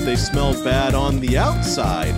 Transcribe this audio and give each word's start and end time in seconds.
they 0.00 0.16
smelled 0.16 0.62
bad 0.64 0.94
on 0.94 1.20
the 1.20 1.36
outside. 1.36 2.14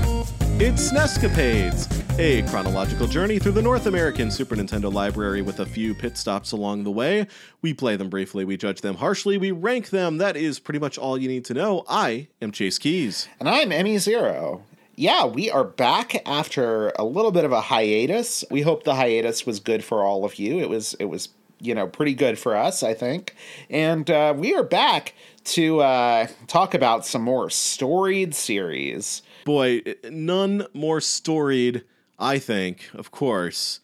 It's 0.61 0.93
Nescapades, 0.93 1.89
a 2.19 2.49
chronological 2.49 3.07
journey 3.07 3.39
through 3.39 3.53
the 3.53 3.63
North 3.63 3.87
American 3.87 4.31
Super 4.31 4.55
Nintendo 4.55 4.93
library 4.93 5.43
with 5.43 5.61
a 5.61 5.67
few 5.67 5.95
pit 5.95 6.17
stops 6.17 6.53
along 6.53 6.85
the 6.85 6.91
way. 6.91 7.27
We 7.61 7.75
play 7.75 7.97
them 7.97 8.09
briefly, 8.09 8.45
we 8.45 8.57
judge 8.57 8.81
them 8.81 8.97
harshly, 8.97 9.39
we 9.39 9.51
rank 9.51 9.91
them. 9.91 10.19
That 10.19 10.37
is 10.37 10.59
pretty 10.61 10.79
much 10.79 10.99
all 10.99 11.19
you 11.19 11.29
need 11.29 11.45
to 11.47 11.55
know. 11.55 11.85
I 11.89 12.29
am 12.41 12.53
Chase 12.53 12.79
Keys. 12.79 13.29
And 13.41 13.49
I'm 13.49 13.73
Emmy 13.73 13.99
Zero. 13.99 14.63
Yeah, 14.97 15.27
we 15.27 15.51
are 15.51 15.65
back 15.65 16.23
after 16.25 16.91
a 16.91 17.05
little 17.05 17.33
bit 17.33 17.45
of 17.45 17.51
a 17.51 17.61
hiatus. 17.61 18.45
We 18.51 18.63
hope 18.63 18.85
the 18.85 18.95
hiatus 18.95 19.45
was 19.45 19.59
good 19.59 19.83
for 19.83 20.05
all 20.05 20.25
of 20.25 20.37
you. 20.37 20.61
It 20.61 20.69
was 20.69 20.95
it 21.01 21.07
was 21.07 21.31
you 21.61 21.75
know 21.75 21.87
pretty 21.87 22.15
good 22.15 22.39
for 22.39 22.57
us, 22.57 22.83
I 22.83 22.95
think. 22.95 23.35
And 23.69 24.09
uh, 24.09 24.35
we 24.37 24.55
are 24.55 24.63
back 24.63 25.15
to 25.45 25.81
uh, 25.81 26.27
talk 26.47 26.75
about 26.75 27.05
some 27.07 27.23
more 27.23 27.51
storied 27.51 28.35
series. 28.35 29.23
Boy, 29.45 29.83
none 30.11 30.67
more 30.73 31.01
storied, 31.01 31.85
I 32.19 32.39
think, 32.39 32.89
of 32.95 33.11
course, 33.11 33.81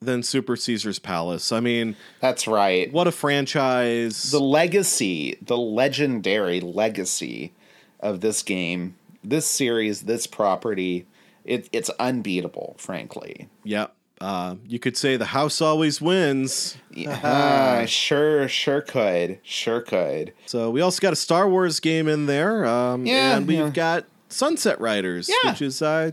than 0.00 0.22
Super 0.22 0.56
Caesar's 0.56 0.98
Palace. 0.98 1.52
I 1.52 1.60
mean, 1.60 1.96
That's 2.20 2.46
right. 2.48 2.92
what 2.92 3.06
a 3.06 3.12
franchise. 3.12 4.30
The 4.30 4.40
legacy, 4.40 5.36
the 5.42 5.58
legendary 5.58 6.60
legacy 6.60 7.52
of 8.00 8.20
this 8.20 8.42
game, 8.42 8.96
this 9.22 9.46
series, 9.46 10.02
this 10.02 10.26
property, 10.26 11.06
it, 11.44 11.68
it's 11.72 11.90
unbeatable, 12.00 12.76
frankly. 12.78 13.48
yeah. 13.64 13.88
Uh, 14.22 14.54
you 14.68 14.78
could 14.78 14.96
say 14.96 15.16
the 15.16 15.24
house 15.26 15.60
always 15.60 16.00
wins. 16.00 16.76
Uh, 17.06 17.84
sure, 17.86 18.46
sure 18.48 18.80
could. 18.80 19.40
Sure 19.42 19.80
could. 19.80 20.32
So 20.46 20.70
we 20.70 20.80
also 20.80 21.00
got 21.00 21.12
a 21.12 21.16
Star 21.16 21.48
Wars 21.48 21.80
game 21.80 22.06
in 22.06 22.26
there. 22.26 22.64
Um, 22.64 23.04
Yeah, 23.04 23.36
and 23.36 23.46
we've 23.48 23.58
yeah. 23.58 23.70
got 23.70 24.04
Sunset 24.28 24.80
Riders, 24.80 25.28
Yeah. 25.28 25.50
which 25.50 25.60
is 25.60 25.82
uh, 25.82 26.12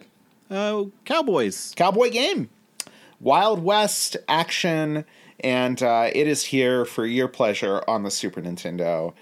uh, 0.50 0.86
Cowboys. 1.06 1.74
Cowboy 1.76 2.10
game. 2.10 2.50
Wild 3.20 3.64
West 3.64 4.18
action, 4.28 5.06
and 5.42 5.84
uh, 5.84 6.10
it 6.14 6.26
is 6.28 6.46
here 6.46 6.86
for 6.86 7.06
your 7.06 7.28
pleasure 7.28 7.84
on 7.88 8.04
the 8.04 8.10
Super 8.12 8.42
Nintendo. 8.42 9.14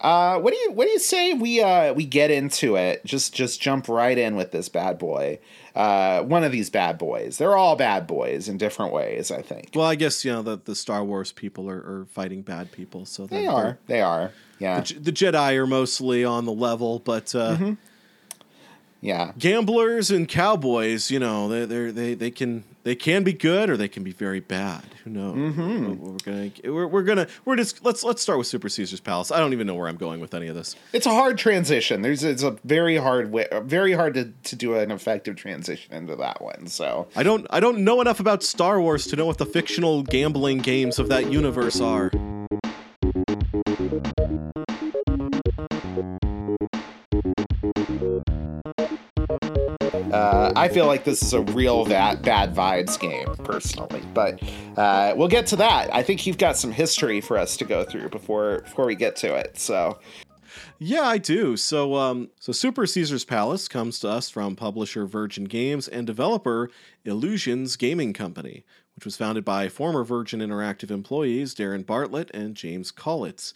Uh, 0.00 0.38
what 0.38 0.52
do 0.52 0.58
you 0.58 0.72
what 0.72 0.84
do 0.84 0.90
you 0.90 0.98
say 0.98 1.32
we 1.32 1.62
uh, 1.62 1.92
we 1.94 2.04
get 2.04 2.30
into 2.30 2.76
it? 2.76 3.04
Just 3.04 3.32
just 3.34 3.60
jump 3.62 3.88
right 3.88 4.16
in 4.18 4.36
with 4.36 4.52
this 4.52 4.68
bad 4.68 4.98
boy. 4.98 5.38
Uh, 5.74 6.22
one 6.22 6.44
of 6.44 6.52
these 6.52 6.68
bad 6.70 6.98
boys. 6.98 7.38
They're 7.38 7.56
all 7.56 7.76
bad 7.76 8.06
boys 8.06 8.48
in 8.48 8.58
different 8.58 8.92
ways. 8.92 9.30
I 9.30 9.40
think 9.42 9.70
Well, 9.74 9.86
I 9.86 9.94
guess 9.94 10.24
you 10.24 10.32
know 10.32 10.42
the, 10.42 10.60
the 10.62 10.74
Star 10.74 11.02
Wars 11.04 11.32
people 11.32 11.68
are, 11.70 11.76
are 11.78 12.06
fighting 12.10 12.42
bad 12.42 12.72
people, 12.72 13.06
so 13.06 13.26
they 13.26 13.42
they're- 13.42 13.78
They 13.86 14.00
are. 14.02 14.32
Yeah. 14.58 14.80
they're- 14.80 15.00
The 15.00 15.12
Jedi 15.12 15.56
are 15.56 15.66
mostly 15.66 16.24
on 16.24 16.44
the 16.44 16.52
level, 16.52 16.98
but 16.98 17.34
uh, 17.34 17.56
Mm-hmm. 17.56 17.72
Yeah. 19.00 19.32
gamblers 19.38 20.10
and 20.10 20.28
cowboys, 20.28 21.10
you 21.10 21.18
know, 21.18 21.48
they 21.48 21.64
they 21.64 21.90
they 21.90 22.14
they 22.14 22.30
can 22.30 22.64
they 22.82 22.94
can 22.94 23.24
be 23.24 23.32
good 23.32 23.68
or 23.68 23.76
they 23.76 23.88
can 23.88 24.04
be 24.04 24.12
very 24.12 24.40
bad. 24.40 24.84
Who 25.04 25.10
knows? 25.10 25.36
Mm-hmm. 25.36 25.94
We're, 26.00 26.16
gonna 26.24 26.50
we're, 26.74 26.86
we're 26.86 27.02
gonna 27.02 27.26
we're 27.44 27.56
just 27.56 27.84
let's 27.84 28.02
let's 28.02 28.22
start 28.22 28.38
with 28.38 28.46
Super 28.46 28.68
Caesar's 28.68 29.00
Palace. 29.00 29.30
I 29.30 29.38
don't 29.38 29.52
even 29.52 29.66
know 29.66 29.74
where 29.74 29.88
I'm 29.88 29.96
going 29.96 30.20
with 30.20 30.34
any 30.34 30.46
of 30.48 30.54
this. 30.54 30.76
It's 30.92 31.06
a 31.06 31.10
hard 31.10 31.36
transition. 31.36 32.02
There's 32.02 32.24
it's 32.24 32.42
a 32.42 32.52
very 32.64 32.96
hard 32.96 33.32
way, 33.32 33.46
very 33.62 33.92
hard 33.92 34.14
to, 34.14 34.32
to 34.44 34.56
do 34.56 34.74
an 34.76 34.90
effective 34.90 35.36
transition 35.36 35.94
into 35.94 36.16
that 36.16 36.40
one. 36.40 36.66
So 36.66 37.08
I 37.16 37.22
don't 37.22 37.46
I 37.50 37.60
don't 37.60 37.78
know 37.80 38.00
enough 38.00 38.20
about 38.20 38.42
Star 38.42 38.80
Wars 38.80 39.06
to 39.08 39.16
know 39.16 39.26
what 39.26 39.38
the 39.38 39.46
fictional 39.46 40.02
gambling 40.02 40.58
games 40.58 40.98
of 40.98 41.08
that 41.08 41.30
universe 41.30 41.80
are. 41.80 42.10
Uh, 50.12 50.52
I 50.54 50.68
feel 50.68 50.86
like 50.86 51.04
this 51.04 51.22
is 51.22 51.32
a 51.32 51.40
real 51.40 51.84
that 51.86 52.22
bad 52.22 52.54
vibes 52.54 52.98
game 52.98 53.34
personally, 53.44 54.02
but 54.14 54.40
uh, 54.76 55.14
we'll 55.16 55.28
get 55.28 55.46
to 55.48 55.56
that. 55.56 55.92
I 55.94 56.02
think 56.02 56.26
you've 56.26 56.38
got 56.38 56.56
some 56.56 56.70
history 56.72 57.20
for 57.20 57.36
us 57.38 57.56
to 57.56 57.64
go 57.64 57.84
through 57.84 58.08
before 58.10 58.60
before 58.60 58.86
we 58.86 58.94
get 58.94 59.16
to 59.16 59.34
it. 59.34 59.58
So 59.58 59.98
Yeah, 60.78 61.02
I 61.02 61.18
do. 61.18 61.56
So, 61.56 61.94
um, 61.96 62.30
so 62.38 62.52
Super 62.52 62.86
Caesar's 62.86 63.24
Palace 63.24 63.66
comes 63.66 63.98
to 64.00 64.08
us 64.08 64.28
from 64.28 64.56
publisher 64.56 65.06
Virgin 65.06 65.44
Games 65.44 65.88
and 65.88 66.06
developer 66.06 66.70
Illusions 67.04 67.76
Gaming 67.76 68.12
Company, 68.12 68.64
which 68.94 69.04
was 69.04 69.16
founded 69.16 69.44
by 69.44 69.68
former 69.68 70.04
Virgin 70.04 70.40
Interactive 70.40 70.90
employees 70.90 71.54
Darren 71.54 71.84
Bartlett 71.84 72.30
and 72.34 72.54
James 72.54 72.92
Collitz. 72.92 73.54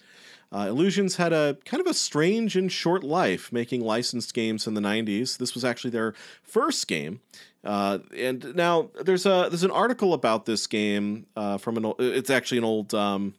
Uh, 0.52 0.66
Illusions 0.68 1.16
had 1.16 1.32
a 1.32 1.56
kind 1.64 1.80
of 1.80 1.86
a 1.86 1.94
strange 1.94 2.56
and 2.56 2.70
short 2.72 3.04
life, 3.04 3.52
making 3.52 3.82
licensed 3.82 4.34
games 4.34 4.66
in 4.66 4.74
the 4.74 4.80
'90s. 4.80 5.38
This 5.38 5.54
was 5.54 5.64
actually 5.64 5.90
their 5.90 6.12
first 6.42 6.88
game, 6.88 7.20
uh, 7.64 7.98
and 8.16 8.54
now 8.56 8.90
there's 9.02 9.26
a 9.26 9.46
there's 9.48 9.62
an 9.64 9.70
article 9.70 10.12
about 10.12 10.46
this 10.46 10.66
game 10.66 11.26
uh, 11.36 11.56
from 11.58 11.76
an. 11.76 11.84
ol- 11.84 11.96
It's 11.98 12.30
actually 12.30 12.58
an 12.58 12.64
old. 12.64 12.94
Um, 12.94 13.34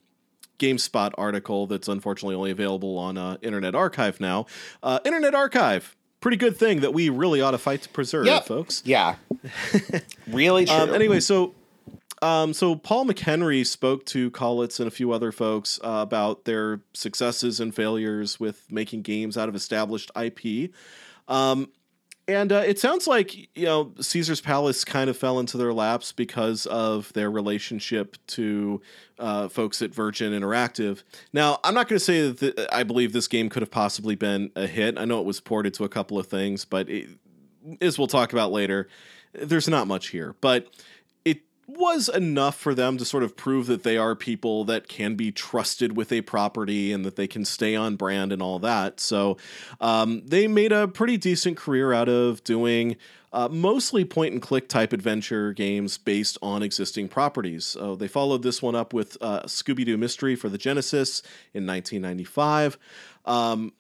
GameSpot 0.60 1.12
article 1.18 1.66
that's 1.66 1.88
unfortunately 1.88 2.36
only 2.36 2.52
available 2.52 2.96
on 3.00 3.18
uh, 3.18 3.36
Internet 3.42 3.74
Archive 3.74 4.20
now. 4.20 4.46
Uh, 4.84 5.00
Internet 5.04 5.34
Archive, 5.34 5.96
pretty 6.20 6.38
good 6.38 6.56
thing 6.56 6.82
that 6.82 6.94
we 6.94 7.10
really 7.10 7.42
ought 7.42 7.50
to 7.52 7.58
fight 7.58 7.82
to 7.82 7.90
preserve, 7.90 8.28
Yep. 8.28 8.46
folks. 8.46 8.84
yeah, 8.86 9.16
really 10.28 10.66
true. 10.66 10.76
Um, 10.76 10.94
anyway, 10.94 11.20
so 11.20 11.56
um, 12.22 12.54
so 12.54 12.76
Paul 12.76 13.06
McHenry 13.06 13.66
spoke 13.66 14.06
to 14.08 14.30
Collitz 14.32 14.80
and 14.80 14.88
a 14.88 14.92
few 14.92 15.12
other 15.12 15.32
folks 15.32 15.80
uh, 15.84 16.00
about 16.02 16.46
their 16.46 16.82
successes 16.94 17.60
and 17.60 17.74
failures 17.74 18.40
with 18.40 18.72
making 18.72 19.02
games 19.02 19.38
out 19.38 19.50
of 19.50 19.56
established 19.56 20.12
IP. 20.16 20.72
Um, 21.28 21.70
and 22.28 22.52
uh, 22.52 22.64
it 22.66 22.80
sounds 22.80 23.08
like 23.08 23.36
you 23.58 23.66
know 23.66 23.94
Caesar's 24.00 24.42
Palace 24.42 24.86
kind 24.86 25.10
of 25.10 25.18
fell 25.18 25.40
into 25.40 25.58
their 25.58 25.74
laps 25.74 26.12
because 26.12 26.66
of 26.68 27.12
their 27.14 27.32
relationship 27.32 28.16
to 28.28 28.82
uh, 29.20 29.48
folks 29.48 29.82
at 29.82 29.94
Virgin 29.94 30.32
Interactive. 30.32 31.04
Now, 31.34 31.60
I'm 31.64 31.74
not 31.74 31.88
going 31.88 31.98
to 31.98 32.06
say 32.06 32.30
that 32.30 32.56
th- 32.56 32.68
I 32.72 32.84
believe 32.84 33.14
this 33.14 33.28
game 33.28 33.50
could 33.50 33.62
have 33.62 33.72
possibly 33.72 34.16
been 34.16 34.52
a 34.56 34.68
hit. 34.68 34.98
I 34.98 35.06
know 35.06 35.20
it 35.20 35.26
was 35.26 35.40
ported 35.40 35.74
to 35.76 35.84
a 35.84 35.90
couple 35.90 36.20
of 36.20 36.28
things, 36.28 36.64
but 36.64 36.90
it, 36.90 37.10
as 37.82 37.98
we'll 37.98 38.08
talk 38.08 38.34
about 38.34 38.52
later, 38.52 38.88
there's 39.34 39.68
not 39.68 39.88
much 39.88 40.10
here. 40.10 40.36
But 40.42 40.68
was 41.78 42.10
enough 42.10 42.58
for 42.58 42.74
them 42.74 42.98
to 42.98 43.06
sort 43.06 43.24
of 43.24 43.36
prove 43.36 43.68
that 43.68 43.84
they 43.84 43.98
are 43.98 44.16
people 44.16 44.64
that 44.66 44.88
can 44.88 45.16
be 45.16 45.32
trusted 45.32 45.96
with 45.96 46.12
a 46.12 46.22
property 46.22 46.92
and 46.92 47.06
that 47.06 47.16
they 47.16 47.28
can 47.28 47.46
stay 47.46 47.76
on 47.76 47.96
brand 47.96 48.32
and 48.32 48.42
all 48.42 48.60
that. 48.60 49.00
So 49.00 49.38
um, 49.80 50.22
they 50.26 50.48
made 50.48 50.72
a 50.72 50.88
pretty 50.88 51.18
decent 51.18 51.58
career 51.58 51.94
out 51.94 52.10
of 52.10 52.44
doing. 52.44 52.98
Uh, 53.34 53.48
mostly 53.50 54.04
point 54.04 54.34
and 54.34 54.42
click 54.42 54.68
type 54.68 54.92
adventure 54.92 55.54
games 55.54 55.98
based 55.98 56.38
on 56.42 56.62
existing 56.62 57.08
properties. 57.08 57.64
So 57.64 57.96
they 57.96 58.10
followed 58.10 58.44
this 58.44 58.62
one 58.62 58.76
up 58.76 58.94
with 58.94 59.18
uh, 59.22 59.44
Scooby 59.44 59.86
Doo 59.86 59.98
Mystery 59.98 60.36
for 60.36 60.50
the 60.50 60.58
Genesis 60.58 61.22
in 61.54 61.66
1995. 61.66 62.78
Um, 63.24 63.72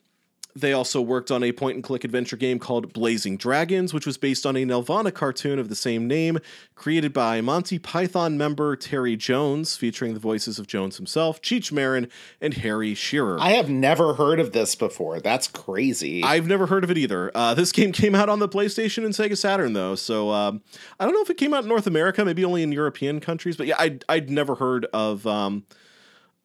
they 0.55 0.73
also 0.73 1.01
worked 1.01 1.31
on 1.31 1.43
a 1.43 1.51
point 1.51 1.75
and 1.75 1.83
click 1.83 2.03
adventure 2.03 2.37
game 2.37 2.59
called 2.59 2.93
Blazing 2.93 3.37
Dragons, 3.37 3.93
which 3.93 4.05
was 4.05 4.17
based 4.17 4.45
on 4.45 4.55
a 4.55 4.65
Nelvana 4.65 5.13
cartoon 5.13 5.59
of 5.59 5.69
the 5.69 5.75
same 5.75 6.07
name, 6.07 6.39
created 6.75 7.13
by 7.13 7.41
Monty 7.41 7.79
Python 7.79 8.37
member 8.37 8.75
Terry 8.75 9.15
Jones, 9.15 9.77
featuring 9.77 10.13
the 10.13 10.19
voices 10.19 10.59
of 10.59 10.67
Jones 10.67 10.97
himself, 10.97 11.41
Cheech 11.41 11.71
Marin, 11.71 12.09
and 12.39 12.55
Harry 12.55 12.93
Shearer. 12.93 13.37
I 13.39 13.51
have 13.51 13.69
never 13.69 14.15
heard 14.15 14.39
of 14.39 14.51
this 14.51 14.75
before. 14.75 15.19
That's 15.19 15.47
crazy. 15.47 16.23
I've 16.23 16.47
never 16.47 16.67
heard 16.67 16.83
of 16.83 16.91
it 16.91 16.97
either. 16.97 17.31
Uh, 17.33 17.53
this 17.53 17.71
game 17.71 17.91
came 17.91 18.15
out 18.15 18.29
on 18.29 18.39
the 18.39 18.49
PlayStation 18.49 19.05
and 19.05 19.13
Sega 19.13 19.37
Saturn, 19.37 19.73
though, 19.73 19.95
so 19.95 20.31
um, 20.31 20.61
I 20.99 21.05
don't 21.05 21.13
know 21.13 21.21
if 21.21 21.29
it 21.29 21.37
came 21.37 21.53
out 21.53 21.63
in 21.63 21.69
North 21.69 21.87
America, 21.87 22.25
maybe 22.25 22.43
only 22.43 22.63
in 22.63 22.71
European 22.71 23.19
countries. 23.19 23.57
But 23.57 23.67
yeah, 23.67 23.75
I'd, 23.79 24.05
I'd 24.09 24.29
never 24.29 24.55
heard 24.55 24.85
of 24.93 25.25
um, 25.27 25.65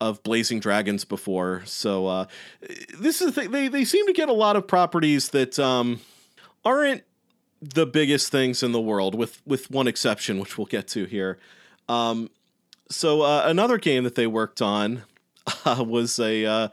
of 0.00 0.22
Blazing 0.22 0.60
Dragons 0.60 1.04
before. 1.04 1.62
So 1.64 2.06
uh, 2.06 2.26
this 2.98 3.20
is 3.20 3.32
the 3.32 3.32
thing. 3.32 3.50
They 3.50 3.68
they 3.68 3.84
seem 3.84 4.06
to 4.06 4.12
get 4.12 4.28
a 4.28 4.34
lot 4.34 4.56
of 4.56 4.66
properties 4.66 5.30
that 5.30 5.58
um, 5.58 6.00
aren't 6.64 7.02
the 7.60 7.86
biggest 7.86 8.30
things 8.30 8.62
in 8.62 8.72
the 8.72 8.80
world, 8.80 9.14
with 9.14 9.40
with 9.46 9.70
one 9.70 9.86
exception, 9.86 10.38
which 10.38 10.58
we'll 10.58 10.66
get 10.66 10.88
to 10.88 11.04
here. 11.04 11.38
Um, 11.88 12.30
so 12.90 13.22
uh, 13.22 13.42
another 13.46 13.78
game 13.78 14.04
that 14.04 14.14
they 14.14 14.26
worked 14.26 14.62
on 14.62 15.02
uh, 15.64 15.84
was 15.86 16.18
a 16.18 16.44
uh, 16.44 16.68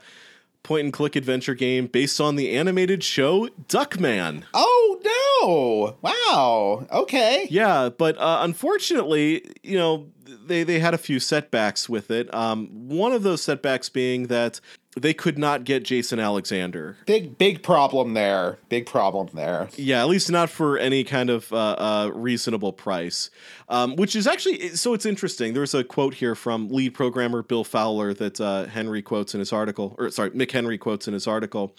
point 0.62 0.84
and 0.84 0.92
click 0.92 1.16
adventure 1.16 1.54
game 1.54 1.86
based 1.86 2.20
on 2.20 2.36
the 2.36 2.50
animated 2.56 3.02
show 3.02 3.48
Duckman. 3.68 4.44
oh 4.52 5.00
no! 5.04 5.96
Wow. 6.02 6.86
Okay. 6.90 7.46
Yeah, 7.50 7.90
but 7.90 8.16
uh, 8.18 8.38
unfortunately, 8.42 9.44
you 9.62 9.76
know, 9.78 10.06
they 10.46 10.62
they 10.62 10.78
had 10.78 10.94
a 10.94 10.98
few 10.98 11.20
setbacks 11.20 11.88
with 11.88 12.10
it. 12.10 12.32
Um, 12.34 12.88
one 12.88 13.12
of 13.12 13.22
those 13.22 13.42
setbacks 13.42 13.88
being 13.88 14.28
that 14.28 14.60
they 14.96 15.12
could 15.12 15.38
not 15.38 15.64
get 15.64 15.82
Jason 15.82 16.20
Alexander. 16.20 16.96
Big 17.06 17.36
big 17.38 17.62
problem 17.62 18.14
there. 18.14 18.58
Big 18.68 18.86
problem 18.86 19.28
there. 19.34 19.68
Yeah, 19.76 20.00
at 20.00 20.08
least 20.08 20.30
not 20.30 20.50
for 20.50 20.78
any 20.78 21.04
kind 21.04 21.30
of 21.30 21.52
uh, 21.52 21.56
uh, 21.56 22.10
reasonable 22.14 22.72
price. 22.72 23.30
Um, 23.68 23.96
which 23.96 24.14
is 24.14 24.26
actually 24.26 24.70
so. 24.70 24.94
It's 24.94 25.06
interesting. 25.06 25.54
There's 25.54 25.74
a 25.74 25.84
quote 25.84 26.14
here 26.14 26.34
from 26.34 26.68
lead 26.68 26.94
programmer 26.94 27.42
Bill 27.42 27.64
Fowler 27.64 28.14
that 28.14 28.40
uh, 28.40 28.66
Henry 28.66 29.02
quotes 29.02 29.34
in 29.34 29.40
his 29.40 29.52
article, 29.52 29.94
or 29.98 30.10
sorry, 30.10 30.30
McHenry 30.30 30.78
quotes 30.78 31.08
in 31.08 31.14
his 31.14 31.26
article. 31.26 31.74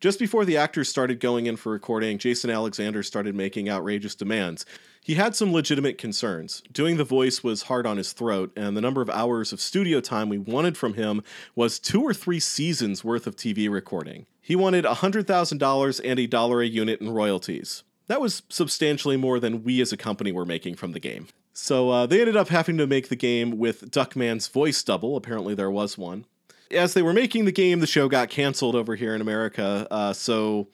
Just 0.00 0.18
before 0.18 0.46
the 0.46 0.56
actors 0.56 0.88
started 0.88 1.20
going 1.20 1.44
in 1.44 1.56
for 1.56 1.70
recording, 1.70 2.16
Jason 2.16 2.48
Alexander 2.48 3.02
started 3.02 3.34
making 3.34 3.68
outrageous 3.68 4.14
demands. 4.14 4.64
He 5.04 5.16
had 5.16 5.36
some 5.36 5.52
legitimate 5.52 5.98
concerns. 5.98 6.62
Doing 6.72 6.96
the 6.96 7.04
voice 7.04 7.44
was 7.44 7.64
hard 7.64 7.86
on 7.86 7.98
his 7.98 8.14
throat, 8.14 8.50
and 8.56 8.74
the 8.74 8.80
number 8.80 9.02
of 9.02 9.10
hours 9.10 9.52
of 9.52 9.60
studio 9.60 10.00
time 10.00 10.30
we 10.30 10.38
wanted 10.38 10.78
from 10.78 10.94
him 10.94 11.22
was 11.54 11.78
two 11.78 12.00
or 12.00 12.14
three 12.14 12.40
seasons 12.40 13.04
worth 13.04 13.26
of 13.26 13.36
TV 13.36 13.70
recording. 13.70 14.24
He 14.40 14.56
wanted 14.56 14.86
$100,000 14.86 16.00
and 16.02 16.18
a 16.18 16.26
dollar 16.26 16.62
a 16.62 16.66
unit 16.66 17.02
in 17.02 17.10
royalties. 17.10 17.82
That 18.06 18.22
was 18.22 18.42
substantially 18.48 19.18
more 19.18 19.38
than 19.38 19.64
we 19.64 19.82
as 19.82 19.92
a 19.92 19.98
company 19.98 20.32
were 20.32 20.46
making 20.46 20.76
from 20.76 20.92
the 20.92 20.98
game. 20.98 21.28
So 21.52 21.90
uh, 21.90 22.06
they 22.06 22.20
ended 22.20 22.38
up 22.38 22.48
having 22.48 22.78
to 22.78 22.86
make 22.86 23.10
the 23.10 23.16
game 23.16 23.58
with 23.58 23.90
Duckman's 23.90 24.48
voice 24.48 24.82
double. 24.82 25.14
Apparently, 25.14 25.54
there 25.54 25.70
was 25.70 25.98
one. 25.98 26.24
As 26.70 26.94
they 26.94 27.02
were 27.02 27.12
making 27.12 27.44
the 27.44 27.52
game, 27.52 27.80
the 27.80 27.86
show 27.86 28.08
got 28.08 28.30
canceled 28.30 28.74
over 28.74 28.94
here 28.94 29.14
in 29.14 29.20
America. 29.20 29.86
Uh, 29.90 30.12
so 30.12 30.68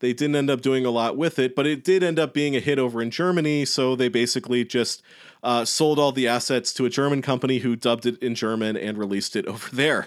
they 0.00 0.12
didn't 0.12 0.36
end 0.36 0.50
up 0.50 0.60
doing 0.60 0.84
a 0.84 0.90
lot 0.90 1.16
with 1.16 1.38
it, 1.38 1.54
but 1.54 1.66
it 1.66 1.82
did 1.82 2.02
end 2.02 2.18
up 2.18 2.34
being 2.34 2.54
a 2.54 2.60
hit 2.60 2.78
over 2.78 3.00
in 3.00 3.10
Germany. 3.10 3.64
So 3.64 3.96
they 3.96 4.08
basically 4.08 4.64
just 4.64 5.02
uh, 5.42 5.64
sold 5.64 5.98
all 5.98 6.12
the 6.12 6.28
assets 6.28 6.72
to 6.74 6.84
a 6.84 6.90
German 6.90 7.22
company 7.22 7.58
who 7.58 7.76
dubbed 7.76 8.06
it 8.06 8.22
in 8.22 8.34
German 8.34 8.76
and 8.76 8.98
released 8.98 9.36
it 9.36 9.46
over 9.46 9.74
there. 9.74 10.06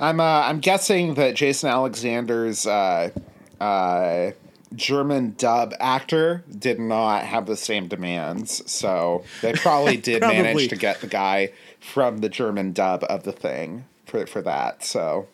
I'm 0.00 0.20
uh, 0.20 0.42
I'm 0.42 0.60
guessing 0.60 1.14
that 1.14 1.34
Jason 1.34 1.68
Alexander's 1.70 2.66
uh, 2.66 3.10
uh, 3.60 4.32
German 4.74 5.34
dub 5.36 5.74
actor 5.80 6.44
did 6.58 6.78
not 6.78 7.24
have 7.24 7.46
the 7.46 7.56
same 7.56 7.88
demands, 7.88 8.70
so 8.70 9.24
they 9.42 9.52
probably 9.52 9.96
did 9.98 10.20
Probably. 10.20 10.42
manage 10.42 10.68
to 10.68 10.76
get 10.76 11.00
the 11.00 11.06
guy 11.06 11.50
from 11.80 12.18
the 12.18 12.28
German 12.28 12.72
dub 12.72 13.04
of 13.08 13.22
the 13.22 13.32
thing 13.32 13.84
for 14.08 14.26
for 14.26 14.42
that. 14.42 14.84
So 14.84 15.28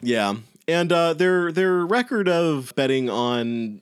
Yeah, 0.00 0.36
and 0.66 0.92
uh, 0.92 1.14
their 1.14 1.52
their 1.52 1.86
record 1.86 2.28
of 2.28 2.74
betting 2.74 3.08
on 3.08 3.80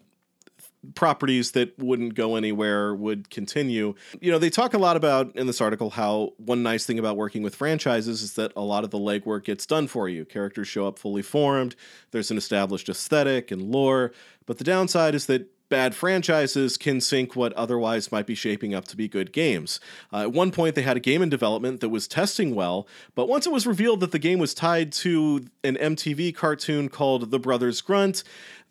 properties 0.94 1.52
that 1.52 1.79
wouldn't 1.79 2.14
go 2.14 2.37
anywhere 2.37 2.94
would 2.94 3.31
continue. 3.31 3.94
You 4.20 4.31
know, 4.31 4.38
they 4.38 4.50
talk 4.50 4.75
a 4.75 4.79
lot 4.79 4.96
about 4.96 5.35
in 5.37 5.46
this 5.46 5.61
article 5.61 5.91
how 5.91 6.32
one 6.37 6.62
nice 6.62 6.85
thing 6.85 6.99
about 6.99 7.17
working 7.17 7.43
with 7.43 7.55
franchises 7.55 8.23
is 8.23 8.35
that 8.35 8.52
a 8.55 8.61
lot 8.61 8.85
of 8.85 8.91
the 8.91 8.99
legwork 8.99 9.44
gets 9.44 9.67
done 9.67 9.87
for 9.87 10.08
you. 10.08 10.25
Characters 10.25 10.69
show 10.69 10.87
up 10.87 10.99
fully 10.99 11.23
formed, 11.23 11.75
there's 12.11 12.31
an 12.31 12.37
established 12.37 12.88
aesthetic 12.88 13.50
and 13.50 13.62
lore, 13.62 14.12
but 14.47 14.58
the 14.58 14.64
downside 14.64 15.14
is 15.14 15.26
that 15.26 15.49
bad 15.75 15.93
franchises 15.93 16.76
can 16.76 17.00
sink 17.00 17.35
what 17.35 17.53
otherwise 17.55 18.12
might 18.12 18.29
be 18.29 18.35
shaping 18.37 18.73
up 18.73 18.85
to 18.85 18.97
be 18.97 19.09
good 19.09 19.32
games. 19.32 19.81
Uh, 20.12 20.19
at 20.19 20.32
one 20.32 20.53
point, 20.53 20.76
they 20.76 20.82
had 20.82 20.97
a 20.97 21.00
game 21.00 21.21
in 21.21 21.29
development 21.29 21.81
that 21.81 21.88
was 21.88 22.06
testing 22.06 22.55
well, 22.55 22.87
but 23.17 23.29
once 23.29 23.44
it 23.44 23.53
was 23.53 23.67
revealed 23.67 23.99
that 23.99 24.12
the 24.12 24.21
game 24.21 24.38
was 24.38 24.55
tied 24.55 24.93
to 24.93 25.44
an 25.65 25.75
MTV 25.75 26.32
cartoon 26.32 26.88
called 26.88 27.32
The 27.32 27.41
Brothers 27.41 27.81
Grunt, 27.81 28.23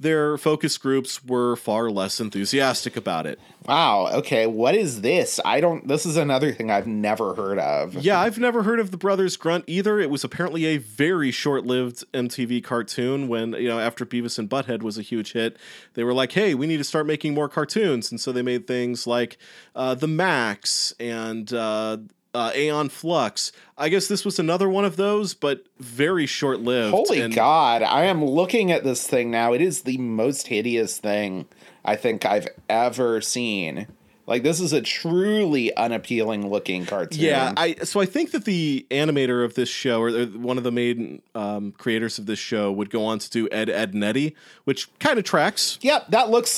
their 0.03 0.37
focus 0.37 0.77
groups 0.77 1.23
were 1.25 1.55
far 1.55 1.89
less 1.89 2.19
enthusiastic 2.19 2.95
about 2.95 3.25
it. 3.25 3.39
wow, 3.65 4.09
okay, 4.13 4.45
what 4.45 4.75
is 4.75 5.01
this? 5.01 5.39
I 5.43 5.59
don't. 5.59 5.87
This 5.87 6.05
is 6.05 6.15
another 6.17 6.51
thing 6.53 6.69
I've 6.69 6.85
never 6.85 7.33
heard 7.33 7.57
of. 7.57 7.95
Yeah, 7.95 8.19
I've 8.19 8.37
never 8.37 8.61
heard 8.63 8.79
of 8.79 8.91
the 8.91 8.97
Brothers 8.97 9.35
Grunt 9.35 9.63
either. 9.65 9.99
It 9.99 10.11
was 10.11 10.23
apparently 10.23 10.65
a 10.65 10.77
very 10.77 11.31
short-lived 11.31 12.03
MTV 12.13 12.63
cartoon 12.63 13.27
when, 13.27 13.53
you 13.53 13.67
know, 13.67 13.79
after 13.79 14.05
Beavis 14.05 14.37
and 14.37 14.49
Butthead 14.49 14.83
was 14.83 14.97
a 14.97 15.01
huge 15.01 15.33
hit, 15.33 15.57
they 15.95 16.03
were 16.03 16.13
like, 16.13 16.33
"Hey, 16.33 16.53
we 16.53 16.67
need 16.67 16.77
to 16.77 16.83
start 16.83 17.07
making 17.07 17.33
more 17.33 17.49
cartoons." 17.49 18.11
And 18.11 18.21
so 18.21 18.31
they 18.31 18.43
made 18.43 18.67
things 18.67 19.07
like 19.07 19.37
uh, 19.75 19.95
The 19.95 20.07
Max 20.07 20.93
and 20.99 21.51
uh, 21.51 21.97
uh, 22.33 22.51
Aeon 22.55 22.89
Flux. 22.89 23.51
I 23.77 23.89
guess 23.89 24.07
this 24.07 24.25
was 24.25 24.39
another 24.39 24.69
one 24.69 24.85
of 24.85 24.95
those, 24.95 25.33
but 25.33 25.65
very 25.79 26.25
short-lived. 26.25 26.91
Holy 26.91 27.21
and 27.21 27.33
God, 27.33 27.81
I 27.83 28.05
am 28.05 28.23
looking 28.23 28.71
at 28.71 28.83
this 28.83 29.07
thing 29.07 29.31
now. 29.31 29.53
It 29.53 29.61
is 29.61 29.81
the 29.81 29.97
most 29.97 30.47
hideous 30.47 30.97
thing 30.97 31.45
I 31.85 31.95
think 31.95 32.25
I've 32.25 32.47
ever 32.69 33.21
seen. 33.21 33.87
Like 34.25 34.43
this 34.43 34.61
is 34.61 34.71
a 34.71 34.81
truly 34.81 35.75
unappealing 35.75 36.49
looking 36.49 36.85
cartoon. 36.85 37.19
Yeah, 37.19 37.53
I 37.57 37.75
so 37.83 37.99
I 37.99 38.05
think 38.05 38.31
that 38.31 38.45
the 38.45 38.85
animator 38.89 39.43
of 39.43 39.55
this 39.55 39.67
show, 39.67 40.01
or 40.01 40.09
or 40.09 40.25
one 40.27 40.57
of 40.57 40.63
the 40.63 40.71
main 40.71 41.21
um, 41.35 41.73
creators 41.73 42.17
of 42.19 42.25
this 42.25 42.39
show, 42.39 42.71
would 42.71 42.89
go 42.89 43.03
on 43.03 43.19
to 43.19 43.29
do 43.29 43.49
Ed 43.51 43.69
Edd 43.69 43.93
n 43.93 44.01
Eddy, 44.01 44.35
which 44.63 44.87
kind 44.99 45.19
of 45.19 45.25
tracks. 45.25 45.77
Yep, 45.81 46.07
that 46.11 46.29
looks 46.29 46.57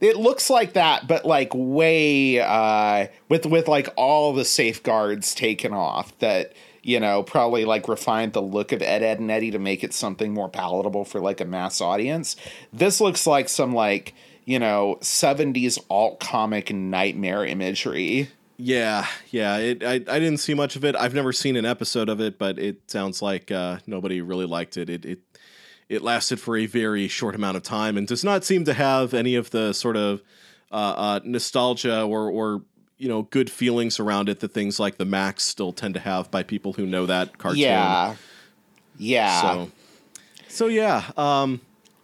it 0.00 0.16
looks 0.16 0.50
like 0.50 0.74
that, 0.74 1.08
but 1.08 1.24
like 1.24 1.50
way 1.54 2.40
uh 2.40 3.06
with 3.28 3.46
with 3.46 3.68
like 3.68 3.88
all 3.96 4.32
the 4.32 4.44
safeguards 4.44 5.34
taken 5.34 5.72
off 5.72 6.16
that 6.18 6.52
you 6.86 7.00
know, 7.00 7.24
probably 7.24 7.64
like 7.64 7.88
refined 7.88 8.32
the 8.32 8.40
look 8.40 8.70
of 8.70 8.80
Ed 8.80 9.02
Edd 9.02 9.18
n 9.18 9.28
Eddy 9.28 9.50
to 9.50 9.58
make 9.58 9.82
it 9.82 9.92
something 9.92 10.32
more 10.32 10.48
palatable 10.48 11.04
for 11.04 11.20
like 11.20 11.40
a 11.40 11.44
mass 11.44 11.80
audience. 11.80 12.36
This 12.72 13.00
looks 13.00 13.26
like 13.26 13.48
some 13.48 13.74
like, 13.74 14.14
you 14.44 14.60
know, 14.60 14.96
70s 15.00 15.80
alt 15.90 16.20
comic 16.20 16.72
nightmare 16.72 17.44
imagery. 17.44 18.28
Yeah, 18.56 19.04
yeah. 19.30 19.56
It, 19.58 19.82
I 19.82 19.94
I 19.94 20.20
didn't 20.20 20.38
see 20.38 20.54
much 20.54 20.76
of 20.76 20.84
it. 20.84 20.94
I've 20.94 21.12
never 21.12 21.32
seen 21.32 21.56
an 21.56 21.66
episode 21.66 22.08
of 22.08 22.20
it, 22.20 22.38
but 22.38 22.56
it 22.58 22.88
sounds 22.88 23.20
like 23.20 23.50
uh, 23.50 23.78
nobody 23.88 24.20
really 24.20 24.46
liked 24.46 24.76
it. 24.76 24.88
It 24.88 25.04
it 25.04 25.25
it 25.88 26.02
lasted 26.02 26.40
for 26.40 26.56
a 26.56 26.66
very 26.66 27.08
short 27.08 27.34
amount 27.34 27.56
of 27.56 27.62
time 27.62 27.96
and 27.96 28.06
does 28.06 28.24
not 28.24 28.44
seem 28.44 28.64
to 28.64 28.74
have 28.74 29.14
any 29.14 29.34
of 29.34 29.50
the 29.50 29.72
sort 29.72 29.96
of 29.96 30.22
uh, 30.72 30.74
uh, 30.74 31.20
nostalgia 31.24 32.02
or 32.02 32.28
or 32.30 32.62
you 32.98 33.08
know 33.08 33.22
good 33.22 33.50
feelings 33.50 34.00
around 34.00 34.28
it 34.28 34.40
that 34.40 34.52
things 34.52 34.80
like 34.80 34.96
the 34.96 35.04
Max 35.04 35.44
still 35.44 35.72
tend 35.72 35.94
to 35.94 36.00
have 36.00 36.30
by 36.30 36.42
people 36.42 36.72
who 36.72 36.86
know 36.86 37.06
that 37.06 37.38
cartoon. 37.38 37.60
Yeah. 37.60 38.16
Yeah. 38.98 39.40
So, 39.40 39.70
so 40.48 40.66
yeah. 40.66 41.10
Um, 41.16 41.60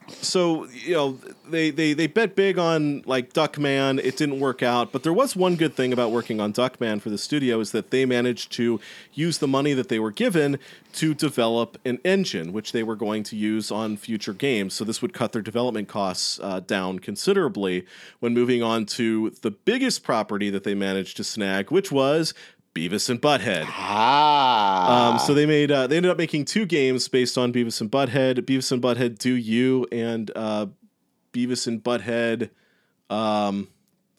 so 0.08 0.66
you 0.68 0.94
know 0.94 1.18
they, 1.48 1.70
they 1.70 1.92
they 1.92 2.06
bet 2.06 2.34
big 2.34 2.58
on 2.58 3.02
like 3.06 3.32
Duckman. 3.32 3.98
It 4.02 4.16
didn't 4.16 4.40
work 4.40 4.62
out, 4.62 4.92
but 4.92 5.02
there 5.02 5.12
was 5.12 5.36
one 5.36 5.56
good 5.56 5.74
thing 5.74 5.92
about 5.92 6.10
working 6.10 6.40
on 6.40 6.52
Duckman 6.52 7.00
for 7.00 7.10
the 7.10 7.18
studio 7.18 7.60
is 7.60 7.72
that 7.72 7.90
they 7.90 8.04
managed 8.04 8.52
to 8.52 8.80
use 9.12 9.38
the 9.38 9.48
money 9.48 9.72
that 9.74 9.88
they 9.88 9.98
were 9.98 10.10
given 10.10 10.58
to 10.94 11.14
develop 11.14 11.78
an 11.84 11.98
engine, 12.04 12.52
which 12.52 12.72
they 12.72 12.82
were 12.82 12.96
going 12.96 13.22
to 13.24 13.36
use 13.36 13.70
on 13.70 13.96
future 13.96 14.34
games. 14.34 14.74
So 14.74 14.84
this 14.84 15.00
would 15.02 15.12
cut 15.12 15.32
their 15.32 15.42
development 15.42 15.88
costs 15.88 16.38
uh, 16.42 16.60
down 16.60 16.98
considerably 16.98 17.86
when 18.20 18.34
moving 18.34 18.62
on 18.62 18.86
to 18.86 19.30
the 19.42 19.50
biggest 19.50 20.02
property 20.02 20.50
that 20.50 20.64
they 20.64 20.74
managed 20.74 21.16
to 21.18 21.24
snag, 21.24 21.70
which 21.70 21.90
was 21.90 22.34
Beavis 22.74 23.10
and 23.10 23.20
Butthead. 23.20 23.66
ah. 23.68 25.12
Um, 25.12 25.18
so 25.18 25.34
they 25.34 25.46
made 25.46 25.70
uh, 25.70 25.86
they 25.86 25.96
ended 25.96 26.10
up 26.10 26.18
making 26.18 26.44
two 26.46 26.64
games 26.66 27.08
based 27.08 27.36
on 27.36 27.52
Beavis 27.52 27.80
and 27.80 27.90
Butthead, 27.90 28.38
Beavis 28.40 28.72
and 28.72 28.82
Butthead 28.82 29.18
Do 29.18 29.34
U, 29.34 29.86
and 29.92 30.30
uh, 30.34 30.66
Beavis 31.32 31.66
and 31.66 31.82
Butthead. 31.82 32.50
Um, 33.10 33.68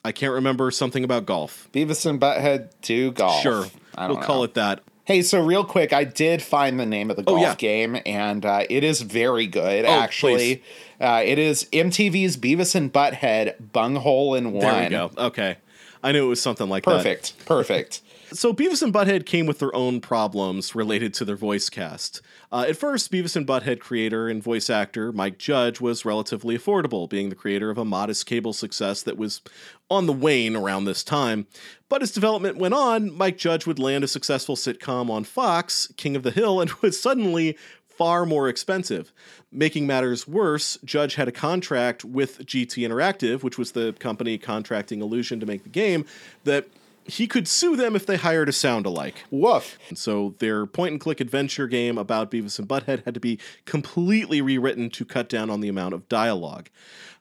I 0.05 0.11
can't 0.11 0.33
remember 0.33 0.69
something 0.71 1.03
about 1.03 1.25
golf. 1.25 1.69
Beavis 1.73 2.05
and 2.05 2.19
Butthead 2.19 2.69
2 2.81 3.13
golf. 3.13 3.41
Sure, 3.41 3.65
I 3.95 4.07
we'll 4.07 4.17
don't 4.17 4.23
call 4.25 4.43
it 4.43 4.53
that. 4.55 4.81
Hey, 5.05 5.21
so 5.21 5.43
real 5.43 5.65
quick, 5.65 5.91
I 5.91 6.03
did 6.05 6.41
find 6.41 6.79
the 6.79 6.85
name 6.85 7.09
of 7.09 7.17
the 7.17 7.23
golf 7.23 7.39
Oh, 7.39 7.41
yeah. 7.41 7.55
game, 7.55 7.97
and 8.05 8.45
uh, 8.45 8.63
it 8.69 8.83
is 8.85 9.01
very 9.01 9.47
good. 9.47 9.83
Oh, 9.85 9.89
actually, 9.89 10.63
uh, 11.01 11.21
it 11.25 11.39
is 11.39 11.67
MTV's 11.73 12.37
Beavis 12.37 12.75
and 12.75 12.91
Butthead 12.93 13.55
Bunghole 13.73 14.35
in 14.35 14.51
One. 14.53 14.61
There 14.61 14.83
we 14.83 14.89
go. 14.89 15.11
Okay, 15.17 15.57
I 16.03 16.11
knew 16.11 16.25
it 16.25 16.29
was 16.29 16.41
something 16.41 16.69
like 16.69 16.85
that. 16.85 16.91
Perfect. 16.97 17.45
Perfect. 17.45 18.01
So 18.33 18.51
Beavis 18.51 18.81
and 18.81 18.91
Butthead 18.91 19.27
came 19.27 19.45
with 19.45 19.59
their 19.59 19.75
own 19.75 20.01
problems 20.01 20.73
related 20.73 21.13
to 21.15 21.25
their 21.25 21.35
voice 21.35 21.69
cast. 21.69 22.19
Uh, 22.51 22.65
at 22.67 22.75
first, 22.75 23.11
Beavis 23.11 23.35
and 23.35 23.45
Butthead 23.45 23.79
creator 23.79 24.27
and 24.27 24.41
voice 24.41 24.71
actor 24.71 25.11
Mike 25.11 25.37
Judge 25.37 25.79
was 25.79 26.03
relatively 26.03 26.57
affordable, 26.57 27.07
being 27.07 27.29
the 27.29 27.35
creator 27.35 27.69
of 27.69 27.77
a 27.77 27.85
modest 27.85 28.25
cable 28.25 28.51
success 28.51 29.03
that 29.03 29.17
was 29.17 29.41
on 29.89 30.07
the 30.07 30.13
wane 30.13 30.55
around 30.55 30.85
this 30.85 31.03
time. 31.03 31.45
But 31.89 32.01
as 32.01 32.11
development 32.11 32.57
went 32.57 32.73
on, 32.73 33.15
Mike 33.15 33.37
Judge 33.37 33.67
would 33.67 33.77
land 33.77 34.03
a 34.03 34.07
successful 34.07 34.55
sitcom 34.55 35.11
on 35.11 35.25
Fox, 35.25 35.91
King 35.95 36.15
of 36.15 36.23
the 36.23 36.31
Hill, 36.31 36.59
and 36.59 36.71
was 36.81 36.99
suddenly 36.99 37.55
far 37.85 38.25
more 38.25 38.49
expensive. 38.49 39.13
Making 39.51 39.85
matters 39.85 40.27
worse, 40.27 40.79
Judge 40.83 41.15
had 41.15 41.27
a 41.27 41.31
contract 41.31 42.03
with 42.03 42.39
GT 42.39 42.87
Interactive, 42.87 43.43
which 43.43 43.59
was 43.59 43.73
the 43.73 43.93
company 43.99 44.39
contracting 44.39 45.01
Illusion 45.01 45.39
to 45.39 45.45
make 45.45 45.61
the 45.61 45.69
game, 45.69 46.05
that 46.43 46.67
he 47.05 47.27
could 47.27 47.47
sue 47.47 47.75
them 47.75 47.95
if 47.95 48.05
they 48.05 48.17
hired 48.17 48.49
a 48.49 48.51
sound 48.51 48.85
alike. 48.85 49.23
Woof. 49.29 49.77
And 49.89 49.97
so 49.97 50.35
their 50.39 50.65
point 50.65 50.91
and 50.91 51.01
click 51.01 51.19
adventure 51.19 51.67
game 51.67 51.97
about 51.97 52.31
Beavis 52.31 52.59
and 52.59 52.67
Butthead 52.67 53.03
had 53.05 53.13
to 53.13 53.19
be 53.19 53.39
completely 53.65 54.41
rewritten 54.41 54.89
to 54.91 55.05
cut 55.05 55.29
down 55.29 55.49
on 55.49 55.61
the 55.61 55.69
amount 55.69 55.93
of 55.93 56.07
dialogue. 56.09 56.69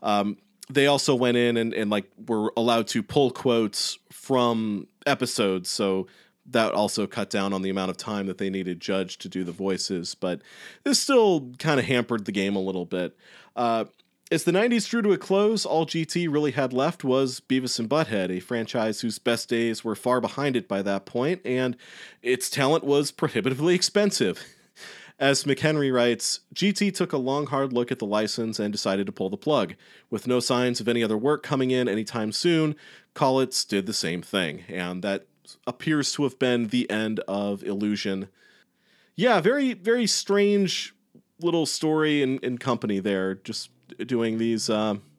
Um, 0.02 0.38
they 0.70 0.86
also 0.86 1.14
went 1.14 1.36
in 1.36 1.56
and, 1.56 1.74
and 1.74 1.90
like 1.90 2.10
were 2.26 2.52
allowed 2.56 2.86
to 2.88 3.02
pull 3.02 3.30
quotes 3.30 3.98
from 4.10 4.86
episodes, 5.06 5.70
so 5.70 6.06
that 6.46 6.72
also 6.72 7.06
cut 7.06 7.30
down 7.30 7.52
on 7.52 7.62
the 7.62 7.70
amount 7.70 7.90
of 7.90 7.96
time 7.96 8.26
that 8.26 8.38
they 8.38 8.50
needed 8.50 8.80
Judge 8.80 9.18
to 9.18 9.28
do 9.28 9.44
the 9.44 9.52
voices. 9.52 10.14
But 10.14 10.42
this 10.84 10.98
still 10.98 11.52
kind 11.58 11.78
of 11.78 11.86
hampered 11.86 12.24
the 12.24 12.32
game 12.32 12.56
a 12.56 12.60
little 12.60 12.84
bit. 12.84 13.16
Uh, 13.54 13.84
as 14.32 14.44
the 14.44 14.52
90s 14.52 14.88
drew 14.88 15.02
to 15.02 15.12
a 15.12 15.18
close, 15.18 15.66
all 15.66 15.84
GT 15.84 16.26
really 16.32 16.52
had 16.52 16.72
left 16.72 17.04
was 17.04 17.40
Beavis 17.40 17.78
and 17.78 17.86
Butthead, 17.86 18.30
a 18.30 18.40
franchise 18.40 19.02
whose 19.02 19.18
best 19.18 19.46
days 19.50 19.84
were 19.84 19.94
far 19.94 20.22
behind 20.22 20.56
it 20.56 20.66
by 20.66 20.80
that 20.80 21.04
point, 21.04 21.42
and 21.44 21.76
its 22.22 22.48
talent 22.48 22.82
was 22.82 23.10
prohibitively 23.10 23.74
expensive. 23.74 24.42
As 25.18 25.44
McHenry 25.44 25.92
writes, 25.92 26.40
GT 26.54 26.94
took 26.94 27.12
a 27.12 27.18
long, 27.18 27.46
hard 27.46 27.74
look 27.74 27.92
at 27.92 27.98
the 27.98 28.06
license 28.06 28.58
and 28.58 28.72
decided 28.72 29.04
to 29.04 29.12
pull 29.12 29.28
the 29.28 29.36
plug. 29.36 29.74
With 30.08 30.26
no 30.26 30.40
signs 30.40 30.80
of 30.80 30.88
any 30.88 31.04
other 31.04 31.18
work 31.18 31.42
coming 31.42 31.70
in 31.70 31.86
anytime 31.86 32.32
soon, 32.32 32.74
Kaulitz 33.14 33.66
did 33.66 33.84
the 33.84 33.92
same 33.92 34.22
thing, 34.22 34.64
and 34.66 35.04
that 35.04 35.26
appears 35.66 36.10
to 36.12 36.22
have 36.22 36.38
been 36.38 36.68
the 36.68 36.90
end 36.90 37.20
of 37.28 37.62
Illusion. 37.62 38.28
Yeah, 39.14 39.42
very, 39.42 39.74
very 39.74 40.06
strange 40.06 40.94
little 41.38 41.66
story 41.66 42.22
and, 42.22 42.42
and 42.42 42.58
company 42.58 42.98
there, 42.98 43.34
just 43.34 43.68
doing 43.98 44.38
these. 44.38 44.68
Um, 44.70 45.02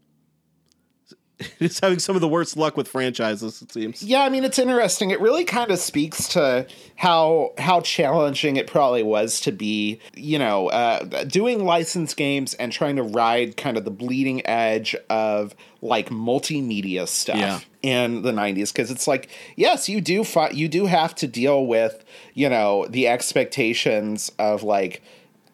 He's 1.59 1.79
having 1.79 1.99
some 1.99 2.15
of 2.15 2.21
the 2.21 2.27
worst 2.27 2.55
luck 2.55 2.77
with 2.77 2.87
franchises, 2.87 3.61
it 3.61 3.71
seems. 3.71 4.01
Yeah, 4.03 4.21
I 4.21 4.29
mean 4.29 4.43
it's 4.43 4.59
interesting. 4.59 5.09
It 5.09 5.19
really 5.19 5.43
kind 5.43 5.71
of 5.71 5.79
speaks 5.79 6.27
to 6.29 6.67
how 6.95 7.53
how 7.57 7.81
challenging 7.81 8.55
it 8.55 8.67
probably 8.67 9.03
was 9.03 9.41
to 9.41 9.51
be, 9.51 9.99
you 10.15 10.37
know, 10.39 10.69
uh, 10.69 11.23
doing 11.25 11.65
licensed 11.65 12.15
games 12.17 12.53
and 12.53 12.71
trying 12.71 12.95
to 12.97 13.03
ride 13.03 13.57
kind 13.57 13.77
of 13.77 13.83
the 13.83 13.91
bleeding 13.91 14.45
edge 14.47 14.95
of 15.09 15.53
like 15.81 16.09
multimedia 16.09 17.07
stuff 17.07 17.35
Yeah. 17.35 17.59
in 17.81 18.21
the 18.21 18.31
90s 18.31 18.71
because 18.71 18.89
it's 18.89 19.05
like 19.05 19.27
yes 19.57 19.89
you 19.89 19.99
do 19.99 20.23
fi- 20.23 20.51
you 20.51 20.69
do 20.69 20.85
have 20.85 21.13
to 21.15 21.27
deal 21.27 21.65
with 21.65 22.05
you 22.33 22.47
know 22.47 22.85
the 22.89 23.05
expectations 23.09 24.31
of 24.39 24.63
like 24.63 25.01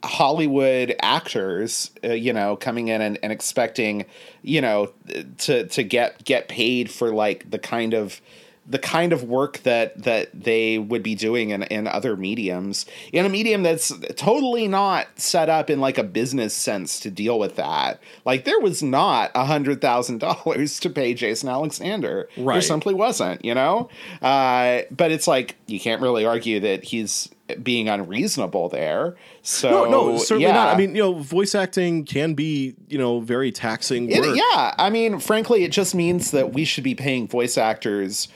Hollywood 0.04 0.96
actors, 1.02 1.92
uh, 2.04 2.10
you 2.10 2.32
know, 2.34 2.56
coming 2.56 2.88
in 2.88 3.02
and, 3.02 3.20
and 3.22 3.32
expecting, 3.32 4.06
you 4.42 4.62
know, 4.62 4.94
to 5.40 5.68
to 5.68 5.84
get 5.84 6.24
get 6.24 6.48
paid 6.48 6.90
for 6.90 7.14
like 7.14 7.50
the 7.50 7.60
kind 7.60 7.94
of 7.94 8.22
the 8.70 8.80
kind 8.80 9.12
of 9.12 9.24
work 9.24 9.58
that 9.64 10.04
that 10.04 10.30
they 10.34 10.78
would 10.78 11.02
be 11.02 11.16
doing 11.16 11.50
in, 11.50 11.64
in 11.64 11.88
other 11.88 12.16
mediums 12.16 12.86
in 13.12 13.26
a 13.26 13.30
medium 13.30 13.64
that's 13.64 13.92
totally 14.16 14.68
not 14.68 15.08
set 15.20 15.50
up 15.50 15.70
in 15.70 15.82
like 15.82 15.98
a 15.98 16.04
business 16.04 16.54
sense 16.54 17.00
to 17.00 17.10
deal 17.10 17.40
with 17.40 17.56
that. 17.56 18.00
Like 18.26 18.46
there 18.46 18.60
was 18.60 18.84
not 18.84 19.32
a 19.34 19.46
hundred 19.46 19.82
thousand 19.82 20.20
dollars 20.20 20.80
to 20.82 20.90
pay 20.90 21.14
jason 21.14 21.50
alexander. 21.50 22.30
Right. 22.38 22.56
there 22.56 22.62
simply 22.62 22.94
wasn't 22.94 23.44
you 23.44 23.56
know? 23.56 23.90
Uh, 24.22 24.82
but 24.92 25.12
it's 25.12 25.28
like 25.28 25.56
you 25.66 25.80
can't 25.80 26.02
really 26.02 26.26
argue 26.26 26.60
that 26.60 26.84
he's 26.84 27.28
being 27.64 27.90
unreasonable 27.90 28.70
there 28.70 29.16
so 29.42 29.70
No, 29.86 29.90
no, 30.12 30.18
certainly 30.18 30.44
yeah. 30.48 30.54
not. 30.54 30.74
I 30.74 30.78
mean, 30.78 30.96
you 30.96 31.02
know, 31.02 31.14
voice 31.16 31.56
acting 31.56 32.06
can 32.06 32.34
be, 32.34 32.76
you 32.88 32.98
know, 32.98 33.20
very 33.20 33.52
taxing 33.52 34.10
It- 34.12 34.36
yeah, 34.36 34.74
I 34.78 34.90
mean, 34.90 35.20
frankly, 35.20 35.64
it 35.64 35.72
just 35.72 35.96
means 35.96 36.32
that 36.32 36.54
we 36.54 36.66
should 36.66 36.84
be 36.84 36.96
paying 36.96 37.28
voice 37.28 37.58
actors, 37.58 38.28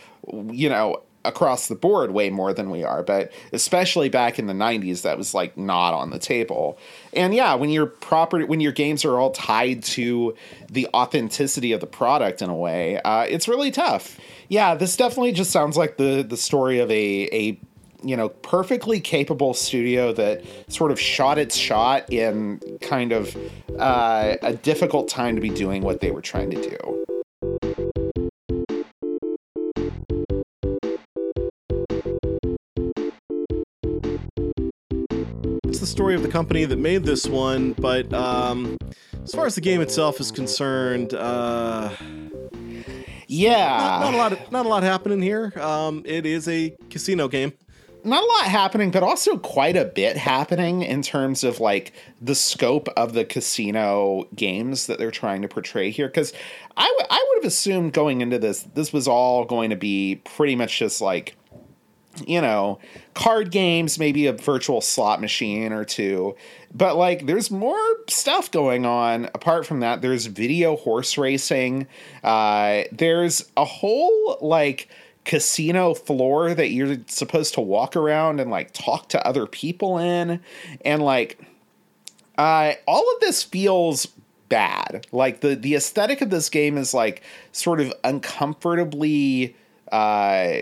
you 0.51 0.69
know, 0.69 1.01
across 1.25 1.67
the 1.69 1.75
board 1.75 2.11
way 2.11 2.29
more 2.29 2.53
than 2.53 2.69
we 2.69 2.83
are. 2.83 3.01
But 3.01 3.31
especially 3.53 4.09
back 4.09 4.39
in 4.39 4.47
the 4.47 4.53
'90s, 4.53 5.03
that 5.03 5.17
was 5.17 5.33
like 5.33 5.57
not 5.57 5.93
on 5.93 6.09
the 6.09 6.19
table. 6.19 6.77
And 7.13 7.33
yeah, 7.33 7.53
when 7.55 7.69
your 7.69 7.85
property, 7.85 8.43
when 8.43 8.59
your 8.59 8.73
games 8.73 9.05
are 9.05 9.17
all 9.17 9.31
tied 9.31 9.83
to 9.83 10.35
the 10.69 10.87
authenticity 10.93 11.71
of 11.71 11.79
the 11.79 11.87
product 11.87 12.41
in 12.41 12.49
a 12.49 12.55
way, 12.55 12.99
uh, 13.05 13.21
it's 13.21 13.47
really 13.47 13.71
tough. 13.71 14.19
Yeah, 14.49 14.75
this 14.75 14.97
definitely 14.97 15.31
just 15.31 15.51
sounds 15.51 15.77
like 15.77 15.95
the 15.95 16.25
the 16.27 16.35
story 16.37 16.79
of 16.79 16.91
a 16.91 17.29
a 17.31 17.59
you 18.03 18.17
know, 18.17 18.29
perfectly 18.29 18.99
capable 18.99 19.53
studio 19.53 20.11
that 20.13 20.43
sort 20.67 20.91
of 20.91 20.99
shot 20.99 21.37
its 21.37 21.55
shot 21.55 22.11
in 22.11 22.59
kind 22.81 23.11
of 23.11 23.35
uh, 23.79 24.35
a 24.41 24.53
difficult 24.53 25.07
time 25.07 25.35
to 25.35 25.41
be 25.41 25.49
doing 25.49 25.81
what 25.81 26.01
they 26.01 26.11
were 26.11 26.21
trying 26.21 26.49
to 26.51 26.61
do. 26.61 27.05
It's 35.65 35.79
the 35.79 35.87
story 35.87 36.15
of 36.15 36.21
the 36.21 36.29
company 36.29 36.65
that 36.65 36.77
made 36.77 37.03
this 37.03 37.25
one, 37.25 37.73
but 37.73 38.13
um, 38.13 38.77
as 39.23 39.33
far 39.33 39.45
as 39.45 39.55
the 39.55 39.61
game 39.61 39.81
itself 39.81 40.19
is 40.19 40.31
concerned, 40.31 41.13
uh, 41.13 41.89
Yeah, 43.27 43.57
not, 43.67 44.01
not 44.01 44.13
a 44.13 44.17
lot. 44.17 44.51
Not 44.51 44.65
a 44.65 44.69
lot 44.69 44.83
happening 44.83 45.21
here. 45.21 45.53
Um, 45.59 46.03
it 46.05 46.25
is 46.25 46.47
a 46.47 46.75
casino 46.89 47.27
game. 47.27 47.53
Not 48.03 48.23
a 48.23 48.25
lot 48.25 48.45
happening, 48.45 48.91
but 48.91 49.03
also 49.03 49.37
quite 49.37 49.77
a 49.77 49.85
bit 49.85 50.17
happening 50.17 50.81
in 50.81 51.01
terms 51.01 51.43
of 51.43 51.59
like 51.59 51.93
the 52.21 52.35
scope 52.35 52.89
of 52.97 53.13
the 53.13 53.25
casino 53.25 54.27
games 54.35 54.87
that 54.87 54.99
they're 54.99 55.11
trying 55.11 55.41
to 55.41 55.47
portray 55.47 55.89
here. 55.89 56.07
Because 56.07 56.33
I, 56.75 56.87
w- 56.87 57.07
I 57.09 57.25
would 57.29 57.43
have 57.43 57.51
assumed 57.51 57.93
going 57.93 58.21
into 58.21 58.39
this, 58.39 58.63
this 58.73 58.91
was 58.91 59.07
all 59.07 59.45
going 59.45 59.69
to 59.69 59.75
be 59.75 60.21
pretty 60.23 60.55
much 60.55 60.79
just 60.79 61.01
like, 61.01 61.35
you 62.27 62.41
know, 62.41 62.79
card 63.15 63.49
games, 63.51 63.97
maybe 63.97 64.27
a 64.27 64.33
virtual 64.33 64.81
slot 64.81 65.19
machine 65.19 65.73
or 65.73 65.83
two. 65.83 66.35
But 66.73 66.95
like, 66.95 67.25
there's 67.25 67.49
more 67.49 67.77
stuff 68.07 68.51
going 68.51 68.85
on 68.85 69.25
apart 69.33 69.65
from 69.65 69.79
that. 69.79 70.01
There's 70.01 70.27
video 70.27 70.75
horse 70.75 71.17
racing. 71.17 71.87
Uh, 72.23 72.83
there's 72.91 73.49
a 73.57 73.65
whole 73.65 74.37
like 74.41 74.89
casino 75.25 75.93
floor 75.93 76.53
that 76.53 76.69
you're 76.69 76.97
supposed 77.07 77.53
to 77.53 77.61
walk 77.61 77.95
around 77.95 78.39
and 78.39 78.51
like 78.51 78.71
talk 78.73 79.09
to 79.09 79.27
other 79.27 79.45
people 79.45 79.97
in. 79.97 80.41
And 80.83 81.01
like, 81.01 81.39
uh, 82.37 82.73
all 82.87 83.13
of 83.13 83.19
this 83.21 83.43
feels 83.43 84.07
bad. 84.49 85.07
Like 85.11 85.41
the 85.41 85.55
the 85.55 85.75
aesthetic 85.75 86.21
of 86.21 86.29
this 86.29 86.49
game 86.49 86.77
is 86.77 86.93
like 86.93 87.23
sort 87.51 87.79
of 87.79 87.91
uncomfortably 88.03 89.55
uh 89.91 90.57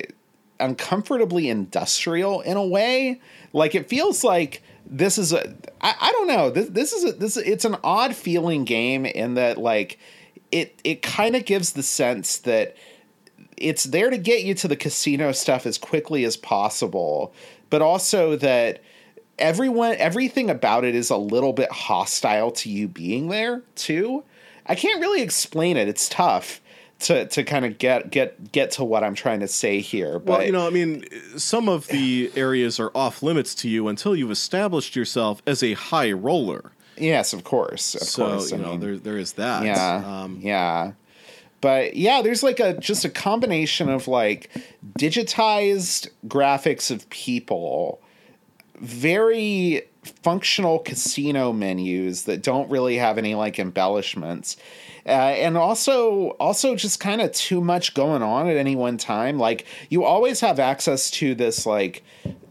uncomfortably 0.61 1.49
industrial 1.49 2.41
in 2.41 2.55
a 2.55 2.65
way. 2.65 3.19
Like 3.51 3.75
it 3.75 3.89
feels 3.89 4.23
like 4.23 4.63
this 4.85 5.17
is 5.17 5.33
a 5.33 5.55
I, 5.81 5.95
I 5.99 6.11
don't 6.13 6.27
know. 6.27 6.49
This 6.49 6.69
this 6.69 6.93
is 6.93 7.03
a 7.03 7.11
this 7.11 7.35
it's 7.35 7.65
an 7.65 7.75
odd 7.83 8.15
feeling 8.15 8.63
game 8.63 9.05
in 9.05 9.33
that 9.33 9.57
like 9.57 9.99
it 10.51 10.79
it 10.83 11.01
kind 11.01 11.35
of 11.35 11.45
gives 11.45 11.73
the 11.73 11.83
sense 11.83 12.37
that 12.39 12.77
it's 13.61 13.85
there 13.85 14.09
to 14.09 14.17
get 14.17 14.43
you 14.43 14.53
to 14.55 14.67
the 14.67 14.75
casino 14.75 15.31
stuff 15.31 15.65
as 15.65 15.77
quickly 15.77 16.23
as 16.25 16.37
possible, 16.37 17.33
but 17.69 17.81
also 17.81 18.35
that 18.37 18.81
everyone 19.39 19.95
everything 19.97 20.49
about 20.49 20.83
it 20.83 20.93
is 20.95 21.09
a 21.09 21.17
little 21.17 21.53
bit 21.53 21.71
hostile 21.71 22.51
to 22.51 22.69
you 22.69 22.87
being 22.87 23.29
there 23.29 23.63
too. 23.75 24.23
I 24.65 24.75
can't 24.75 25.01
really 25.01 25.21
explain 25.21 25.77
it. 25.77 25.87
It's 25.87 26.07
tough 26.09 26.61
to 26.99 27.25
to 27.27 27.43
kind 27.43 27.65
of 27.65 27.77
get 27.79 28.11
get 28.11 28.51
get 28.51 28.71
to 28.71 28.83
what 28.83 29.03
I'm 29.03 29.15
trying 29.15 29.39
to 29.39 29.47
say 29.47 29.79
here. 29.79 30.19
But 30.19 30.37
Well, 30.39 30.45
you 30.45 30.51
know, 30.51 30.67
I 30.67 30.69
mean, 30.69 31.05
some 31.37 31.67
of 31.67 31.87
the 31.87 32.31
areas 32.35 32.79
are 32.79 32.91
off 32.93 33.23
limits 33.23 33.55
to 33.55 33.69
you 33.69 33.87
until 33.87 34.15
you've 34.15 34.31
established 34.31 34.95
yourself 34.95 35.41
as 35.47 35.63
a 35.63 35.73
high 35.73 36.11
roller. 36.11 36.71
yes, 36.97 37.33
of 37.33 37.43
course, 37.43 37.95
of 37.95 38.01
so 38.03 38.27
course. 38.29 38.51
you 38.51 38.57
I 38.57 38.61
know, 38.61 38.71
mean, 38.71 38.79
there 38.81 38.97
there 38.97 39.17
is 39.17 39.33
that. 39.33 39.63
yeah 39.65 40.03
Um, 40.23 40.37
yeah 40.41 40.91
but 41.61 41.95
yeah 41.95 42.21
there's 42.21 42.43
like 42.43 42.59
a 42.59 42.73
just 42.79 43.05
a 43.05 43.09
combination 43.09 43.87
of 43.87 44.07
like 44.07 44.49
digitized 44.97 46.09
graphics 46.27 46.91
of 46.91 47.09
people 47.09 48.01
very 48.79 49.83
functional 50.23 50.79
casino 50.79 51.53
menus 51.53 52.23
that 52.23 52.41
don't 52.41 52.69
really 52.69 52.97
have 52.97 53.17
any 53.17 53.35
like 53.35 53.59
embellishments 53.59 54.57
uh, 55.05 55.09
and 55.09 55.57
also 55.57 56.29
also 56.39 56.75
just 56.75 56.99
kind 56.99 57.21
of 57.21 57.31
too 57.31 57.61
much 57.61 57.93
going 57.93 58.21
on 58.21 58.47
at 58.47 58.57
any 58.57 58.75
one 58.75 58.97
time 58.97 59.37
like 59.37 59.65
you 59.89 60.03
always 60.03 60.39
have 60.41 60.59
access 60.59 61.09
to 61.11 61.33
this 61.35 61.65
like 61.65 62.03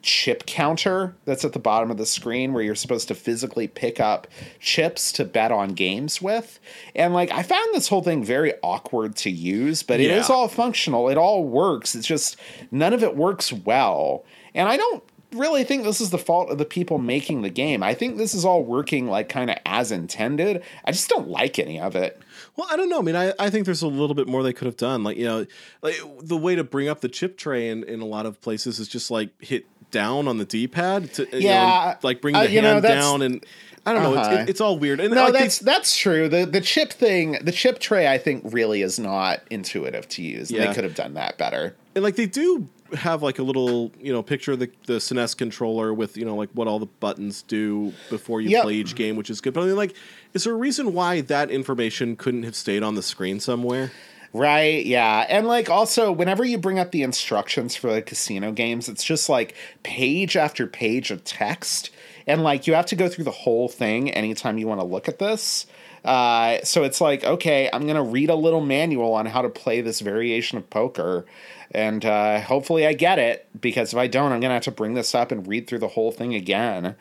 chip 0.02 0.46
counter 0.46 1.14
that's 1.26 1.44
at 1.44 1.52
the 1.52 1.58
bottom 1.58 1.90
of 1.90 1.98
the 1.98 2.06
screen 2.06 2.52
where 2.54 2.62
you're 2.62 2.74
supposed 2.74 3.06
to 3.08 3.14
physically 3.14 3.68
pick 3.68 4.00
up 4.00 4.26
chips 4.58 5.12
to 5.12 5.24
bet 5.24 5.52
on 5.52 5.68
games 5.74 6.22
with 6.22 6.58
and 6.94 7.12
like 7.12 7.30
i 7.32 7.42
found 7.42 7.74
this 7.74 7.88
whole 7.88 8.02
thing 8.02 8.24
very 8.24 8.54
awkward 8.62 9.14
to 9.14 9.28
use 9.30 9.82
but 9.82 10.00
it 10.00 10.06
Yeah. 10.08 10.16
is 10.18 10.30
all 10.30 10.48
functional 10.48 11.08
it 11.10 11.18
all 11.18 11.44
works 11.44 11.94
it's 11.94 12.06
just 12.06 12.36
none 12.70 12.94
of 12.94 13.02
it 13.02 13.14
works 13.14 13.52
well 13.52 14.24
and 14.54 14.68
i 14.68 14.76
don't 14.78 15.04
really 15.34 15.62
think 15.64 15.84
this 15.84 16.00
is 16.00 16.10
the 16.10 16.18
fault 16.18 16.50
of 16.50 16.58
the 16.58 16.64
people 16.64 16.98
making 16.98 17.42
the 17.42 17.48
game. 17.50 17.84
I 17.84 17.94
think 17.94 18.16
this 18.16 18.34
is 18.34 18.44
all 18.44 18.64
working 18.64 19.06
like 19.06 19.28
kind 19.28 19.48
of 19.48 19.58
as 19.64 19.92
intended. 19.92 20.60
I 20.84 20.90
just 20.90 21.08
don't 21.08 21.28
like 21.28 21.56
any 21.60 21.78
of 21.78 21.94
it. 21.94 22.20
Well, 22.56 22.66
I 22.70 22.76
don't 22.76 22.88
know. 22.88 22.98
I 22.98 23.02
mean, 23.02 23.16
I, 23.16 23.32
I 23.38 23.48
think 23.50 23.64
there's 23.64 23.82
a 23.82 23.88
little 23.88 24.14
bit 24.14 24.26
more 24.28 24.42
they 24.42 24.52
could 24.52 24.66
have 24.66 24.76
done. 24.76 25.02
Like, 25.02 25.16
you 25.16 25.24
know, 25.24 25.46
like 25.82 25.96
the 26.20 26.36
way 26.36 26.54
to 26.56 26.64
bring 26.64 26.88
up 26.88 27.00
the 27.00 27.08
chip 27.08 27.36
tray 27.38 27.68
in, 27.70 27.84
in 27.84 28.00
a 28.00 28.06
lot 28.06 28.26
of 28.26 28.40
places 28.40 28.78
is 28.78 28.88
just 28.88 29.10
like 29.10 29.30
hit 29.42 29.64
down 29.90 30.28
on 30.28 30.38
the 30.38 30.44
D 30.44 30.66
pad 30.68 31.12
to, 31.14 31.24
you 31.26 31.30
know, 31.32 31.38
Yeah, 31.38 31.90
and, 31.92 32.04
like 32.04 32.20
bring 32.20 32.34
uh, 32.36 32.42
the 32.44 32.50
you 32.50 32.60
hand 32.60 32.84
that's- 32.84 33.02
down. 33.02 33.22
And 33.22 33.44
I 33.86 33.94
don't 33.94 34.02
know. 34.02 34.14
Uh-huh. 34.14 34.30
It's, 34.32 34.42
it, 34.42 34.48
it's 34.50 34.60
all 34.60 34.78
weird. 34.78 35.00
And 35.00 35.14
No, 35.14 35.24
like, 35.24 35.32
they- 35.32 35.38
that's 35.40 35.58
that's 35.60 35.96
true. 35.96 36.28
The 36.28 36.44
the 36.44 36.60
chip 36.60 36.92
thing, 36.92 37.38
the 37.42 37.52
chip 37.52 37.78
tray 37.78 38.06
I 38.08 38.18
think 38.18 38.42
really 38.52 38.82
is 38.82 38.98
not 38.98 39.40
intuitive 39.50 40.06
to 40.10 40.22
use. 40.22 40.50
Yeah. 40.50 40.66
They 40.66 40.74
could 40.74 40.84
have 40.84 40.94
done 40.94 41.14
that 41.14 41.38
better. 41.38 41.74
and 41.94 42.04
like 42.04 42.16
they 42.16 42.26
do 42.26 42.68
have 42.92 43.22
like 43.22 43.38
a 43.38 43.42
little 43.44 43.92
you 44.00 44.12
know 44.12 44.20
picture 44.22 44.50
of 44.52 44.58
the 44.58 44.68
the 44.86 44.94
SNES 44.94 45.36
controller 45.36 45.94
with 45.94 46.16
you 46.16 46.24
know 46.24 46.34
like 46.34 46.50
what 46.54 46.66
all 46.68 46.78
the 46.80 46.86
buttons 46.86 47.42
do 47.42 47.92
before 48.10 48.40
you 48.40 48.50
Yep. 48.50 48.64
play 48.64 48.74
each 48.74 48.94
game, 48.96 49.16
which 49.16 49.30
is 49.30 49.40
good. 49.40 49.54
But 49.54 49.62
I 49.62 49.66
mean, 49.66 49.76
like, 49.76 49.94
is 50.34 50.44
there 50.44 50.52
a 50.52 50.56
reason 50.56 50.92
why 50.92 51.20
that 51.22 51.50
information 51.50 52.16
couldn't 52.16 52.44
have 52.44 52.56
stayed 52.56 52.82
on 52.82 52.94
the 52.94 53.02
screen 53.02 53.40
somewhere? 53.40 53.92
Right, 54.32 54.86
yeah. 54.86 55.26
And 55.28 55.48
like 55.48 55.68
also 55.68 56.12
whenever 56.12 56.44
you 56.44 56.56
bring 56.56 56.78
up 56.78 56.92
the 56.92 57.02
instructions 57.02 57.74
for 57.74 57.92
the 57.92 58.00
casino 58.00 58.52
games, 58.52 58.88
it's 58.88 59.02
just 59.02 59.28
like 59.28 59.54
page 59.82 60.36
after 60.36 60.66
page 60.66 61.10
of 61.10 61.24
text. 61.24 61.90
and 62.26 62.44
like 62.44 62.66
you 62.66 62.74
have 62.74 62.86
to 62.86 62.96
go 62.96 63.08
through 63.08 63.24
the 63.24 63.30
whole 63.30 63.68
thing 63.68 64.10
anytime 64.10 64.58
you 64.58 64.68
want 64.68 64.80
to 64.80 64.86
look 64.86 65.08
at 65.08 65.18
this. 65.18 65.66
Uh, 66.04 66.58
so 66.62 66.84
it's 66.84 67.00
like, 67.00 67.24
okay, 67.24 67.68
I'm 67.72 67.86
gonna 67.86 68.02
read 68.02 68.30
a 68.30 68.34
little 68.34 68.60
manual 68.60 69.12
on 69.14 69.26
how 69.26 69.42
to 69.42 69.48
play 69.48 69.80
this 69.80 70.00
variation 70.00 70.56
of 70.56 70.70
poker, 70.70 71.26
and 71.72 72.04
uh, 72.04 72.40
hopefully 72.40 72.86
I 72.86 72.94
get 72.94 73.18
it. 73.18 73.46
Because 73.60 73.92
if 73.92 73.98
I 73.98 74.06
don't, 74.06 74.32
I'm 74.32 74.40
gonna 74.40 74.54
have 74.54 74.62
to 74.64 74.70
bring 74.70 74.94
this 74.94 75.14
up 75.14 75.30
and 75.30 75.46
read 75.46 75.66
through 75.66 75.80
the 75.80 75.88
whole 75.88 76.12
thing 76.12 76.34
again. 76.34 76.94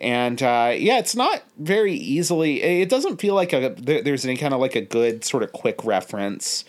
And 0.00 0.42
uh, 0.42 0.74
yeah, 0.76 0.98
it's 0.98 1.16
not 1.16 1.42
very 1.58 1.94
easily. 1.94 2.62
It 2.62 2.88
doesn't 2.88 3.20
feel 3.20 3.34
like 3.34 3.52
a 3.52 3.74
there, 3.76 4.02
there's 4.02 4.24
any 4.24 4.36
kind 4.36 4.54
of 4.54 4.60
like 4.60 4.76
a 4.76 4.80
good 4.80 5.24
sort 5.24 5.42
of 5.42 5.52
quick 5.52 5.84
reference 5.84 6.64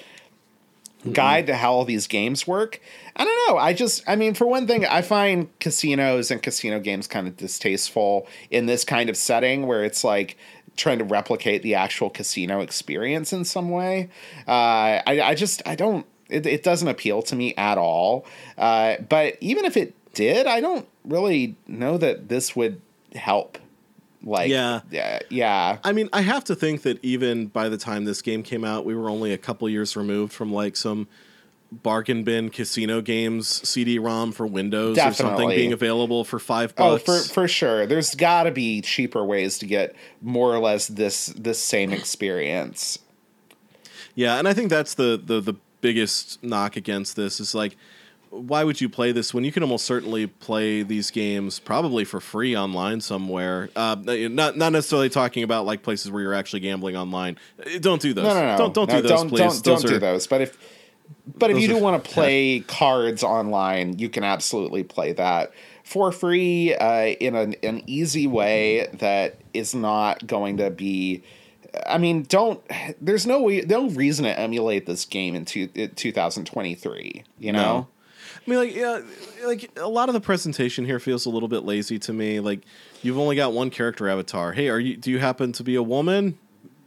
guide 1.13 1.47
to 1.47 1.55
how 1.55 1.71
all 1.71 1.85
these 1.85 2.07
games 2.07 2.45
work. 2.45 2.81
I 3.15 3.23
don't 3.23 3.47
know. 3.47 3.57
I 3.57 3.73
just, 3.73 4.03
I 4.07 4.15
mean, 4.15 4.33
for 4.33 4.45
one 4.47 4.67
thing, 4.67 4.85
I 4.85 5.01
find 5.01 5.47
casinos 5.59 6.31
and 6.31 6.41
casino 6.41 6.79
games 6.79 7.07
kind 7.07 7.27
of 7.27 7.37
distasteful 7.37 8.27
in 8.49 8.65
this 8.65 8.83
kind 8.83 9.09
of 9.09 9.15
setting 9.15 9.65
where 9.65 9.83
it's 9.83 10.03
like 10.03 10.37
trying 10.75 10.99
to 10.99 11.03
replicate 11.03 11.61
the 11.61 11.75
actual 11.75 12.09
casino 12.09 12.61
experience 12.61 13.33
in 13.33 13.45
some 13.45 13.69
way. 13.69 14.09
Uh, 14.47 15.01
I, 15.05 15.21
I 15.23 15.35
just, 15.35 15.61
I 15.65 15.75
don't, 15.75 16.05
it, 16.29 16.45
it 16.45 16.63
doesn't 16.63 16.87
appeal 16.87 17.21
to 17.23 17.35
me 17.35 17.53
at 17.55 17.77
all. 17.77 18.25
Uh, 18.57 18.97
but 19.07 19.37
even 19.41 19.65
if 19.65 19.77
it 19.77 19.93
did, 20.13 20.47
I 20.47 20.61
don't 20.61 20.87
really 21.05 21.55
know 21.67 21.97
that 21.97 22.29
this 22.29 22.55
would 22.55 22.81
help. 23.15 23.57
Like, 24.21 24.49
Yeah. 24.49 24.81
yeah, 24.91 25.19
yeah. 25.29 25.77
I 25.83 25.93
mean, 25.93 26.09
I 26.11 26.21
have 26.21 26.43
to 26.45 26.55
think 26.55 26.81
that 26.81 27.03
even 27.03 27.47
by 27.47 27.69
the 27.69 27.77
time 27.77 28.05
this 28.05 28.21
game 28.21 28.43
came 28.43 28.65
out, 28.65 28.85
we 28.85 28.95
were 28.95 29.09
only 29.09 29.31
a 29.31 29.37
couple 29.37 29.69
years 29.69 29.95
removed 29.95 30.33
from 30.33 30.51
like 30.51 30.75
some 30.75 31.07
bargain 31.71 32.23
bin 32.23 32.49
casino 32.49 32.99
games 32.99 33.67
CD-ROM 33.67 34.31
for 34.31 34.47
Windows 34.47 34.97
or 34.97 35.13
something 35.13 35.49
being 35.49 35.71
available 35.71 36.23
for 36.23 36.39
five 36.39 36.73
oh, 36.77 36.97
bucks. 36.97 37.03
Oh, 37.07 37.21
for 37.21 37.29
for 37.33 37.47
sure. 37.47 37.85
There's 37.85 38.15
got 38.15 38.43
to 38.43 38.51
be 38.51 38.81
cheaper 38.81 39.23
ways 39.23 39.59
to 39.59 39.65
get 39.65 39.95
more 40.21 40.53
or 40.53 40.59
less 40.59 40.87
this 40.87 41.27
this 41.27 41.59
same 41.59 41.91
experience. 41.93 42.99
Yeah, 44.15 44.37
and 44.37 44.47
I 44.47 44.53
think 44.53 44.69
that's 44.69 44.95
the 44.95 45.21
the 45.23 45.39
the 45.39 45.55
biggest 45.81 46.43
knock 46.43 46.75
against 46.75 47.15
this 47.15 47.39
is 47.39 47.55
like 47.55 47.77
why 48.31 48.63
would 48.63 48.79
you 48.79 48.89
play 48.89 49.11
this 49.11 49.33
when 49.33 49.43
you 49.43 49.51
can 49.51 49.63
almost 49.63 49.85
certainly 49.85 50.27
play 50.27 50.83
these 50.83 51.09
games 51.09 51.59
probably 51.59 52.05
for 52.05 52.19
free 52.19 52.55
online 52.55 53.01
somewhere? 53.01 53.69
Uh, 53.75 53.95
not 54.05 54.55
not 54.57 54.71
necessarily 54.71 55.09
talking 55.09 55.43
about 55.43 55.65
like 55.65 55.81
places 55.83 56.11
where 56.11 56.21
you're 56.21 56.33
actually 56.33 56.59
gambling 56.59 56.95
online. 56.95 57.37
Don't 57.79 58.01
do 58.01 58.13
those. 58.13 58.25
No, 58.25 58.33
no, 58.33 58.51
no. 58.51 58.57
Don't 58.57 58.73
don't 58.73 58.89
No, 58.89 58.95
do 59.01 59.01
those, 59.07 59.11
Don't 59.19 59.29
please. 59.29 59.39
don't, 59.39 59.49
those 59.49 59.63
don't 59.63 59.85
are, 59.85 59.93
do 59.95 59.99
those. 59.99 60.27
But 60.27 60.41
if 60.41 60.57
but 61.37 61.49
if 61.49 61.59
you 61.59 61.67
do 61.67 61.77
are- 61.77 61.81
want 61.81 62.03
to 62.03 62.09
play 62.09 62.59
cards 62.61 63.23
online, 63.23 63.97
you 63.97 64.09
can 64.09 64.23
absolutely 64.23 64.83
play 64.83 65.13
that 65.13 65.51
for 65.83 66.11
free 66.11 66.75
uh, 66.75 67.05
in 67.19 67.35
an, 67.35 67.55
an 67.63 67.81
easy 67.87 68.27
way 68.27 68.87
that 68.93 69.37
is 69.55 69.73
not 69.73 70.27
going 70.27 70.57
to 70.57 70.69
be. 70.69 71.23
I 71.87 71.97
mean, 71.97 72.23
don't. 72.23 72.61
There's 73.01 73.25
no 73.25 73.41
way, 73.41 73.61
no 73.61 73.89
reason 73.89 74.25
to 74.25 74.39
emulate 74.39 74.85
this 74.85 75.05
game 75.05 75.33
in 75.35 75.45
two, 75.45 75.65
2023. 75.67 77.23
You 77.39 77.51
know. 77.51 77.59
No. 77.61 77.87
I 78.49 78.55
mean, 78.55 78.59
like, 78.59 78.75
yeah, 78.75 79.01
like 79.45 79.69
a 79.77 79.87
lot 79.87 80.09
of 80.09 80.13
the 80.13 80.19
presentation 80.21 80.83
here 80.85 80.99
feels 80.99 81.27
a 81.27 81.29
little 81.29 81.49
bit 81.49 81.65
lazy 81.65 81.99
to 81.99 82.13
me. 82.13 82.39
Like, 82.39 82.61
you've 83.03 83.19
only 83.19 83.35
got 83.35 83.53
one 83.53 83.69
character 83.69 84.09
avatar. 84.09 84.53
Hey, 84.53 84.69
are 84.69 84.79
you? 84.79 84.97
Do 84.97 85.11
you 85.11 85.19
happen 85.19 85.51
to 85.53 85.63
be 85.63 85.75
a 85.75 85.83
woman? 85.83 86.39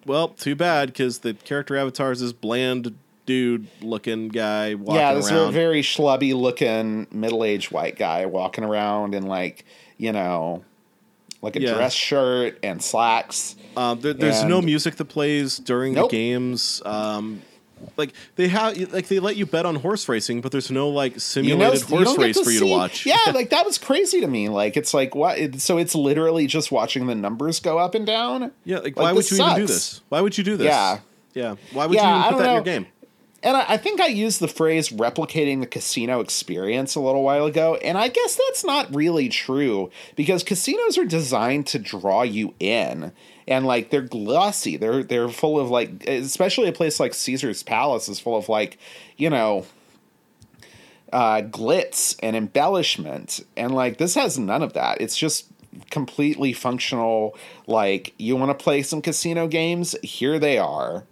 Well, 0.04 0.28
too 0.28 0.56
bad, 0.56 0.88
because 0.88 1.20
the 1.20 1.34
character 1.34 1.76
avatar 1.76 2.10
is 2.10 2.20
this 2.20 2.32
bland 2.32 2.96
dude-looking 3.26 4.28
guy 4.30 4.74
walking 4.74 4.96
yeah, 4.96 5.14
this 5.14 5.30
around. 5.30 5.52
very 5.52 5.82
schlubby 5.82 6.34
looking 6.34 7.06
middle 7.12 7.44
aged 7.44 7.70
white 7.70 7.96
guy 7.96 8.26
walking 8.26 8.64
around 8.64 9.14
in 9.14 9.26
like 9.26 9.64
you 9.98 10.10
know, 10.10 10.64
like 11.42 11.54
a 11.54 11.60
Yeah. 11.60 11.74
dress 11.74 11.92
shirt 11.94 12.58
and 12.64 12.82
slacks. 12.82 13.54
Um, 13.76 14.00
there, 14.00 14.14
there's 14.14 14.42
no 14.42 14.60
music 14.60 14.96
that 14.96 15.04
plays 15.04 15.58
during 15.58 15.94
Nope. 15.94 16.10
the 16.10 16.16
games. 16.16 16.82
Um, 16.84 17.42
like 17.96 18.12
they 18.36 18.48
have, 18.48 18.76
like 18.92 19.08
they 19.08 19.18
let 19.20 19.36
you 19.36 19.46
bet 19.46 19.66
on 19.66 19.76
horse 19.76 20.08
racing, 20.08 20.40
but 20.40 20.52
there's 20.52 20.70
no 20.70 20.88
like 20.88 21.12
You 21.34 21.56
know, 21.56 21.74
simulated 21.74 21.82
horse 21.82 22.18
race 22.18 22.40
for 22.40 22.50
you 22.50 22.60
to 22.60 22.66
watch. 22.66 23.06
Yeah, 23.06 23.16
like 23.34 23.50
that 23.50 23.64
was 23.66 23.78
crazy 23.78 24.20
to 24.20 24.26
me. 24.26 24.48
Like 24.48 24.76
it's 24.76 24.92
like 24.94 25.14
what? 25.14 25.60
So 25.60 25.78
it's 25.78 25.94
literally 25.94 26.46
just 26.46 26.70
watching 26.72 27.06
the 27.06 27.14
numbers 27.14 27.60
go 27.60 27.78
up 27.78 27.94
and 27.94 28.06
down. 28.06 28.52
yeah. 28.64 28.76
Like, 28.78 28.96
Like, 28.96 28.96
why 28.96 29.12
would 29.12 29.30
you 29.30 29.42
even 29.42 29.56
do 29.56 29.66
this? 29.66 30.00
Why 30.08 30.20
would 30.20 30.36
you 30.38 30.44
do 30.44 30.56
this? 30.56 30.66
Yeah. 30.66 30.98
yeah. 31.34 31.56
Why 31.72 31.86
would 31.86 31.94
Yeah, 31.94 32.14
you 32.14 32.20
even 32.20 32.32
put 32.32 32.38
that 32.42 32.48
in 32.48 32.54
your 32.54 32.62
game? 32.64 32.86
And 33.42 33.56
I, 33.56 33.64
I 33.70 33.76
think 33.76 34.00
I 34.00 34.06
used 34.06 34.40
the 34.40 34.48
phrase 34.48 34.90
replicating 34.90 35.60
the 35.60 35.66
casino 35.66 36.20
experience 36.20 36.94
a 36.94 37.00
little 37.00 37.22
while 37.22 37.46
ago, 37.46 37.76
and 37.76 37.98
I 37.98 38.08
guess 38.08 38.38
that's 38.46 38.64
not 38.64 38.94
really 38.94 39.28
true 39.28 39.90
because 40.16 40.42
casinos 40.42 40.96
are 40.98 41.04
designed 41.04 41.66
to 41.68 41.78
draw 41.78 42.22
you 42.22 42.54
in. 42.60 43.12
And 43.48 43.66
like 43.66 43.90
they're 43.90 44.02
glossy. 44.02 44.76
They're 44.76 45.02
they're 45.02 45.28
full 45.28 45.58
of 45.58 45.68
like 45.68 46.06
especially 46.06 46.68
a 46.68 46.72
place 46.72 47.00
like 47.00 47.12
Caesar's 47.12 47.64
Palace 47.64 48.08
is 48.08 48.20
full 48.20 48.36
of 48.36 48.48
like, 48.48 48.78
you 49.16 49.28
know, 49.28 49.66
uh 51.12 51.42
glitz 51.42 52.16
and 52.22 52.36
embellishment. 52.36 53.40
And 53.56 53.74
like 53.74 53.98
this 53.98 54.14
has 54.14 54.38
none 54.38 54.62
of 54.62 54.74
that. 54.74 55.00
It's 55.00 55.16
just 55.16 55.46
completely 55.90 56.52
functional 56.52 57.36
like 57.66 58.14
you 58.16 58.36
want 58.36 58.56
to 58.56 58.62
play 58.62 58.82
some 58.82 59.02
casino 59.02 59.48
games, 59.48 59.96
here 60.02 60.38
they 60.38 60.58
are. 60.58 61.04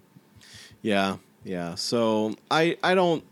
Yeah, 0.82 1.16
yeah. 1.44 1.74
So 1.74 2.34
I 2.50 2.76
I 2.82 2.94
don't 2.94 3.24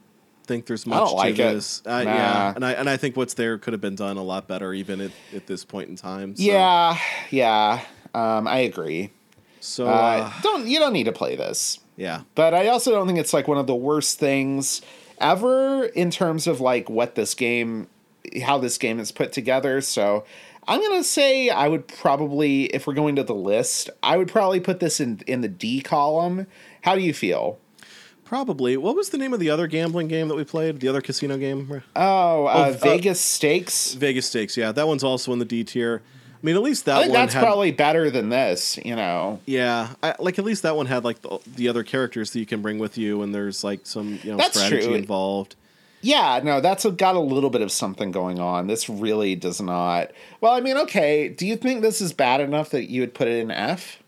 think 0.44 0.66
there's 0.66 0.86
much 0.86 0.96
I 0.96 1.00
don't 1.00 1.08
to 1.10 1.14
like 1.14 1.38
it. 1.38 1.54
this. 1.54 1.82
Uh, 1.84 2.04
Nah. 2.04 2.14
Yeah, 2.14 2.52
and 2.56 2.64
I 2.64 2.72
and 2.72 2.88
I 2.88 2.96
think 2.96 3.16
what's 3.16 3.34
there 3.34 3.58
could 3.58 3.72
have 3.74 3.80
been 3.80 3.94
done 3.96 4.16
a 4.16 4.22
lot 4.22 4.48
better 4.48 4.72
even 4.72 5.00
at, 5.00 5.10
at 5.34 5.46
this 5.46 5.64
point 5.64 5.88
in 5.90 5.96
time. 5.96 6.34
So, 6.36 6.42
Yeah, 6.42 6.98
yeah. 7.30 7.82
Um, 8.14 8.48
I 8.48 8.58
agree. 8.60 9.10
So 9.60 9.86
Uh, 9.86 9.90
uh, 9.90 10.32
don't 10.42 10.66
you 10.66 10.78
don't 10.78 10.92
need 10.92 11.04
to 11.04 11.12
play 11.12 11.36
this, 11.36 11.80
yeah. 11.96 12.22
but 12.34 12.54
I 12.54 12.68
also 12.68 12.92
don't 12.92 13.06
think 13.06 13.18
it's 13.18 13.32
like 13.34 13.48
one 13.48 13.58
of 13.58 13.66
the 13.66 13.74
worst 13.74 14.18
things 14.18 14.80
ever 15.20 15.84
in 15.84 16.10
terms 16.10 16.46
of 16.46 16.60
like 16.60 16.88
what 16.88 17.14
this 17.16 17.34
game, 17.34 17.88
how 18.42 18.56
this 18.58 18.78
game 18.78 19.00
is 19.00 19.10
put 19.12 19.32
together. 19.32 19.80
So 19.80 20.24
I'm 20.66 20.80
gonna 20.80 21.02
say 21.04 21.50
I 21.50 21.68
would 21.68 21.88
probably, 21.88 22.64
if 22.66 22.86
we're 22.86 22.94
going 22.94 23.16
to 23.16 23.24
the 23.24 23.34
list, 23.34 23.90
I 24.02 24.16
would 24.16 24.28
probably 24.28 24.60
put 24.60 24.80
this 24.80 25.00
in 25.00 25.20
in 25.26 25.40
the 25.40 25.48
D 25.48 25.80
column. 25.80 26.46
How 26.82 26.94
do 26.94 27.02
you 27.02 27.12
feel? 27.12 27.58
Probably. 28.28 28.76
What 28.76 28.94
was 28.94 29.08
the 29.08 29.16
name 29.16 29.32
of 29.32 29.40
the 29.40 29.48
other 29.48 29.66
gambling 29.66 30.06
game 30.06 30.28
that 30.28 30.34
we 30.34 30.44
played? 30.44 30.80
The 30.80 30.88
other 30.88 31.00
casino 31.00 31.38
game? 31.38 31.82
Oh, 31.96 32.44
uh, 32.46 32.48
uh, 32.68 32.72
Vegas 32.72 33.22
Stakes. 33.22 33.94
Vegas 33.94 34.26
Stakes. 34.26 34.54
Yeah, 34.54 34.70
that 34.70 34.86
one's 34.86 35.02
also 35.02 35.32
in 35.32 35.38
the 35.38 35.46
D 35.46 35.64
tier. 35.64 36.02
I 36.34 36.38
mean, 36.42 36.54
at 36.54 36.60
least 36.60 36.84
that 36.84 37.00
one 37.00 37.12
that's 37.12 37.32
had. 37.32 37.42
probably 37.42 37.72
better 37.72 38.10
than 38.10 38.28
this. 38.28 38.78
You 38.84 38.96
know. 38.96 39.40
yeah, 39.46 39.94
I, 40.02 40.14
like 40.18 40.38
at 40.38 40.44
least 40.44 40.62
that 40.64 40.76
one 40.76 40.84
had 40.84 41.04
like 41.04 41.22
the, 41.22 41.38
the 41.56 41.68
other 41.70 41.82
characters 41.82 42.32
that 42.32 42.38
you 42.38 42.44
can 42.44 42.60
bring 42.60 42.78
with 42.78 42.98
you, 42.98 43.22
and 43.22 43.34
there's 43.34 43.64
like 43.64 43.86
some 43.86 44.18
you 44.22 44.32
know 44.32 44.36
That's 44.36 44.58
strategy 44.58 44.88
true. 44.88 44.94
involved. 44.94 45.56
Yeah, 46.02 46.42
no, 46.44 46.60
that's 46.60 46.84
a, 46.84 46.90
got 46.90 47.16
a 47.16 47.20
little 47.20 47.48
bit 47.48 47.62
of 47.62 47.72
something 47.72 48.12
going 48.12 48.40
on. 48.40 48.66
This 48.66 48.90
really 48.90 49.36
does 49.36 49.58
not. 49.58 50.10
Well, 50.42 50.52
I 50.52 50.60
mean, 50.60 50.76
okay. 50.76 51.30
Do 51.30 51.46
you 51.46 51.56
think 51.56 51.80
this 51.80 52.02
is 52.02 52.12
bad 52.12 52.42
enough 52.42 52.68
that 52.70 52.90
you 52.90 53.00
would 53.00 53.14
put 53.14 53.26
it 53.26 53.38
in 53.38 53.50
F? 53.50 54.02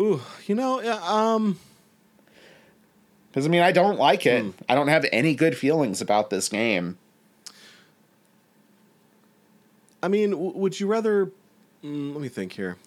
Ooh, 0.00 0.22
you 0.46 0.54
know, 0.54 0.80
yeah, 0.80 0.98
um, 1.02 1.58
Because 3.36 3.46
I 3.46 3.50
mean, 3.50 3.60
I 3.60 3.70
don't 3.70 3.98
like 3.98 4.24
it. 4.24 4.42
Hmm. 4.44 4.50
I 4.66 4.74
don't 4.74 4.88
have 4.88 5.04
any 5.12 5.34
good 5.34 5.58
feelings 5.58 6.00
about 6.00 6.30
this 6.30 6.48
game. 6.48 6.96
I 10.02 10.08
mean, 10.08 10.30
w- 10.30 10.52
would 10.56 10.80
you 10.80 10.86
rather? 10.86 11.26
Mm, 11.84 12.14
let 12.14 12.22
me 12.22 12.28
think 12.28 12.52
here. 12.52 12.78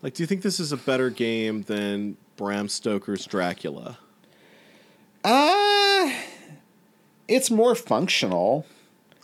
Like, 0.00 0.14
do 0.14 0.22
you 0.22 0.28
think 0.28 0.42
this 0.42 0.60
is 0.60 0.70
a 0.70 0.76
better 0.76 1.10
game 1.10 1.62
than 1.62 2.16
Bram 2.36 2.68
Stoker's 2.68 3.26
Dracula? 3.26 3.98
Uh 5.24 6.12
it's 7.26 7.50
more 7.50 7.74
functional. 7.74 8.64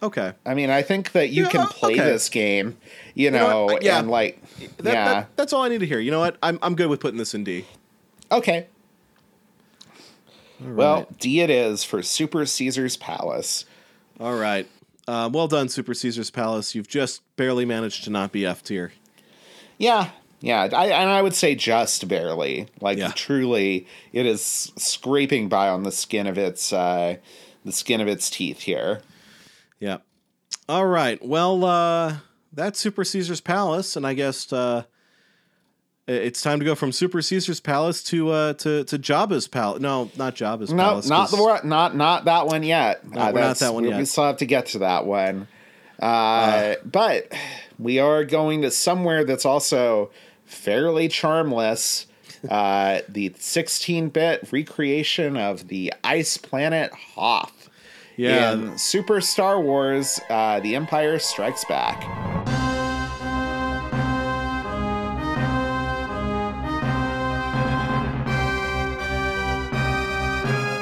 Okay, 0.02 0.32
I 0.44 0.54
mean, 0.54 0.68
I 0.70 0.82
think 0.82 1.12
that 1.12 1.28
you 1.28 1.44
Yeah, 1.44 1.50
can 1.50 1.60
uh, 1.60 1.66
play 1.68 1.92
okay. 1.92 2.04
this 2.06 2.28
game, 2.28 2.76
you 3.14 3.30
know 3.30 3.48
know, 3.50 3.64
what? 3.66 3.82
Yeah. 3.84 4.00
and 4.00 4.10
like, 4.10 4.42
that, 4.78 4.92
yeah, 4.94 5.04
that- 5.12 5.36
that's 5.36 5.52
all 5.52 5.62
I 5.62 5.68
need 5.68 5.78
to 5.78 5.86
hear. 5.86 6.00
You 6.00 6.10
know 6.10 6.18
what? 6.18 6.38
I'm 6.42 6.58
I'm 6.60 6.74
good 6.74 6.88
with 6.90 6.98
putting 6.98 7.18
this 7.18 7.34
in 7.34 7.44
D. 7.44 7.66
okay. 8.32 8.66
All 10.62 10.70
Well. 10.72 11.08
D 11.18 11.40
it 11.40 11.50
is 11.50 11.84
for 11.84 12.02
Super 12.02 12.44
Caesar's 12.46 12.96
Palace. 12.96 13.64
all 14.18 14.36
right. 14.36 14.66
Uh, 15.08 15.28
well 15.32 15.48
done, 15.48 15.68
Super 15.68 15.94
Caesar's 15.94 16.30
Palace. 16.30 16.74
You've 16.74 16.86
just 16.88 17.22
barely 17.36 17.64
managed 17.64 18.04
to 18.04 18.10
not 18.10 18.30
be 18.30 18.46
F 18.46 18.62
tier. 18.62 18.92
Yeah, 19.78 20.10
yeah, 20.40 20.68
I, 20.72 20.86
and 20.88 21.10
I 21.10 21.20
would 21.22 21.34
say 21.34 21.54
just 21.54 22.06
barely. 22.06 22.68
Like 22.80 22.98
Yeah. 22.98 23.10
truly, 23.16 23.86
it 24.12 24.24
is 24.26 24.70
scraping 24.76 25.48
by 25.48 25.68
on 25.68 25.82
the 25.82 25.90
skin 25.90 26.26
of 26.26 26.38
its 26.38 26.72
uh, 26.72 27.16
the 27.64 27.72
skin 27.72 28.00
of 28.00 28.06
its 28.08 28.30
teeth 28.30 28.60
here. 28.60 29.00
Yeah. 29.80 29.98
All 30.68 30.86
right. 30.86 31.18
Well, 31.24 31.64
uh, 31.64 32.16
that's 32.52 32.78
Super 32.78 33.02
Caesar's 33.02 33.40
Palace, 33.40 33.96
and 33.96 34.06
I 34.06 34.14
guess 34.14 34.52
uh, 34.52 34.84
it's 36.10 36.42
time 36.42 36.58
to 36.58 36.64
go 36.64 36.74
from 36.74 36.92
Super 36.92 37.22
Caesar's 37.22 37.60
Palace 37.60 38.02
to 38.04 38.30
uh, 38.30 38.52
to 38.54 38.84
to 38.84 38.98
Jabba's 38.98 39.48
Palace. 39.48 39.80
No, 39.80 40.10
not 40.16 40.34
Jabba's 40.34 40.72
No, 40.72 40.82
Palace. 40.82 41.08
not 41.08 41.30
the 41.30 41.60
not 41.64 41.96
not 41.96 42.24
that 42.24 42.46
one 42.46 42.62
yet. 42.62 43.06
No, 43.08 43.32
we're 43.32 43.40
not 43.40 43.58
that 43.58 43.74
one 43.74 43.84
we, 43.84 43.90
yet. 43.90 43.98
We 43.98 44.04
still 44.04 44.24
have 44.24 44.38
to 44.38 44.46
get 44.46 44.66
to 44.66 44.80
that 44.80 45.06
one. 45.06 45.46
Uh, 46.00 46.76
but 46.84 47.32
we 47.78 47.98
are 47.98 48.24
going 48.24 48.62
to 48.62 48.70
somewhere 48.70 49.24
that's 49.24 49.44
also 49.44 50.10
fairly 50.44 51.08
charmless. 51.08 52.06
Uh, 52.48 53.00
the 53.08 53.28
16-bit 53.30 54.48
recreation 54.50 55.36
of 55.36 55.68
the 55.68 55.92
ice 56.02 56.38
planet 56.38 56.90
Hoth. 57.14 57.68
Yeah. 58.16 58.52
In 58.52 58.78
Super 58.78 59.20
Star 59.20 59.60
Wars: 59.60 60.20
uh, 60.30 60.60
The 60.60 60.74
Empire 60.74 61.18
Strikes 61.18 61.64
Back. 61.66 62.39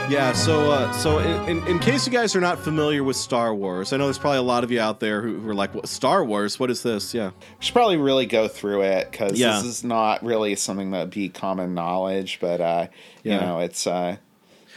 Yeah, 0.09 0.33
so 0.33 0.71
uh, 0.71 0.91
so 0.93 1.19
in, 1.19 1.67
in, 1.67 1.79
case 1.79 2.07
you 2.07 2.13
guys 2.13 2.35
are 2.35 2.41
not 2.41 2.59
familiar 2.59 3.05
with 3.05 3.17
Star 3.17 3.55
Wars, 3.55 3.93
I 3.93 3.99
know 3.99 4.05
there's 4.05 4.19
probably 4.19 4.39
a 4.39 4.43
lot 4.43 4.65
of 4.65 4.71
you 4.71 4.81
out 4.81 5.01
there 5.01 5.21
who, 5.21 5.39
who 5.39 5.51
are 5.51 5.55
like, 5.55 5.75
what, 5.75 5.87
Star 5.87 6.25
Wars? 6.25 6.59
What 6.59 6.71
is 6.71 6.83
this? 6.83 7.13
Yeah. 7.13 7.33
We 7.59 7.65
should 7.65 7.75
probably 7.75 7.99
really 7.99 8.25
go 8.25 8.49
through 8.49 8.83
it 8.83 9.11
because 9.11 9.39
yeah. 9.39 9.57
this 9.57 9.65
is 9.65 9.85
not 9.85 10.25
really 10.25 10.55
something 10.55 10.93
that 10.93 11.01
would 11.01 11.11
be 11.11 11.29
common 11.29 11.75
knowledge, 11.75 12.39
but, 12.41 12.61
uh, 12.63 12.87
you 13.23 13.33
yeah. 13.33 13.41
know, 13.41 13.59
it's. 13.61 13.87
Uh, 13.87 14.17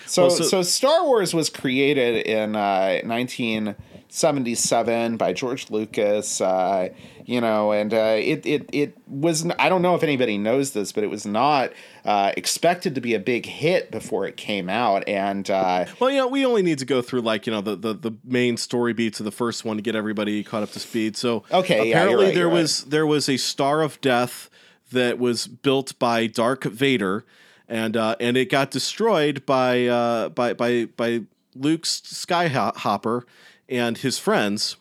so, 0.05 0.23
well, 0.23 0.31
so, 0.31 0.43
so, 0.43 0.61
Star 0.63 1.05
Wars 1.05 1.33
was 1.33 1.49
created 1.49 2.27
in 2.27 2.57
uh, 2.57 2.99
19- 3.05 3.75
77 4.13 5.15
by 5.15 5.31
George 5.31 5.71
Lucas, 5.71 6.41
uh, 6.41 6.89
you 7.25 7.39
know, 7.39 7.71
and 7.71 7.93
uh, 7.93 8.17
it, 8.19 8.45
it, 8.45 8.69
it 8.73 8.97
was, 9.07 9.49
I 9.57 9.69
don't 9.69 9.81
know 9.81 9.95
if 9.95 10.03
anybody 10.03 10.37
knows 10.37 10.71
this, 10.71 10.91
but 10.91 11.05
it 11.05 11.07
was 11.07 11.25
not 11.25 11.71
uh, 12.03 12.33
expected 12.35 12.93
to 12.95 13.01
be 13.01 13.13
a 13.13 13.19
big 13.19 13.45
hit 13.45 13.89
before 13.89 14.27
it 14.27 14.35
came 14.35 14.69
out. 14.69 15.07
And, 15.07 15.49
uh, 15.49 15.85
well, 16.01 16.11
you 16.11 16.17
know, 16.17 16.27
we 16.27 16.45
only 16.45 16.61
need 16.61 16.79
to 16.79 16.85
go 16.85 17.01
through 17.01 17.21
like, 17.21 17.47
you 17.47 17.53
know, 17.53 17.61
the, 17.61 17.77
the, 17.77 17.93
the, 17.93 18.11
main 18.25 18.57
story 18.57 18.91
beats 18.91 19.21
of 19.21 19.23
the 19.23 19.31
first 19.31 19.63
one 19.63 19.77
to 19.77 19.81
get 19.81 19.95
everybody 19.95 20.43
caught 20.43 20.61
up 20.61 20.71
to 20.71 20.79
speed. 20.79 21.15
So 21.15 21.43
okay, 21.49 21.91
apparently 21.91 22.25
yeah, 22.25 22.29
right, 22.31 22.35
there 22.35 22.49
was, 22.49 22.83
right. 22.83 22.91
there 22.91 23.07
was 23.07 23.29
a 23.29 23.37
star 23.37 23.81
of 23.81 24.01
death 24.01 24.49
that 24.91 25.19
was 25.19 25.47
built 25.47 25.97
by 25.99 26.27
Dark 26.27 26.65
Vader 26.65 27.23
and, 27.69 27.95
uh, 27.95 28.17
and 28.19 28.35
it 28.35 28.49
got 28.49 28.71
destroyed 28.71 29.45
by, 29.45 29.87
uh, 29.87 30.27
by, 30.27 30.53
by, 30.53 30.85
by 30.97 31.21
Luke's 31.55 32.01
skyhopper 32.01 33.23
and 33.71 33.97
his 33.97 34.19
friends 34.19 34.75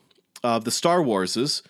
of 0.45 0.65
the 0.65 0.71
Star 0.71 0.99
Warses. 0.99 1.63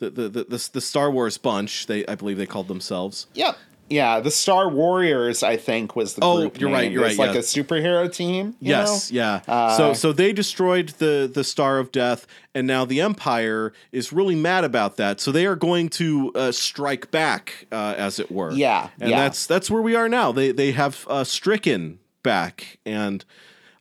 The, 0.00 0.10
the, 0.10 0.28
the, 0.28 0.44
the, 0.44 0.68
the 0.74 0.80
Star 0.80 1.10
Wars 1.10 1.38
bunch, 1.38 1.86
they 1.86 2.06
I 2.06 2.14
believe 2.14 2.36
they 2.38 2.46
called 2.46 2.68
themselves. 2.68 3.26
Yep. 3.34 3.56
Yeah, 3.90 4.20
the 4.20 4.30
Star 4.30 4.68
Warriors, 4.68 5.42
I 5.42 5.56
think, 5.56 5.96
was 5.96 6.14
the 6.14 6.20
Oh, 6.22 6.36
group. 6.40 6.60
you're 6.60 6.70
right, 6.70 6.82
name. 6.82 6.92
you're 6.92 7.04
It's 7.06 7.18
right, 7.18 7.28
like 7.28 7.34
yeah. 7.34 7.40
a 7.40 7.42
superhero 7.42 8.12
team. 8.12 8.54
you 8.60 8.68
Yes, 8.68 9.10
know? 9.10 9.16
yeah. 9.16 9.40
Uh, 9.48 9.76
so 9.76 9.94
so 9.94 10.12
they 10.12 10.32
destroyed 10.34 10.90
the 10.98 11.28
the 11.32 11.42
Star 11.42 11.78
of 11.78 11.90
Death, 11.90 12.26
and 12.54 12.66
now 12.66 12.84
the 12.84 13.00
Empire 13.00 13.72
is 13.90 14.12
really 14.12 14.34
mad 14.36 14.62
about 14.62 14.98
that. 14.98 15.20
So 15.20 15.32
they 15.32 15.46
are 15.46 15.56
going 15.56 15.88
to 15.88 16.30
uh, 16.34 16.52
strike 16.52 17.10
back, 17.10 17.66
uh, 17.72 17.94
as 17.96 18.18
it 18.20 18.30
were. 18.30 18.52
Yeah, 18.52 18.90
and 19.00 19.10
yeah. 19.10 19.20
that's 19.20 19.46
that's 19.46 19.70
where 19.70 19.82
we 19.82 19.96
are 19.96 20.08
now. 20.08 20.30
They 20.32 20.52
they 20.52 20.72
have 20.72 21.06
uh, 21.08 21.24
stricken 21.24 21.98
back, 22.22 22.78
and 22.84 23.24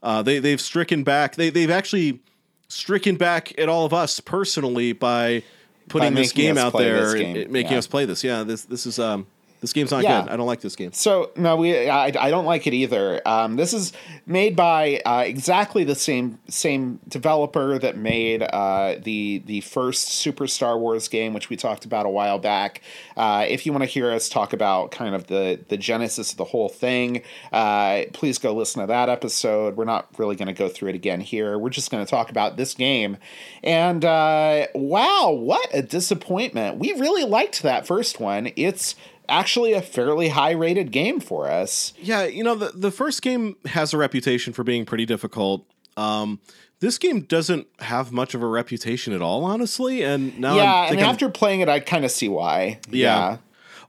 uh, 0.02 0.21
they 0.23 0.39
they've 0.39 0.62
stricken 0.62 1.04
back. 1.04 1.36
They 1.36 1.50
they've 1.50 1.69
actually 1.69 2.21
stricken 2.67 3.15
back 3.15 3.58
at 3.60 3.69
all 3.69 3.86
of 3.86 3.93
us 3.93 4.19
personally 4.19 4.93
by 4.93 5.43
putting 5.89 6.13
this 6.13 6.32
game 6.32 6.58
out 6.58 6.73
there, 6.73 7.15
game, 7.15 7.51
making 7.51 7.73
yeah. 7.73 7.77
us 7.77 7.88
play 7.88 8.06
this. 8.06 8.23
Yeah, 8.23 8.43
this 8.43 8.65
this 8.65 8.86
is 8.86 8.99
um 8.99 9.27
this 9.59 9.73
game's 9.73 9.91
not 9.91 10.03
Yeah. 10.03 10.21
good. 10.21 10.31
I 10.31 10.37
don't 10.37 10.45
like 10.47 10.61
this 10.61 10.75
game. 10.75 10.93
So 10.93 11.31
no, 11.35 11.55
we 11.55 11.89
I, 11.89 12.05
I 12.05 12.29
don't 12.29 12.45
like 12.45 12.67
it 12.67 12.73
either. 12.73 13.21
Um, 13.27 13.55
this 13.55 13.73
is 13.73 13.91
made 14.25 14.55
by 14.55 15.01
uh, 15.05 15.23
exactly 15.25 15.83
the 15.83 15.95
same 15.95 16.37
same 16.47 16.99
developer 17.07 17.79
that 17.79 17.97
made 17.97 18.43
uh, 18.43 18.95
the 19.01 19.41
the 19.45 19.61
first 19.61 20.09
Super 20.09 20.47
Star 20.47 20.77
Wars 20.77 21.07
game, 21.07 21.33
which 21.33 21.49
we 21.49 21.55
talked 21.55 21.85
about 21.85 22.05
a 22.05 22.09
while 22.09 22.37
back. 22.39 22.81
Uh, 23.15 23.45
if 23.47 23.65
you 23.65 23.71
want 23.71 23.83
to 23.83 23.89
hear 23.89 24.11
us 24.11 24.29
talk 24.29 24.53
about 24.53 24.91
kind 24.91 25.15
of 25.15 25.27
the 25.27 25.59
the 25.69 25.77
genesis 25.77 26.31
of 26.31 26.37
the 26.37 26.45
whole 26.45 26.69
thing, 26.69 27.23
uh, 27.51 28.03
please 28.13 28.37
go 28.37 28.53
listen 28.53 28.81
to 28.81 28.87
that 28.87 29.09
episode. 29.09 29.75
We're 29.75 29.85
not 29.85 30.07
really 30.17 30.35
going 30.35 30.47
to 30.47 30.53
go 30.53 30.69
through 30.69 30.89
it 30.89 30.95
again 30.95 31.19
here. 31.19 31.57
We're 31.57 31.69
just 31.69 31.89
going 31.89 32.05
to 32.05 32.09
talk 32.09 32.29
about 32.29 32.57
this 32.57 32.73
game. 32.73 33.17
And 33.63 34.05
uh, 34.05 34.67
wow, 34.75 35.31
what 35.31 35.67
a 35.73 35.81
disappointment! 35.81 36.77
We 36.77 36.93
really 36.93 37.23
liked 37.23 37.63
that 37.63 37.87
first 37.87 38.19
one. 38.19 38.51
It's 38.55 38.95
actually 39.29 39.73
a 39.73 39.81
fairly 39.81 40.29
high 40.29 40.51
rated 40.51 40.91
game 40.91 41.19
for 41.19 41.49
us. 41.49 41.93
Yeah, 41.99 42.25
you 42.25 42.43
know 42.43 42.55
the 42.55 42.71
the 42.73 42.91
first 42.91 43.21
game 43.21 43.55
has 43.65 43.93
a 43.93 43.97
reputation 43.97 44.53
for 44.53 44.63
being 44.63 44.85
pretty 44.85 45.05
difficult. 45.05 45.65
Um, 45.95 46.39
this 46.79 46.97
game 46.97 47.21
doesn't 47.21 47.67
have 47.79 48.11
much 48.11 48.33
of 48.35 48.43
a 48.43 48.47
reputation 48.47 49.13
at 49.13 49.21
all, 49.21 49.43
honestly. 49.43 50.03
And 50.03 50.39
now 50.39 50.55
yeah, 50.55 50.73
I'm 50.73 50.93
and 50.93 51.01
after 51.01 51.29
playing 51.29 51.61
it, 51.61 51.69
I 51.69 51.79
kind 51.79 52.05
of 52.05 52.11
see 52.11 52.29
why. 52.29 52.79
Yeah. 52.89 53.37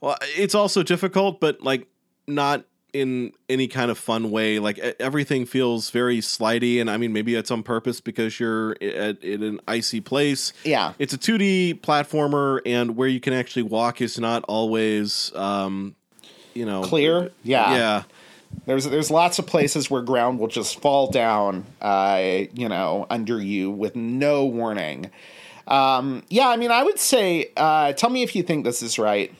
well, 0.01 0.16
it's 0.37 0.55
also 0.55 0.83
difficult, 0.83 1.40
but 1.40 1.62
like 1.62 1.87
not 2.27 2.64
in 2.92 3.33
any 3.48 3.68
kind 3.68 3.90
of 3.90 3.98
fun 3.98 4.31
way. 4.31 4.59
Like 4.59 4.79
everything 4.79 5.46
feels 5.46 5.90
very 5.90 6.18
slidey, 6.18 6.81
and 6.81 6.90
I 6.90 6.96
mean 6.96 7.12
maybe 7.12 7.35
it's 7.35 7.51
on 7.51 7.62
purpose 7.62 8.01
because 8.01 8.38
you're 8.40 8.72
at, 8.83 9.22
in 9.22 9.42
an 9.42 9.61
icy 9.68 10.01
place. 10.01 10.53
Yeah. 10.64 10.94
It's 10.98 11.12
a 11.12 11.18
2D 11.18 11.81
platformer, 11.81 12.61
and 12.64 12.96
where 12.96 13.09
you 13.09 13.20
can 13.20 13.33
actually 13.33 13.64
walk 13.64 14.01
is 14.01 14.18
not 14.18 14.44
always, 14.48 15.35
um, 15.35 15.94
you 16.55 16.66
know, 16.66 16.83
Clear? 16.83 17.31
Yeah. 17.42 17.74
Yeah. 17.74 18.03
There's 18.66 18.85
there's 18.85 19.11
lots 19.11 19.38
of 19.38 19.46
places 19.46 19.90
where 19.90 20.03
ground 20.03 20.38
will 20.38 20.48
just 20.48 20.81
fall 20.81 21.11
down, 21.11 21.66
uh, 21.81 22.44
you 22.55 22.68
know, 22.68 23.07
under 23.11 23.40
you 23.40 23.70
with 23.70 23.94
no 23.94 24.46
warning. 24.46 25.11
Um, 25.66 26.22
yeah, 26.31 26.48
I 26.48 26.57
mean, 26.57 26.70
I 26.70 26.83
would 26.83 26.98
say, 26.98 27.51
uh, 27.57 27.92
tell 27.92 28.09
me 28.09 28.22
if 28.22 28.35
you 28.35 28.42
think 28.42 28.64
this 28.64 28.83
is 28.83 28.98
right. 28.98 29.35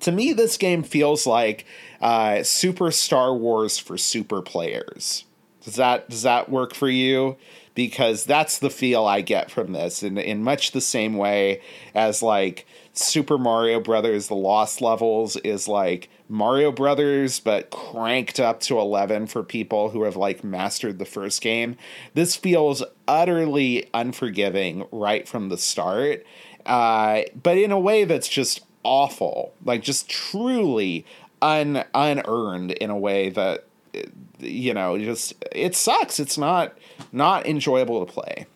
To 0.00 0.12
me, 0.12 0.32
this 0.32 0.56
game 0.56 0.82
feels 0.82 1.26
like 1.26 1.66
uh, 2.00 2.42
Super 2.42 2.90
Star 2.90 3.34
Wars 3.34 3.78
for 3.78 3.98
super 3.98 4.42
players. 4.42 5.24
Does 5.62 5.76
that 5.76 6.08
does 6.08 6.22
that 6.22 6.48
work 6.48 6.74
for 6.74 6.88
you? 6.88 7.36
Because 7.74 8.24
that's 8.24 8.58
the 8.58 8.70
feel 8.70 9.06
I 9.06 9.20
get 9.20 9.50
from 9.50 9.72
this, 9.72 10.02
in 10.02 10.18
in 10.18 10.42
much 10.42 10.72
the 10.72 10.80
same 10.80 11.16
way 11.16 11.60
as 11.94 12.22
like 12.22 12.66
Super 12.92 13.38
Mario 13.38 13.80
Brothers: 13.80 14.28
The 14.28 14.34
Lost 14.34 14.80
Levels 14.80 15.36
is 15.36 15.68
like 15.68 16.08
Mario 16.28 16.72
Brothers, 16.72 17.40
but 17.40 17.70
cranked 17.70 18.40
up 18.40 18.60
to 18.60 18.78
eleven 18.78 19.26
for 19.26 19.42
people 19.42 19.90
who 19.90 20.04
have 20.04 20.16
like 20.16 20.42
mastered 20.42 20.98
the 20.98 21.04
first 21.04 21.42
game. 21.42 21.76
This 22.14 22.36
feels 22.36 22.82
utterly 23.06 23.88
unforgiving 23.92 24.86
right 24.90 25.28
from 25.28 25.48
the 25.50 25.58
start, 25.58 26.24
uh, 26.66 27.22
but 27.40 27.58
in 27.58 27.70
a 27.70 27.78
way 27.78 28.04
that's 28.04 28.28
just 28.28 28.62
awful, 28.82 29.52
like 29.64 29.82
just 29.82 30.08
truly 30.08 31.04
un 31.42 31.84
unearned 31.94 32.72
in 32.72 32.90
a 32.90 32.96
way 32.96 33.30
that 33.30 33.66
you 34.38 34.74
know 34.74 34.98
just 34.98 35.34
it 35.52 35.74
sucks. 35.74 36.20
It's 36.20 36.38
not 36.38 36.76
not 37.12 37.46
enjoyable 37.46 38.04
to 38.04 38.12
play. 38.12 38.46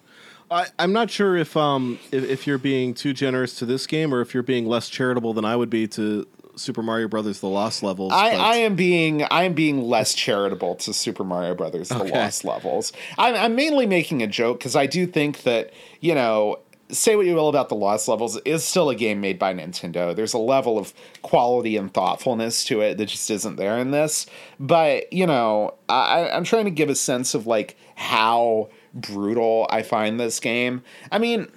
I, 0.51 0.67
I'm 0.79 0.93
not 0.93 1.11
sure 1.11 1.37
if 1.37 1.57
um 1.57 1.99
if, 2.13 2.25
if 2.25 2.47
you're 2.47 2.59
being 2.59 2.95
too 2.95 3.13
generous 3.13 3.55
to 3.57 3.67
this 3.67 3.87
game 3.87 4.15
or 4.15 4.21
if 4.21 4.35
you're 4.35 4.43
being 4.43 4.67
less 4.67 4.89
charitable 4.89 5.33
than 5.33 5.45
I 5.45 5.57
would 5.57 5.71
be 5.71 5.89
to 5.89 6.27
Super 6.57 6.83
Mario 6.83 7.09
Brothers: 7.09 7.41
The 7.41 7.49
Lost 7.49 7.83
Levels. 7.83 8.13
I, 8.13 8.31
I 8.31 8.57
am 8.57 8.77
being 8.77 9.25
I 9.25 9.45
am 9.45 9.55
being 9.55 9.83
less 9.83 10.15
charitable 10.15 10.77
to 10.77 10.93
Super 10.93 11.25
Mario 11.25 11.55
Brothers: 11.55 11.89
The 11.89 12.03
Okay. 12.03 12.13
Lost 12.13 12.45
Levels. 12.45 12.93
I'm, 13.19 13.35
I'm 13.35 13.55
mainly 13.57 13.87
making 13.87 14.23
a 14.23 14.27
joke 14.27 14.59
because 14.59 14.77
I 14.77 14.87
do 14.87 15.07
think 15.07 15.43
that 15.43 15.73
you 16.01 16.15
know. 16.15 16.59
Say 16.91 17.17
what 17.17 17.27
you 17.27 17.35
will 17.35 17.49
about 17.49 17.71
the 17.71 17.75
Lost 17.75 18.09
Levels, 18.09 18.39
is 18.45 18.63
still 18.65 18.91
a 18.91 18.95
game 18.95 19.21
made 19.21 19.39
by 19.39 19.55
Nintendo. 19.55 20.15
There's 20.15 20.35
a 20.35 20.39
level 20.39 20.79
of 20.79 20.93
quality 21.23 21.77
and 21.77 21.93
thoughtfulness 21.93 22.65
to 22.67 22.83
it 22.83 22.99
that 22.99 23.07
just 23.07 23.31
isn't 23.31 23.57
there 23.57 23.79
in 23.79 23.91
this. 23.91 24.27
But 24.61 25.13
you 25.13 25.27
know, 25.27 25.75
I, 25.89 26.29
I'm 26.31 26.45
trying 26.45 26.67
to 26.67 26.71
give 26.71 26.91
a 26.91 26.95
sense 26.95 27.35
of 27.35 27.47
like 27.47 27.77
how 27.95 28.69
brutal 28.93 29.67
I 29.71 29.83
find 29.83 30.21
this 30.21 30.41
game. 30.41 30.83
I 31.11 31.19
mean, 31.19 31.49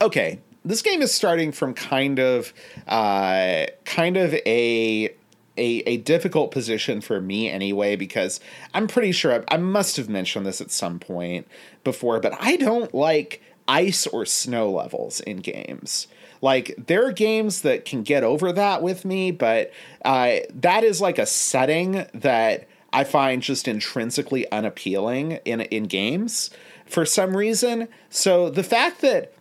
okay, 0.00 0.40
this 0.64 0.82
game 0.82 1.02
is 1.02 1.12
starting 1.12 1.52
from 1.52 1.74
kind 1.74 2.18
of 2.18 2.52
uh, 2.86 3.66
kind 3.84 4.16
of 4.16 4.34
a, 4.34 5.06
a 5.06 5.10
a 5.58 5.96
difficult 5.98 6.50
position 6.50 7.00
for 7.00 7.20
me 7.20 7.50
anyway 7.50 7.96
because 7.96 8.40
I'm 8.74 8.86
pretty 8.86 9.12
sure 9.12 9.34
I, 9.34 9.54
I 9.54 9.56
must 9.56 9.96
have 9.96 10.08
mentioned 10.08 10.46
this 10.46 10.60
at 10.60 10.70
some 10.70 10.98
point 10.98 11.48
before, 11.84 12.20
but 12.20 12.34
I 12.40 12.56
don't 12.56 12.94
like 12.94 13.42
ice 13.68 14.06
or 14.06 14.24
snow 14.24 14.70
levels 14.70 15.20
in 15.20 15.38
games. 15.38 16.06
Like 16.40 16.74
there 16.86 17.06
are 17.06 17.12
games 17.12 17.62
that 17.62 17.84
can 17.84 18.02
get 18.02 18.24
over 18.24 18.52
that 18.52 18.82
with 18.82 19.04
me, 19.04 19.30
but 19.30 19.72
uh, 20.04 20.36
that 20.54 20.84
is 20.84 21.00
like 21.00 21.18
a 21.18 21.26
setting 21.26 22.06
that 22.12 22.66
I 22.92 23.04
find 23.04 23.42
just 23.42 23.68
intrinsically 23.68 24.50
unappealing 24.50 25.32
in 25.44 25.62
in 25.62 25.84
games 25.84 26.50
for 26.84 27.06
some 27.06 27.36
reason. 27.36 27.88
So 28.10 28.50
the 28.50 28.64
fact 28.64 29.00
that 29.00 29.32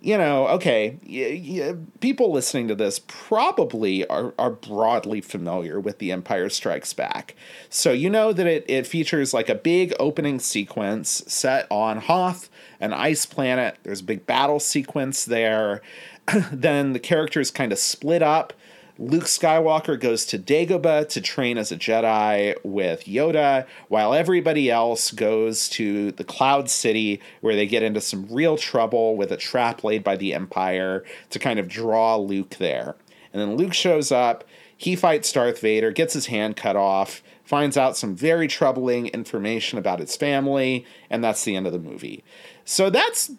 you 0.00 0.16
know, 0.18 0.46
okay, 0.48 0.98
y- 1.08 1.42
y- 1.48 1.76
people 2.00 2.30
listening 2.32 2.68
to 2.68 2.74
this 2.74 3.00
probably 3.06 4.06
are, 4.06 4.34
are 4.38 4.50
broadly 4.50 5.20
familiar 5.20 5.80
with 5.80 5.98
The 5.98 6.12
Empire 6.12 6.48
Strikes 6.48 6.92
Back. 6.92 7.34
So 7.70 7.92
you 7.92 8.10
know 8.10 8.32
that 8.32 8.46
it, 8.46 8.64
it 8.68 8.86
features 8.86 9.32
like 9.34 9.48
a 9.48 9.54
big 9.54 9.94
opening 9.98 10.38
sequence 10.38 11.22
set 11.26 11.66
on 11.70 11.98
Hoth, 11.98 12.48
an 12.80 12.92
ice 12.92 13.26
planet. 13.26 13.78
There's 13.82 14.00
a 14.00 14.04
big 14.04 14.26
battle 14.26 14.60
sequence 14.60 15.24
there. 15.24 15.82
then 16.52 16.92
the 16.92 16.98
characters 16.98 17.50
kind 17.50 17.72
of 17.72 17.78
split 17.78 18.22
up. 18.22 18.52
Luke 18.98 19.24
Skywalker 19.24 20.00
goes 20.00 20.24
to 20.26 20.38
Dagobah 20.38 21.08
to 21.10 21.20
train 21.20 21.58
as 21.58 21.70
a 21.70 21.76
Jedi 21.76 22.54
with 22.64 23.04
Yoda, 23.04 23.66
while 23.88 24.14
everybody 24.14 24.70
else 24.70 25.10
goes 25.10 25.68
to 25.70 26.12
the 26.12 26.24
Cloud 26.24 26.70
City, 26.70 27.20
where 27.42 27.54
they 27.54 27.66
get 27.66 27.82
into 27.82 28.00
some 28.00 28.26
real 28.30 28.56
trouble 28.56 29.14
with 29.16 29.30
a 29.30 29.36
trap 29.36 29.84
laid 29.84 30.02
by 30.02 30.16
the 30.16 30.32
Empire 30.32 31.04
to 31.28 31.38
kind 31.38 31.58
of 31.58 31.68
draw 31.68 32.16
Luke 32.16 32.56
there. 32.58 32.96
And 33.32 33.42
then 33.42 33.56
Luke 33.56 33.74
shows 33.74 34.10
up, 34.10 34.44
he 34.74 34.96
fights 34.96 35.30
Darth 35.30 35.60
Vader, 35.60 35.90
gets 35.90 36.14
his 36.14 36.26
hand 36.26 36.56
cut 36.56 36.76
off, 36.76 37.22
finds 37.44 37.76
out 37.76 37.98
some 37.98 38.16
very 38.16 38.48
troubling 38.48 39.08
information 39.08 39.78
about 39.78 40.00
his 40.00 40.16
family, 40.16 40.86
and 41.10 41.22
that's 41.22 41.44
the 41.44 41.54
end 41.54 41.66
of 41.66 41.72
the 41.74 41.78
movie. 41.78 42.24
So 42.64 42.88
that's 42.88 43.30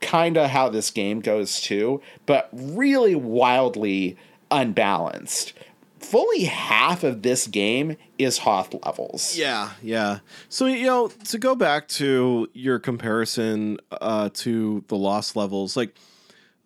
kind 0.00 0.36
of 0.36 0.50
how 0.50 0.68
this 0.68 0.90
game 0.90 1.20
goes 1.20 1.60
too, 1.60 2.02
but 2.26 2.48
really 2.52 3.14
wildly 3.14 4.16
unbalanced. 4.50 5.52
Fully 5.98 6.44
half 6.44 7.02
of 7.02 7.22
this 7.22 7.46
game 7.46 7.96
is 8.18 8.38
Hoth 8.38 8.74
levels. 8.84 9.36
Yeah, 9.36 9.70
yeah. 9.82 10.18
So 10.48 10.66
you 10.66 10.86
know, 10.86 11.08
to 11.08 11.38
go 11.38 11.54
back 11.54 11.88
to 11.88 12.48
your 12.52 12.78
comparison 12.78 13.78
uh, 13.90 14.28
to 14.34 14.84
the 14.88 14.96
lost 14.96 15.34
levels, 15.36 15.76
like 15.76 15.94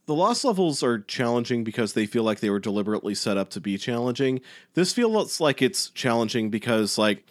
the 0.06 0.14
lost 0.14 0.44
levels 0.44 0.82
are 0.82 0.98
challenging 0.98 1.62
because 1.64 1.92
they 1.94 2.04
feel 2.06 2.24
like 2.24 2.40
they 2.40 2.50
were 2.50 2.58
deliberately 2.58 3.14
set 3.14 3.36
up 3.38 3.50
to 3.50 3.60
be 3.60 3.78
challenging. 3.78 4.40
This 4.74 4.92
feels 4.92 5.40
like 5.40 5.62
it's 5.62 5.88
challenging 5.90 6.50
because 6.50 6.98
like 6.98 7.24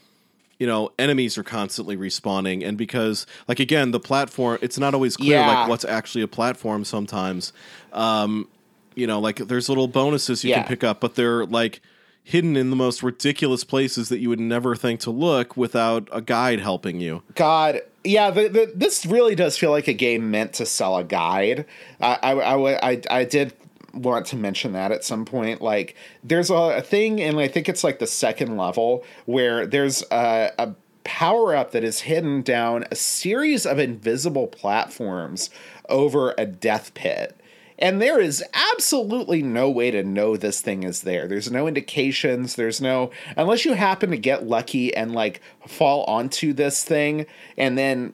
you 0.57 0.65
know 0.65 0.91
enemies 0.97 1.37
are 1.37 1.43
constantly 1.43 1.95
respawning 1.95 2.65
and 2.67 2.77
because 2.77 3.25
like 3.47 3.59
again 3.59 3.91
the 3.91 3.99
platform 3.99 4.57
it's 4.61 4.77
not 4.79 4.93
always 4.93 5.15
clear 5.15 5.37
Yeah. 5.39 5.47
like 5.61 5.69
what's 5.69 5.85
actually 5.85 6.21
a 6.21 6.27
platform 6.27 6.83
sometimes 6.83 7.53
um 7.93 8.45
you 8.95 9.07
know 9.07 9.19
like 9.19 9.37
there's 9.37 9.69
little 9.69 9.87
bonuses 9.87 10.43
you 10.43 10.49
Yeah. 10.51 10.59
can 10.59 10.67
pick 10.67 10.83
up 10.83 10.99
but 10.99 11.15
they're 11.15 11.45
like 11.45 11.81
hidden 12.23 12.55
in 12.55 12.69
the 12.69 12.75
most 12.75 13.01
ridiculous 13.01 13.63
places 13.63 14.09
that 14.09 14.19
you 14.19 14.29
would 14.29 14.39
never 14.39 14.75
think 14.75 14.99
to 15.01 15.09
look 15.11 15.55
without 15.57 16.07
a 16.11 16.21
guide 16.21 16.59
helping 16.59 16.99
you 16.99 17.23
God, 17.35 17.81
yeah, 18.03 18.29
the, 18.31 18.47
the, 18.47 18.71
this 18.75 19.05
really 19.05 19.35
does 19.35 19.57
feel 19.57 19.71
like 19.71 19.87
a 19.87 19.93
game 19.93 20.31
meant 20.31 20.53
to 20.53 20.65
sell 20.65 20.95
a 20.97 21.03
guide. 21.03 21.65
I, 21.99 22.17
I, 22.23 22.31
I, 22.33 22.89
I, 22.91 23.01
I 23.09 23.23
did 23.25 23.53
want 23.93 24.25
to 24.27 24.35
mention 24.37 24.71
that 24.73 24.91
at 24.93 25.03
some 25.03 25.25
point. 25.25 25.61
Like, 25.61 25.95
there's 26.23 26.49
a, 26.49 26.53
a 26.53 26.81
thing, 26.81 27.19
and 27.21 27.37
I 27.39 27.49
think 27.49 27.67
it's 27.67 27.83
like 27.83 27.99
the 27.99 28.07
second 28.07 28.55
level, 28.55 29.03
where 29.25 29.65
there's 29.67 30.01
a, 30.11 30.51
a 30.57 30.75
power 31.03 31.55
up 31.55 31.71
that 31.71 31.83
is 31.83 32.01
hidden 32.01 32.41
down 32.41 32.85
a 32.89 32.95
series 32.95 33.65
of 33.65 33.79
invisible 33.79 34.47
platforms 34.47 35.49
over 35.89 36.33
a 36.37 36.45
death 36.45 36.93
pit. 36.93 37.35
And 37.79 38.01
there 38.01 38.19
is 38.19 38.43
absolutely 38.53 39.41
no 39.41 39.69
way 39.69 39.89
to 39.91 40.03
know 40.03 40.35
this 40.37 40.61
thing 40.61 40.83
is 40.83 41.01
there. 41.01 41.27
There's 41.27 41.49
no 41.51 41.65
indications. 41.67 42.55
There's 42.55 42.81
no, 42.81 43.09
unless 43.37 43.65
you 43.65 43.73
happen 43.73 44.11
to 44.11 44.17
get 44.17 44.45
lucky 44.45 44.93
and 44.93 45.13
like 45.13 45.41
fall 45.65 46.03
onto 46.03 46.53
this 46.53 46.83
thing 46.83 47.25
and 47.57 47.77
then, 47.77 48.13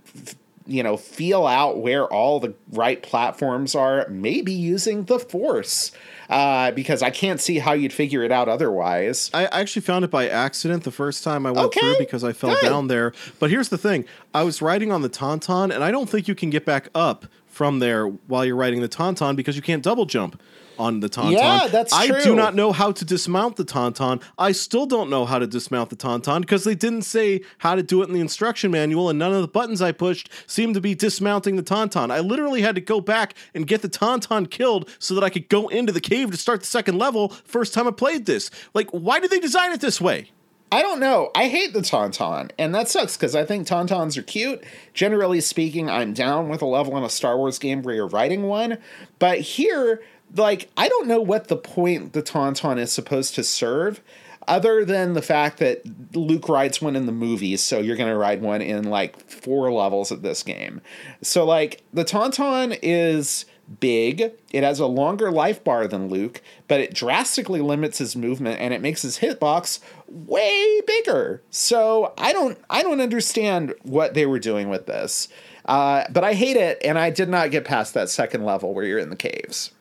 you 0.68 0.82
know, 0.84 0.98
feel 0.98 1.46
out 1.46 1.80
where 1.80 2.06
all 2.06 2.40
the 2.40 2.54
right 2.72 3.02
platforms 3.04 3.76
are, 3.76 4.08
maybe 4.10 4.52
using 4.54 5.06
the 5.06 5.20
force. 5.20 5.92
Uh, 6.28 6.72
because 6.72 7.04
I 7.04 7.12
can't 7.12 7.40
see 7.40 7.60
how 7.60 7.74
you'd 7.74 7.94
figure 7.94 8.24
it 8.24 8.32
out 8.32 8.50
otherwise. 8.50 9.30
I 9.32 9.46
actually 9.46 9.84
found 9.84 10.06
it 10.06 10.10
by 10.10 10.28
accident 10.28 10.84
the 10.84 10.90
first 10.92 11.24
time 11.24 11.46
I 11.46 11.52
went 11.52 11.68
Okay, 11.68 11.80
through 11.80 11.98
because 12.00 12.24
I 12.24 12.34
fell 12.34 12.56
good. 12.56 12.68
down 12.68 12.88
there. 12.88 13.14
But 13.40 13.52
here's 13.52 13.70
the 13.70 13.78
thing: 13.78 14.06
I 14.34 14.42
was 14.42 14.60
riding 14.60 14.92
on 14.92 15.04
the 15.04 15.10
Tauntaun, 15.10 15.72
and 15.72 15.84
I 15.84 15.92
don't 15.92 16.10
think 16.10 16.28
you 16.28 16.34
can 16.34 16.50
get 16.50 16.66
back 16.66 16.90
up 16.96 17.28
from 17.56 17.80
there 17.80 18.06
while 18.08 18.44
you're 18.44 18.58
riding 18.58 18.82
the 18.82 18.90
Tauntaun 18.90 19.38
because 19.38 19.56
you 19.56 19.62
can't 19.62 19.82
double 19.82 20.06
jump 20.06 20.42
on 20.78 21.00
the 21.00 21.08
Tauntaun. 21.08 21.32
Yeah, 21.32 21.68
that's 21.68 21.96
true. 22.06 22.18
I 22.18 22.22
do 22.22 22.36
not 22.36 22.54
know 22.54 22.74
how 22.74 22.92
to 22.92 23.06
dismount 23.06 23.56
the 23.56 23.64
Tauntaun. 23.64 24.22
I 24.38 24.52
still 24.52 24.86
don't 24.86 25.10
know 25.10 25.26
how 25.26 25.40
to 25.40 25.48
dismount 25.48 25.90
the 25.90 25.96
Tauntaun 25.96 26.42
because 26.42 26.66
they 26.66 26.76
didn't 26.76 27.04
say 27.04 27.40
how 27.60 27.76
to 27.76 27.82
do 27.82 28.02
it 28.02 28.10
in 28.10 28.14
the 28.14 28.20
instruction 28.20 28.72
manual, 28.72 29.10
and 29.10 29.18
none 29.18 29.32
of 29.32 29.42
the 29.42 29.48
buttons 29.48 29.82
I 29.82 29.94
pushed 29.94 30.30
seemed 30.48 30.74
to 30.74 30.82
be 30.82 30.94
dismounting 30.94 31.56
the 31.56 31.64
Tauntaun. 31.64 32.12
I 32.12 32.20
literally 32.20 32.62
had 32.62 32.76
to 32.76 32.82
go 32.82 33.00
back 33.00 33.36
and 33.54 33.66
get 33.66 33.82
the 33.82 33.90
Tauntaun 33.90 34.50
killed 34.52 34.90
so 35.00 35.16
that 35.16 35.24
I 35.24 35.30
could 35.30 35.48
go 35.48 35.70
into 35.70 35.94
the 35.94 36.02
cave 36.02 36.32
to 36.32 36.38
start 36.38 36.60
the 36.60 36.68
second 36.68 36.98
level. 36.98 37.30
First 37.46 37.74
time 37.74 37.88
I 37.88 37.92
played 37.92 38.26
this. 38.26 38.52
Like, 38.74 38.90
why 38.90 39.22
did 39.22 39.32
they 39.32 39.40
design 39.40 39.72
it 39.72 39.80
this 39.80 40.02
way? 40.02 40.32
I 40.72 40.82
don't 40.82 41.00
know. 41.00 41.32
I 41.36 41.48
hate 41.48 41.74
the 41.74 41.80
Tauntaun, 41.80 42.50
and 42.58 42.74
that 42.74 42.90
sucks 42.90 43.16
because 43.16 43.36
I 43.36 43.46
think 43.46 43.68
Tauntauns 43.68 44.18
are 44.18 44.24
cute. 44.24 44.64
Generally 44.94 45.42
speaking, 45.42 45.90
I'm 45.90 46.14
down 46.14 46.50
with 46.50 46.62
a 46.62 46.66
level 46.66 46.98
in 46.98 47.04
a 47.04 47.10
Star 47.10 47.38
Wars 47.38 47.60
game 47.60 47.84
where 47.84 47.96
you're 47.96 48.08
riding 48.08 48.44
one. 48.44 48.80
But 49.20 49.40
here, 49.40 50.02
like, 50.36 50.70
I 50.76 50.90
don't 50.90 51.08
know 51.08 51.22
what 51.22 51.48
the 51.48 51.56
point 51.56 52.14
the 52.14 52.24
Tauntaun 52.24 52.80
is 52.80 52.92
supposed 52.92 53.36
to 53.36 53.44
serve, 53.44 54.02
other 54.48 54.84
than 54.84 55.14
the 55.14 55.22
fact 55.22 55.60
that 55.60 55.84
Luke 56.16 56.50
rides 56.50 56.82
one 56.82 56.96
in 56.96 57.06
the 57.06 57.12
movies, 57.12 57.62
so 57.62 57.80
you're 57.80 57.96
going 57.96 58.10
to 58.10 58.18
ride 58.18 58.42
one 58.42 58.62
in 58.62 58.84
like 58.84 59.30
four 59.30 59.72
levels 59.72 60.12
of 60.12 60.24
this 60.24 60.44
game. 60.44 60.82
So, 61.22 61.46
like, 61.46 61.84
the 61.94 62.06
Tauntaun 62.06 62.78
is 62.82 63.46
big. 63.80 64.32
It 64.52 64.64
has 64.64 64.80
a 64.80 64.86
longer 64.86 65.32
life 65.32 65.64
bar 65.64 65.88
than 65.88 66.08
Luke, 66.10 66.42
but 66.68 66.80
it 66.80 66.94
drastically 66.94 67.62
limits 67.62 67.98
his 67.98 68.16
movement 68.16 68.60
and 68.62 68.74
it 68.74 68.82
makes 68.82 69.02
his 69.02 69.20
hitbox 69.20 69.80
way 70.08 70.82
bigger. 70.86 71.42
So 71.50 72.14
I 72.18 72.32
don't 72.34 72.58
I 72.70 72.84
don't 72.84 73.02
understand 73.02 73.74
what 73.84 74.14
they 74.14 74.26
were 74.26 74.40
doing 74.40 74.70
with 74.70 74.86
this. 74.86 75.28
Uh, 75.66 76.04
but 76.12 76.24
I 76.24 76.36
hate 76.36 76.58
it, 76.58 76.78
and 76.86 77.00
I 77.00 77.10
did 77.10 77.28
not 77.28 77.50
get 77.50 77.66
past 77.66 77.96
that 77.96 78.08
second 78.10 78.46
level 78.46 78.74
where 78.76 78.86
you're 78.86 79.00
in 79.00 79.10
the 79.10 79.16
caves. 79.16 79.72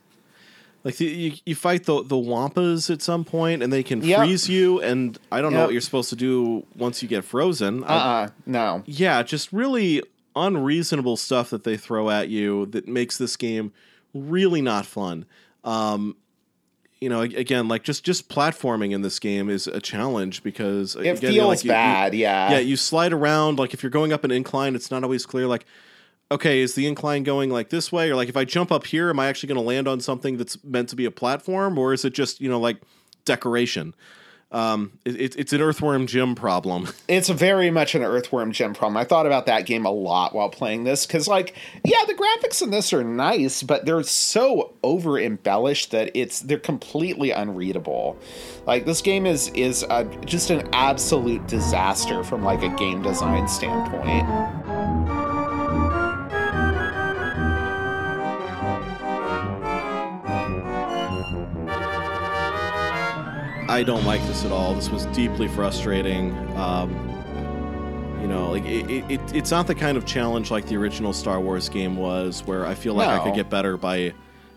Like 0.83 0.97
the, 0.97 1.05
you, 1.07 1.33
you 1.45 1.55
fight 1.55 1.85
the 1.85 2.03
the 2.03 2.17
wampas 2.17 2.91
at 2.91 3.03
some 3.03 3.25
point, 3.25 3.63
and 3.63 3.71
they 3.73 3.83
can 3.83 4.03
Yep. 4.03 4.19
freeze 4.19 4.49
you. 4.49 4.81
And 4.81 5.19
I 5.33 5.41
don't 5.43 5.53
know 5.53 5.65
what 5.65 5.73
you're 5.73 5.81
supposed 5.83 6.09
to 6.11 6.17
do 6.17 6.67
once 6.77 7.03
you 7.03 7.09
get 7.09 7.25
frozen. 7.25 7.85
Uh 7.85 7.87
I- 7.87 8.23
uh 8.25 8.29
no. 8.47 8.83
yeah, 8.87 9.23
just 9.23 9.53
really 9.53 10.03
unreasonable 10.37 11.17
stuff 11.17 11.51
that 11.51 11.65
they 11.65 11.77
throw 11.77 12.11
at 12.11 12.29
you 12.29 12.67
that 12.67 12.87
makes 12.89 13.19
this 13.19 13.37
game 13.37 13.73
really 14.13 14.63
not 14.63 14.87
fun. 14.87 15.27
Um, 15.65 16.17
you 17.01 17.09
know, 17.09 17.21
again, 17.21 17.69
like 17.69 17.83
just 17.83 18.03
just 18.05 18.29
platforming 18.29 18.93
in 18.93 19.03
this 19.03 19.19
game 19.19 19.51
is 19.51 19.67
a 19.67 19.81
challenge 19.81 20.43
because 20.43 20.97
It 20.97 21.01
again, 21.01 21.33
you 21.35 21.41
know, 21.41 21.47
feels 21.49 21.49
like, 21.59 21.65
you- 21.65 21.71
you- 21.71 21.75
bad, 21.75 22.15
yeah. 22.15 22.51
yeah, 22.53 22.59
you 22.61 22.77
slide 22.77 23.13
around. 23.13 23.59
Like 23.59 23.75
if 23.75 23.83
you're 23.83 23.91
going 23.91 24.13
up 24.13 24.25
an 24.25 24.31
incline, 24.31 24.75
it's 24.75 24.91
not 24.91 25.03
always 25.05 25.27
clear. 25.27 25.47
Like, 25.47 25.67
okay, 26.31 26.61
is 26.61 26.75
the 26.75 26.87
incline 26.87 27.23
going 27.23 27.51
like 27.51 27.69
this 27.69 27.93
way, 27.93 28.11
or 28.11 28.17
like 28.17 28.29
if 28.31 28.37
I 28.37 28.45
jump 28.45 28.73
up 28.73 28.87
here, 28.87 29.11
am 29.11 29.19
I 29.21 29.27
actually 29.27 29.49
going 29.49 29.61
to 29.61 29.67
land 29.67 29.87
on 29.87 30.01
something 30.01 30.39
that's 30.39 30.63
meant 30.65 30.89
to 30.91 30.97
be 30.97 31.05
a 31.05 31.11
platform, 31.11 31.77
or 31.79 31.93
is 31.93 32.05
it 32.07 32.15
just 32.15 32.41
you 32.41 32.49
know 32.49 32.61
like 32.61 32.79
decoration? 33.27 33.95
Um, 34.55 34.93
it, 35.05 35.21
it, 35.21 35.37
it's 35.37 35.53
an 35.53 35.61
earthworm 35.61 36.07
Jim 36.07 36.35
problem. 36.35 36.89
It's 37.07 37.29
very 37.29 37.71
much 37.71 37.95
an 37.95 38.03
Earthworm 38.03 38.53
Jim 38.53 38.73
problem. 38.73 38.97
I 38.97 39.05
thought 39.05 39.27
about 39.27 39.47
that 39.47 39.67
game 39.67 39.85
a 39.85 39.91
lot 39.91 40.35
while 40.35 40.49
playing 40.49 40.85
this 40.85 41.07
because, 41.07 41.29
like, 41.29 41.55
yeah, 41.85 42.03
the 42.07 42.15
graphics 42.15 42.63
in 42.63 42.71
this 42.71 42.93
are 42.93 43.05
nice, 43.05 43.63
but 43.63 43.85
they're 43.85 44.03
so 44.03 44.75
over 44.83 45.19
embellished 45.19 45.91
that 45.91 46.11
it's 46.15 46.41
they're 46.41 46.59
completely 46.59 47.31
unreadable. 47.31 48.17
Like, 48.67 48.87
this 48.87 49.03
game 49.03 49.27
is 49.27 49.49
is 49.51 49.85
a, 49.91 50.05
just 50.25 50.51
an 50.51 50.69
absolute 50.73 51.47
disaster 51.47 52.25
from 52.25 52.43
like 52.43 52.63
a 52.63 52.71
game 52.71 53.03
design 53.03 53.47
standpoint. 53.49 54.84
I 63.75 63.83
don't 63.83 64.05
like 64.05 64.25
this 64.29 64.45
at 64.45 64.53
all. 64.53 64.73
This 64.73 64.89
was 64.89 65.05
deeply 65.07 65.49
frustrating. 65.49 66.31
Um, 66.57 66.93
you 68.21 68.29
know, 68.29 68.53
like 68.53 68.65
it, 68.65 68.89
it, 68.89 69.11
it, 69.11 69.35
it's 69.35 69.51
not 69.51 69.67
the 69.67 69.75
kind 69.75 69.99
of 69.99 70.07
challenge 70.07 70.53
like 70.53 70.67
the 70.67 70.77
original 70.77 71.13
Star 71.13 71.41
Wars 71.41 71.69
game 71.69 71.97
was, 71.97 72.47
where 72.47 72.65
I 72.67 72.77
feel 72.77 72.95
like 72.95 73.09
I 73.09 73.25
could 73.25 73.35
get 73.35 73.51
better 73.51 73.77
by, 73.77 74.15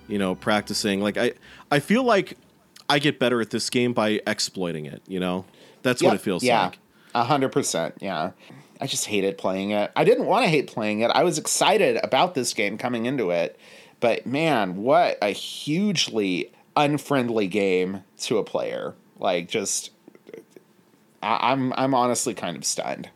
you 0.07 0.19
know, 0.19 0.35
practicing. 0.35 1.01
Like 1.01 1.17
I, 1.17 1.33
I 1.71 1.79
feel 1.79 2.03
like 2.03 2.37
I 2.87 2.99
get 2.99 3.17
better 3.17 3.41
at 3.41 3.49
this 3.49 3.71
game 3.71 3.91
by 3.91 4.21
exploiting 4.27 4.85
it. 4.85 5.01
You 5.07 5.19
know, 5.19 5.45
that's 5.81 6.03
what 6.03 6.13
it 6.13 6.21
feels 6.21 6.43
yeah, 6.43 6.65
like. 6.65 6.77
a 7.15 7.23
hundred 7.23 7.51
percent. 7.51 7.95
Yeah, 7.99 8.33
I 8.79 8.85
just 8.85 9.07
hated 9.07 9.39
playing 9.39 9.71
it. 9.71 9.91
I 9.95 10.03
didn't 10.03 10.27
want 10.27 10.43
to 10.45 10.49
hate 10.49 10.67
playing 10.67 10.99
it. 10.99 11.09
I 11.09 11.23
was 11.23 11.39
excited 11.39 11.99
about 12.03 12.35
this 12.35 12.53
game 12.53 12.77
coming 12.77 13.07
into 13.07 13.31
it, 13.31 13.59
but 13.99 14.27
man, 14.27 14.75
what 14.75 15.17
a 15.23 15.29
hugely 15.29 16.53
unfriendly 16.75 17.47
game 17.47 18.03
to 18.19 18.37
a 18.37 18.43
player. 18.43 18.93
Like, 19.19 19.47
just 19.49 19.91
I, 21.21 21.51
I'm 21.51 21.73
I'm 21.73 21.93
honestly 21.93 22.33
kind 22.33 22.57
of 22.57 22.65
stunned. 22.65 23.09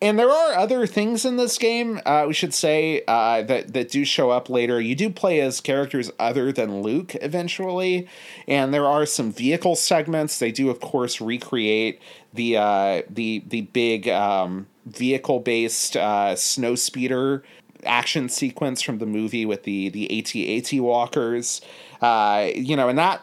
and 0.00 0.16
there 0.18 0.30
are 0.30 0.54
other 0.54 0.86
things 0.86 1.24
in 1.24 1.36
this 1.36 1.58
game. 1.58 2.00
Uh, 2.06 2.24
we 2.28 2.32
should 2.34 2.54
say 2.54 3.02
uh, 3.08 3.42
that 3.42 3.72
that 3.72 3.90
do 3.90 4.04
show 4.04 4.30
up 4.30 4.48
later. 4.48 4.80
You 4.80 4.94
do 4.94 5.10
play 5.10 5.40
as 5.40 5.60
characters 5.60 6.10
other 6.20 6.52
than 6.52 6.82
Luke 6.82 7.16
eventually, 7.16 8.08
and 8.46 8.72
there 8.72 8.86
are 8.86 9.06
some 9.06 9.32
vehicle 9.32 9.74
segments. 9.74 10.38
They 10.38 10.52
do, 10.52 10.70
of 10.70 10.80
course, 10.80 11.20
recreate 11.20 12.00
the 12.32 12.56
uh, 12.56 13.02
the 13.10 13.42
the 13.48 13.62
big 13.62 14.08
um, 14.08 14.68
vehicle 14.86 15.40
based 15.40 15.96
uh, 15.96 16.36
snow 16.36 16.76
speeder 16.76 17.42
action 17.84 18.28
sequence 18.28 18.82
from 18.82 18.98
the 18.98 19.06
movie 19.06 19.46
with 19.46 19.64
the 19.64 19.88
the 19.88 20.18
AT-AT 20.18 20.80
walkers. 20.80 21.60
Uh, 22.00 22.48
you 22.54 22.76
know, 22.76 22.88
and 22.88 22.98
that 22.98 23.20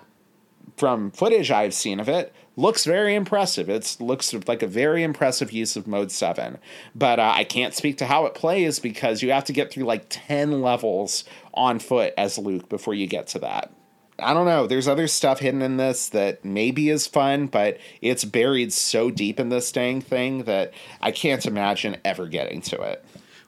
from 0.77 1.11
footage 1.11 1.51
I've 1.51 1.73
seen 1.73 1.99
of 1.99 2.09
it 2.09 2.33
looks 2.57 2.85
very 2.85 3.15
impressive. 3.15 3.69
It 3.69 3.97
looks 3.99 4.33
like 4.47 4.63
a 4.63 4.67
very 4.67 5.03
impressive 5.03 5.51
use 5.51 5.75
of 5.75 5.87
Mode 5.87 6.11
7. 6.11 6.57
But 6.93 7.19
uh, 7.19 7.33
I 7.35 7.43
can't 7.43 7.73
speak 7.73 7.97
to 7.97 8.05
how 8.05 8.25
it 8.25 8.33
plays 8.33 8.79
because 8.79 9.21
you 9.21 9.31
have 9.31 9.45
to 9.45 9.53
get 9.53 9.71
through 9.71 9.83
like 9.83 10.05
10 10.09 10.61
levels 10.61 11.25
on 11.53 11.79
foot 11.79 12.13
as 12.17 12.37
Luke 12.37 12.69
before 12.69 12.93
you 12.93 13.07
get 13.07 13.27
to 13.27 13.39
that. 13.39 13.71
I 14.17 14.33
don't 14.33 14.45
know. 14.45 14.65
There's 14.65 14.87
other 14.87 15.07
stuff 15.07 15.39
hidden 15.39 15.61
in 15.61 15.75
this 15.75 16.07
that 16.09 16.45
maybe 16.45 16.89
is 16.89 17.05
fun, 17.05 17.47
but 17.47 17.79
it's 18.01 18.23
buried 18.23 18.71
so 18.71 19.11
deep 19.11 19.41
in 19.41 19.49
this 19.49 19.71
dang 19.73 19.99
thing 19.99 20.43
that 20.43 20.73
I 21.01 21.11
can't 21.11 21.45
imagine 21.45 21.97
ever 22.05 22.27
getting 22.27 22.61
to 22.61 22.81
it. 22.81 23.03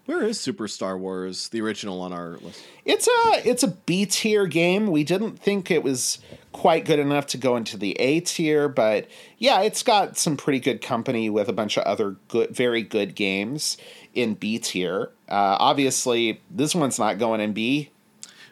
Where 0.07 0.23
is 0.23 0.39
Super 0.39 0.67
Star 0.69 0.97
Wars, 0.97 1.49
the 1.49 1.61
original 1.61 2.01
on 2.01 2.13
our 2.13 2.37
list? 2.37 2.65
It's 2.85 3.07
a 3.07 3.49
it's 3.49 3.63
a 3.63 3.67
B 3.67 4.05
tier 4.05 4.45
game. 4.45 4.87
We 4.87 5.03
didn't 5.03 5.37
think 5.37 5.69
it 5.69 5.83
was 5.83 6.19
quite 6.57 6.85
good 6.85 6.97
enough 6.97 7.27
to 7.27 7.37
go 7.37 7.55
into 7.55 7.77
the 7.77 7.91
A 7.99 8.19
tier, 8.19 8.67
but 8.67 9.07
yeah, 9.37 9.61
it's 9.61 9.83
got 9.83 10.17
some 10.17 10.35
pretty 10.35 10.59
good 10.59 10.81
company 10.81 11.29
with 11.29 11.47
a 11.47 11.53
bunch 11.53 11.77
of 11.77 11.83
other 11.83 12.15
good, 12.29 12.49
very 12.49 12.81
good 12.81 13.13
games 13.13 13.77
in 14.15 14.33
B 14.33 14.57
tier. 14.57 15.11
Uh, 15.29 15.57
obviously, 15.59 16.41
this 16.49 16.73
one's 16.73 16.97
not 16.97 17.19
going 17.19 17.41
in 17.41 17.53
B. 17.53 17.91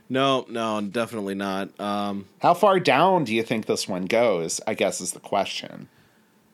No, 0.08 0.46
no, 0.48 0.82
definitely 0.82 1.34
not. 1.34 1.78
Um, 1.80 2.26
How 2.44 2.54
far 2.54 2.80
down 2.80 3.24
do 3.24 3.34
you 3.34 3.42
think 3.42 3.66
this 3.66 3.88
one 3.88 4.06
goes? 4.06 4.62
I 4.68 4.76
guess 4.76 5.02
is 5.02 5.14
the 5.14 5.20
question. 5.20 5.88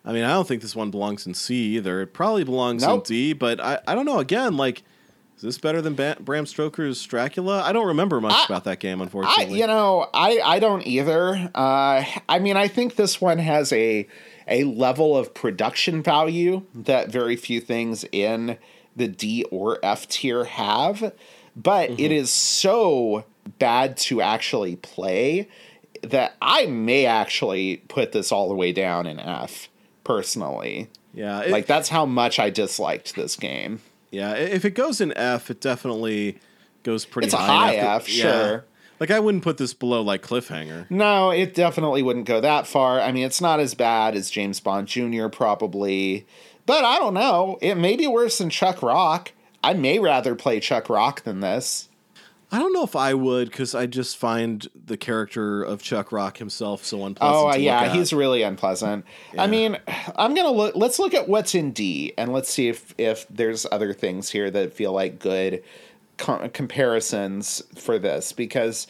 I 0.05 0.13
mean, 0.13 0.23
I 0.23 0.29
don't 0.29 0.47
think 0.47 0.61
this 0.61 0.75
one 0.75 0.89
belongs 0.89 1.27
in 1.27 1.33
C 1.33 1.75
either. 1.75 2.01
It 2.01 2.13
probably 2.13 2.45
belongs 2.45 2.81
Nope. 2.81 2.99
in 3.09 3.13
D, 3.13 3.33
but 3.33 3.59
I, 3.59 3.79
I 3.85 3.93
don't 3.93 4.05
know. 4.05 4.19
Again, 4.19 4.55
like, 4.55 4.83
is 5.41 5.55
this 5.55 5.57
better 5.57 5.81
than 5.81 5.95
ba- 5.95 6.17
Bram 6.19 6.45
Stoker's 6.45 7.03
Dracula? 7.03 7.63
I 7.63 7.73
don't 7.73 7.87
remember 7.87 8.21
much 8.21 8.33
I- 8.35 8.45
about 8.45 8.63
that 8.65 8.79
game, 8.79 9.01
I, 9.01 9.05
unfortunately. 9.05 9.57
you 9.59 9.65
know, 9.65 10.07
I, 10.13 10.39
I 10.43 10.59
don't 10.59 10.85
either. 10.85 11.49
Uh, 11.55 12.03
I 12.29 12.37
mean, 12.39 12.57
I 12.57 12.67
think 12.67 12.95
this 12.95 13.19
one 13.19 13.39
has 13.39 13.73
a 13.73 14.07
a 14.47 14.65
level 14.65 15.17
of 15.17 15.33
production 15.33 16.03
value 16.03 16.63
that 16.75 17.09
very 17.09 17.35
few 17.35 17.59
things 17.59 18.05
in 18.11 18.59
the 18.95 19.07
D 19.07 19.43
or 19.49 19.79
F 19.81 20.07
tier 20.07 20.43
have, 20.43 21.11
but 21.55 21.89
it 21.99 22.11
is 22.11 22.29
so 22.29 23.25
bad 23.57 23.97
to 23.97 24.21
actually 24.21 24.75
play 24.75 25.47
that 26.03 26.35
I 26.39 26.67
may 26.67 27.07
actually 27.07 27.77
put 27.87 28.11
this 28.11 28.31
all 28.31 28.47
the 28.47 28.55
way 28.55 28.73
down 28.73 29.07
in 29.07 29.19
F 29.19 29.69
personally. 30.03 30.89
yeah, 31.15 31.41
it, 31.41 31.49
Like 31.49 31.65
that's 31.65 31.89
how 31.89 32.05
much 32.05 32.37
I 32.37 32.51
disliked 32.51 33.15
this 33.15 33.35
game. 33.35 33.79
Yeah. 34.11 34.33
If 34.33 34.65
it 34.65 34.71
goes 34.71 35.01
in 35.01 35.11
F, 35.17 35.49
it 35.49 35.59
definitely 35.61 36.37
goes 36.83 37.05
pretty 37.05 37.27
It's 37.27 37.33
a 37.33 37.37
high. 37.37 37.45
high 37.45 37.73
enough 37.73 38.01
F, 38.01 38.05
to- 38.05 38.11
sure. 38.11 38.65
Like 38.99 39.09
I 39.09 39.19
wouldn't 39.19 39.43
put 39.43 39.57
this 39.57 39.73
below 39.73 40.03
like 40.03 40.21
Cliffhanger. 40.21 40.85
No, 40.91 41.31
it 41.31 41.55
definitely 41.55 42.03
wouldn't 42.03 42.27
go 42.27 42.39
that 42.39 42.67
far. 42.67 42.99
I 43.01 43.11
mean, 43.11 43.25
it's 43.25 43.41
not 43.41 43.59
as 43.59 43.73
bad 43.73 44.13
as 44.15 44.29
James 44.29 44.59
Bond 44.59 44.87
Jr., 44.87 45.27
probably. 45.27 46.27
But 46.67 46.85
I 46.85 46.99
don't 46.99 47.15
know. 47.15 47.57
It 47.61 47.75
may 47.75 47.95
be 47.95 48.05
worse 48.05 48.37
than 48.37 48.51
Chuck 48.51 48.83
Rock. 48.83 49.31
I 49.63 49.73
may 49.73 49.97
rather 49.97 50.35
play 50.35 50.59
Chuck 50.59 50.87
Rock 50.87 51.23
than 51.23 51.39
this. 51.39 51.89
I 52.51 52.59
don't 52.59 52.73
know 52.73 52.83
if 52.83 52.97
I 52.97 53.13
would 53.13 53.49
because 53.49 53.73
I 53.73 53.85
just 53.85 54.17
find 54.17 54.67
the 54.85 54.97
character 54.97 55.63
of 55.63 55.81
Chuck 55.81 56.11
Rock 56.11 56.37
himself 56.37 56.83
so 56.83 57.05
unpleasant. 57.05 57.37
Oh, 57.37 57.47
look 57.47 57.59
yeah, 57.59 57.93
he's 57.93 58.11
really 58.11 58.41
unpleasant. 58.41 59.05
I 59.37 59.47
mean, 59.47 59.77
I'm 60.17 60.33
going 60.33 60.45
to 60.45 60.51
look. 60.51 60.75
Let's 60.75 60.99
look 60.99 61.13
at 61.13 61.29
what's 61.29 61.55
in 61.55 61.71
D 61.71 62.13
and 62.17 62.33
let's 62.33 62.49
see 62.49 62.67
if, 62.67 62.93
if 62.97 63.25
there's 63.29 63.65
other 63.71 63.93
things 63.93 64.29
here 64.29 64.51
that 64.51 64.73
feel 64.73 64.91
like 64.91 65.19
good 65.19 65.63
co- 66.17 66.49
comparisons 66.49 67.61
for 67.77 67.97
this 67.97 68.33
because 68.33 68.85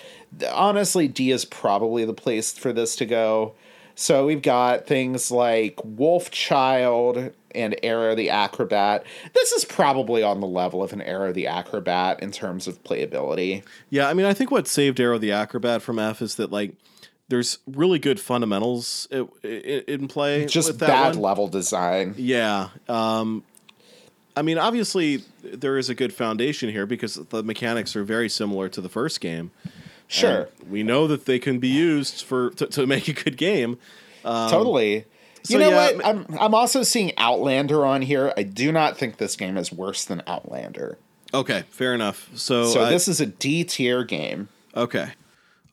honestly, 0.51 1.07
D 1.07 1.29
is 1.29 1.45
probably 1.45 2.03
the 2.03 2.13
place 2.13 2.57
for 2.57 2.73
this 2.73 2.95
to 2.95 3.05
go. 3.05 3.53
So 3.93 4.25
we've 4.25 4.41
got 4.41 4.87
things 4.87 5.29
like 5.29 5.75
Wolfchild 5.75 7.33
and 7.55 7.75
Aero 7.83 8.15
the 8.15 8.29
Acro-Bat. 8.29 9.05
This 9.33 9.51
is 9.51 9.65
probably 9.65 10.23
on 10.23 10.41
the 10.41 10.47
level 10.47 10.83
of 10.83 10.93
an 10.93 11.01
Aero 11.01 11.31
the 11.31 11.47
Acro-Bat 11.47 12.21
in 12.21 12.31
terms 12.31 12.67
of 12.67 12.83
playability. 12.83 13.63
Yeah, 13.89 14.07
I 14.07 14.13
mean, 14.13 14.25
I 14.25 14.33
think 14.33 14.51
what 14.51 14.67
saved 14.67 14.99
Aero 14.99 15.17
the 15.17 15.31
Acro-Bat 15.31 15.81
from 15.81 15.99
F 15.99 16.21
is 16.21 16.35
that 16.35 16.51
like 16.51 16.73
there's 17.27 17.59
really 17.65 17.97
good 17.97 18.19
fundamentals 18.19 19.07
in 19.43 20.07
play. 20.07 20.45
Just 20.45 20.67
with 20.67 20.79
that 20.79 20.87
bad 20.87 21.15
one. 21.15 21.23
level 21.23 21.47
design. 21.47 22.13
Yeah. 22.17 22.69
Um, 22.89 23.43
I 24.35 24.41
mean, 24.41 24.57
obviously 24.57 25.23
there 25.43 25.77
is 25.77 25.89
a 25.89 25.95
good 25.95 26.13
foundation 26.13 26.69
here 26.69 26.85
because 26.85 27.15
the 27.15 27.43
mechanics 27.43 27.95
are 27.95 28.03
very 28.03 28.29
similar 28.29 28.69
to 28.69 28.81
the 28.81 28.89
first 28.89 29.21
game. 29.21 29.51
Sure. 30.07 30.49
And 30.59 30.71
we 30.71 30.83
know 30.83 31.07
that 31.07 31.25
they 31.25 31.39
can 31.39 31.59
be 31.59 31.69
used 31.69 32.21
for 32.21 32.49
to, 32.51 32.67
to 32.67 32.85
make 32.85 33.07
a 33.07 33.13
good 33.13 33.37
game. 33.37 33.77
totally. 34.23 35.05
So 35.43 35.53
You 35.53 35.59
know 35.59 35.69
yeah, 35.69 35.91
what? 35.93 36.05
I'm 36.05 36.25
I'm 36.39 36.53
also 36.55 36.83
seeing 36.83 37.11
Outlander 37.17 37.85
on 37.85 38.01
here. 38.01 38.33
I 38.37 38.43
do 38.43 38.71
not 38.71 38.97
think 38.97 39.17
this 39.17 39.35
game 39.35 39.57
is 39.57 39.71
worse 39.71 40.05
than 40.05 40.21
Outlander. 40.27 40.97
Okay, 41.33 41.63
fair 41.69 41.93
enough. 41.93 42.29
So, 42.35 42.65
So 42.65 42.83
I- 42.83 42.89
this 42.89 43.07
is 43.07 43.21
a 43.21 43.25
D 43.25 43.63
tier 43.63 44.03
game. 44.03 44.49
Okay. 44.75 45.09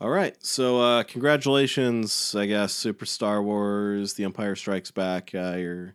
All 0.00 0.10
right. 0.10 0.36
So 0.44 0.80
uh 0.80 1.02
congratulations, 1.02 2.34
I 2.36 2.46
guess, 2.46 2.72
Super 2.72 3.04
Star 3.06 3.42
Wars, 3.42 4.14
The 4.14 4.24
Empire 4.24 4.54
Strikes 4.54 4.90
Back, 4.92 5.30
uh 5.34 5.56
your 5.56 5.94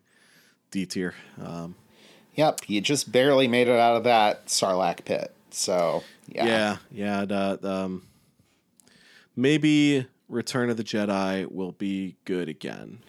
D 0.71 0.85
tier. 0.85 1.15
Um 1.41 1.75
Yep, 2.35 2.61
you 2.67 2.81
just 2.81 3.11
barely 3.11 3.47
made 3.47 3.67
it 3.67 3.77
out 3.79 3.95
of 3.95 4.03
that 4.05 4.47
Sarlacc 4.47 5.05
pit. 5.05 5.33
So 5.51 6.03
yeah, 6.27 6.77
yeah, 6.91 7.21
yeah, 7.25 7.55
um 7.63 8.03
maybe 9.35 10.07
Return 10.29 10.69
of 10.69 10.77
the 10.77 10.83
Jedi 10.83 11.49
will 11.51 11.73
be 11.73 12.15
good 12.25 12.49
again. 12.49 12.99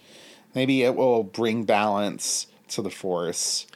Maybe 0.55 0.81
it 0.83 0.95
will 0.95 1.23
bring 1.23 1.63
balance 1.65 2.47
to 2.69 2.81
the 2.81 2.89
Force. 2.89 3.67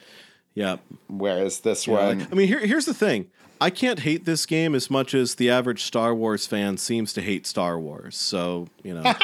Yeah. 0.54 0.76
Whereas 1.08 1.60
this 1.60 1.86
Yeah, 1.86 1.94
one, 2.08 2.18
like- 2.20 2.32
I 2.32 2.34
mean, 2.34 2.48
here, 2.48 2.58
here's 2.60 2.86
the 2.86 2.94
thing. 2.94 3.26
I 3.60 3.68
can't 3.70 4.00
hate 4.00 4.24
this 4.24 4.46
game 4.46 4.74
as 4.74 4.90
much 4.90 5.12
as 5.14 5.34
the 5.34 5.50
average 5.50 5.82
Star 5.82 6.14
Wars 6.14 6.46
fan 6.46 6.78
seems 6.78 7.12
to 7.12 7.20
hate 7.20 7.46
Star 7.46 7.78
Wars. 7.78 8.16
So, 8.16 8.68
you 8.82 8.94
know, 8.94 9.02
uh, 9.04 9.14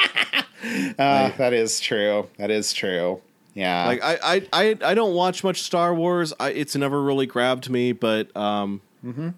that 1.37 1.53
is 1.53 1.79
true. 1.79 2.27
That 2.37 2.51
is 2.51 2.71
true. 2.71 3.21
Yeah, 3.55 3.87
like 3.87 4.03
I, 4.03 4.17
I, 4.23 4.47
I, 4.53 4.77
I 4.83 4.93
don't 4.93 5.15
watch 5.15 5.43
much 5.43 5.63
Star 5.63 5.91
Wars. 5.95 6.31
I, 6.39 6.51
it's 6.51 6.75
never 6.75 7.01
really 7.01 7.25
grabbed 7.25 7.69
me, 7.69 7.91
but 7.91 8.35
um, 8.37 8.81
Mm-hmm. 9.03 9.29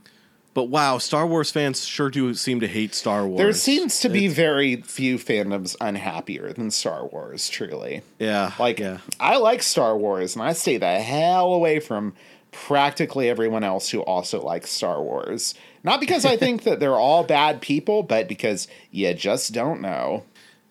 But 0.53 0.65
wow, 0.65 0.97
Star 0.97 1.27
Wars 1.27 1.51
fans 1.51 1.85
sure 1.85 2.09
do 2.09 2.33
seem 2.33 2.59
to 2.59 2.67
hate 2.67 2.95
Star 2.95 3.27
Wars. 3.27 3.37
there 3.37 3.53
seems 3.53 3.99
to 3.99 4.09
be 4.09 4.27
very 4.27 4.77
few 4.77 5.17
fandoms 5.17 5.75
unhappier 5.79 6.53
than 6.53 6.71
Star 6.71 7.05
Wars. 7.05 7.49
Truly, 7.49 8.01
yeah, 8.17 8.53
like 8.59 8.79
yeah, 8.79 8.97
I 9.19 9.37
like 9.37 9.61
Star 9.61 9.97
Wars, 9.97 10.35
and 10.35 10.43
I 10.43 10.53
stay 10.53 10.77
the 10.77 10.99
hell 10.99 11.53
away 11.53 11.79
from 11.79 12.13
practically 12.51 13.29
everyone 13.29 13.63
else 13.63 13.89
who 13.89 14.01
also 14.01 14.41
likes 14.41 14.71
Star 14.71 15.01
Wars. 15.01 15.53
Not 15.83 15.99
because 15.99 16.25
I 16.25 16.35
think 16.35 16.63
that 16.65 16.79
they're 16.79 16.95
all 16.95 17.23
bad 17.23 17.61
people, 17.61 18.03
but 18.03 18.27
because 18.27 18.67
you 18.91 19.13
just 19.13 19.53
don't 19.53 19.81
know. 19.81 20.25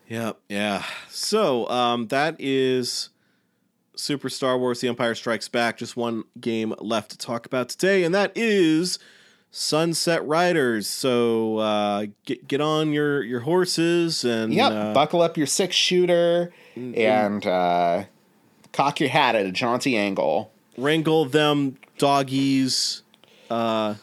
yeah, 0.07 0.33
yeah. 0.49 0.83
So 1.09 1.69
um, 1.69 2.07
that 2.07 2.35
is 2.37 3.09
Super 3.95 4.29
Star 4.29 4.57
Wars: 4.57 4.81
The 4.81 4.87
Empire 4.89 5.15
Strikes 5.15 5.47
Back. 5.47 5.77
Just 5.77 5.95
one 5.95 6.25
game 6.39 6.73
left 6.79 7.11
to 7.11 7.17
talk 7.17 7.45
about 7.45 7.69
today, 7.69 8.03
and 8.03 8.13
that 8.13 8.33
is 8.35 8.99
Sunset 9.51 10.25
Riders. 10.27 10.87
So 10.87 11.57
uh, 11.57 12.05
get 12.25 12.47
get 12.47 12.61
on 12.61 12.93
your 12.93 13.23
your 13.23 13.41
horses 13.41 14.23
and 14.23 14.53
Yep, 14.53 14.71
uh, 14.71 14.93
buckle 14.93 15.21
up 15.21 15.37
your 15.37 15.47
six 15.47 15.75
shooter 15.75 16.51
and 16.75 17.45
uh, 17.45 18.03
cock 18.71 18.99
your 18.99 19.09
hat 19.09 19.35
at 19.35 19.45
a 19.45 19.51
jaunty 19.51 19.97
angle. 19.97 20.51
wrangle 20.77 21.25
them 21.25 21.77
doggies. 21.97 23.01
Uh, 23.49 23.95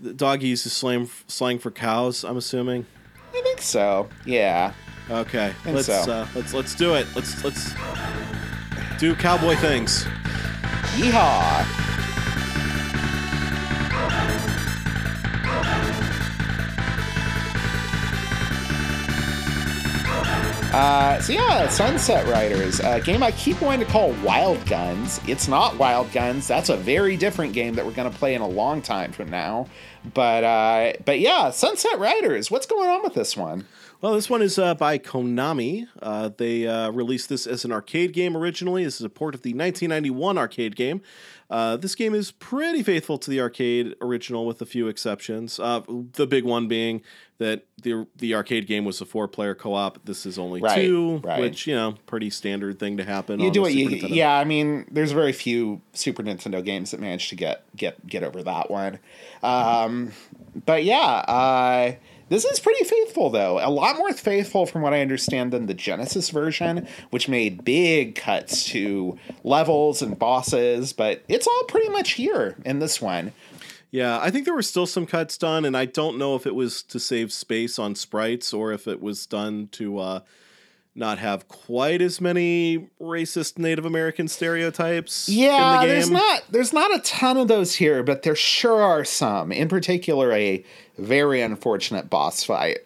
the 0.00 0.14
doggies 0.14 0.64
is 0.64 0.72
slang 0.72 1.10
slang 1.26 1.58
for 1.58 1.70
cows. 1.70 2.24
I'm 2.24 2.36
assuming. 2.36 2.86
I 3.34 3.42
think 3.42 3.60
so. 3.60 4.08
Yeah. 4.24 4.72
Okay, 5.10 5.52
let's 5.66 5.86
so. 5.86 5.94
uh, 5.94 6.26
let's 6.34 6.54
let's 6.54 6.74
do 6.74 6.94
it. 6.94 7.06
Let's 7.14 7.42
let's 7.44 7.72
do 8.98 9.14
cowboy 9.14 9.54
things. 9.56 10.04
Yeehaw. 10.96 11.64
Uh, 20.72 21.18
so 21.22 21.32
yeah, 21.32 21.66
Sunset 21.68 22.26
Riders, 22.28 22.78
a 22.80 23.00
game 23.00 23.22
I 23.22 23.30
keep 23.32 23.58
wanting 23.62 23.86
to 23.86 23.90
call 23.90 24.12
Wild 24.22 24.64
Guns. 24.66 25.18
It's 25.26 25.48
not 25.48 25.78
Wild 25.78 26.12
Guns. 26.12 26.46
That's 26.46 26.68
a 26.68 26.76
very 26.76 27.16
different 27.16 27.54
game 27.54 27.74
that 27.74 27.86
we're 27.86 27.92
going 27.92 28.10
to 28.10 28.16
play 28.16 28.34
in 28.34 28.42
a 28.42 28.48
long 28.48 28.82
time 28.82 29.12
from 29.12 29.30
now. 29.30 29.66
But 30.12 30.44
uh, 30.44 30.92
but 31.06 31.20
yeah, 31.20 31.50
Sunset 31.50 31.98
Riders. 31.98 32.50
What's 32.50 32.66
going 32.66 32.90
on 32.90 33.02
with 33.02 33.14
this 33.14 33.34
one? 33.34 33.64
Well, 34.02 34.12
this 34.12 34.28
one 34.28 34.42
is 34.42 34.58
uh, 34.58 34.74
by 34.74 34.98
Konami. 34.98 35.88
Uh, 36.00 36.30
they 36.36 36.68
uh, 36.68 36.90
released 36.90 37.30
this 37.30 37.46
as 37.46 37.64
an 37.64 37.72
arcade 37.72 38.12
game 38.12 38.36
originally. 38.36 38.84
This 38.84 39.00
is 39.00 39.04
a 39.06 39.08
port 39.10 39.34
of 39.34 39.42
the 39.42 39.54
1991 39.54 40.36
arcade 40.38 40.76
game. 40.76 41.00
Uh, 41.50 41.76
this 41.78 41.94
game 41.94 42.14
is 42.14 42.30
pretty 42.30 42.82
faithful 42.82 43.16
to 43.18 43.30
the 43.30 43.40
arcade 43.40 43.94
original, 44.02 44.46
with 44.46 44.60
a 44.60 44.66
few 44.66 44.86
exceptions. 44.88 45.58
Uh, 45.58 45.80
the 46.12 46.26
big 46.26 46.44
one 46.44 46.68
being 46.68 47.02
that 47.38 47.64
the 47.82 48.06
the 48.16 48.34
arcade 48.34 48.66
game 48.66 48.84
was 48.84 49.00
a 49.00 49.06
four 49.06 49.26
player 49.28 49.54
co 49.54 49.72
op. 49.72 49.98
This 50.04 50.26
is 50.26 50.38
only 50.38 50.60
Right, 50.60 50.74
two, 50.74 51.18
right. 51.24 51.40
which 51.40 51.66
you 51.66 51.74
know, 51.74 51.94
pretty 52.06 52.28
standard 52.30 52.78
thing 52.78 52.98
to 52.98 53.04
happen. 53.04 53.40
You 53.40 53.46
on 53.46 53.52
do 53.52 53.64
it. 53.66 53.72
You, 53.72 53.88
Nintendo. 53.88 54.14
yeah, 54.14 54.36
I 54.38 54.44
mean, 54.44 54.86
there's 54.90 55.12
very 55.12 55.32
few 55.32 55.80
Super 55.94 56.22
Nintendo 56.22 56.62
games 56.62 56.90
that 56.90 57.00
manage 57.00 57.28
to 57.30 57.34
get 57.36 57.64
get 57.76 58.06
get 58.06 58.24
over 58.24 58.42
that 58.42 58.70
one. 58.70 58.98
Um, 59.42 60.12
but 60.66 60.84
yeah, 60.84 60.96
uh, 60.98 61.92
this 62.28 62.44
is 62.44 62.60
pretty 62.60 62.84
faithful 62.84 63.30
though. 63.30 63.58
A 63.62 63.70
lot 63.70 63.96
more 63.96 64.12
faithful, 64.12 64.66
from 64.66 64.82
what 64.82 64.94
I 64.94 65.00
understand, 65.00 65.52
than 65.52 65.66
the 65.66 65.74
Genesis 65.74 66.30
version, 66.30 66.86
which 67.10 67.28
made 67.28 67.64
big 67.64 68.14
cuts 68.14 68.64
to 68.66 69.18
levels 69.44 70.02
and 70.02 70.18
bosses. 70.18 70.92
But 70.92 71.22
it's 71.28 71.46
all 71.46 71.64
pretty 71.64 71.88
much 71.88 72.12
here 72.12 72.56
in 72.64 72.78
this 72.78 73.00
one. 73.00 73.32
Yeah, 73.90 74.18
I 74.20 74.30
think 74.30 74.44
there 74.44 74.54
were 74.54 74.62
still 74.62 74.86
some 74.86 75.06
cuts 75.06 75.38
done, 75.38 75.64
and 75.64 75.74
I 75.76 75.86
don't 75.86 76.18
know 76.18 76.34
if 76.34 76.46
it 76.46 76.54
was 76.54 76.82
to 76.84 77.00
save 77.00 77.32
space 77.32 77.78
on 77.78 77.94
sprites 77.94 78.52
or 78.52 78.72
if 78.72 78.86
it 78.86 79.00
was 79.00 79.24
done 79.24 79.68
to 79.72 79.98
uh, 79.98 80.20
not 80.98 81.18
have 81.18 81.48
quite 81.48 82.02
as 82.02 82.20
many 82.20 82.88
racist 83.00 83.56
Native 83.58 83.84
American 83.86 84.28
stereotypes. 84.28 85.28
Yeah, 85.28 85.54
in 85.56 85.80
the 85.80 85.86
game. 85.86 85.94
there's 85.94 86.10
not 86.10 86.42
there's 86.50 86.72
not 86.72 86.94
a 86.94 86.98
ton 87.00 87.36
of 87.36 87.48
those 87.48 87.76
here, 87.76 88.02
but 88.02 88.22
there 88.22 88.34
sure 88.36 88.82
are 88.82 89.04
some. 89.04 89.52
In 89.52 89.68
particular, 89.68 90.32
a 90.32 90.64
very 90.98 91.40
unfortunate 91.40 92.10
boss 92.10 92.42
fight. 92.44 92.78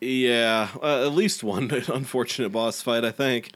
Yeah, 0.00 0.68
uh, 0.82 1.06
at 1.06 1.12
least 1.12 1.42
one 1.42 1.70
unfortunate 1.88 2.50
boss 2.52 2.80
fight, 2.82 3.04
I 3.04 3.10
think. 3.10 3.52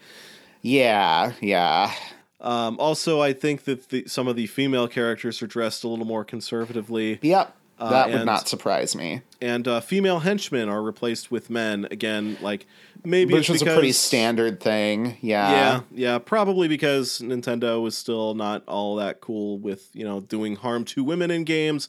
Yeah, 0.62 1.32
yeah. 1.40 1.92
Um, 2.40 2.78
also, 2.80 3.20
I 3.20 3.32
think 3.34 3.64
that 3.64 3.90
the, 3.90 4.04
some 4.06 4.26
of 4.26 4.34
the 4.36 4.46
female 4.46 4.88
characters 4.88 5.42
are 5.42 5.46
dressed 5.46 5.84
a 5.84 5.88
little 5.88 6.06
more 6.06 6.24
conservatively, 6.24 7.18
Yep. 7.22 7.56
That 7.78 8.08
would 8.08 8.16
and- 8.16 8.26
not 8.26 8.46
surprise 8.46 8.94
me. 8.94 9.22
and 9.40 9.66
uh, 9.66 9.80
female 9.80 10.18
henchmen 10.20 10.68
are 10.68 10.82
replaced 10.82 11.30
with 11.30 11.48
men 11.48 11.86
again. 11.90 12.36
Like 12.42 12.66
maybe 13.04 13.34
Which 13.34 13.50
it's 13.50 13.62
was 13.62 13.62
a 13.62 13.74
pretty 13.74 13.92
standard 13.92 14.60
thing. 14.60 15.16
Yeah. 15.20 15.50
Yeah, 15.50 15.80
yeah, 15.92 16.18
probably 16.18 16.68
because 16.68 17.20
Nintendo 17.20 17.82
was 17.82 17.96
still 17.96 18.34
not 18.34 18.62
all 18.66 18.96
that 18.96 19.20
cool 19.20 19.58
with, 19.58 19.88
you 19.92 20.04
know, 20.04 20.20
doing 20.20 20.56
harm 20.56 20.84
to 20.86 21.04
women 21.04 21.30
in 21.30 21.44
games. 21.44 21.88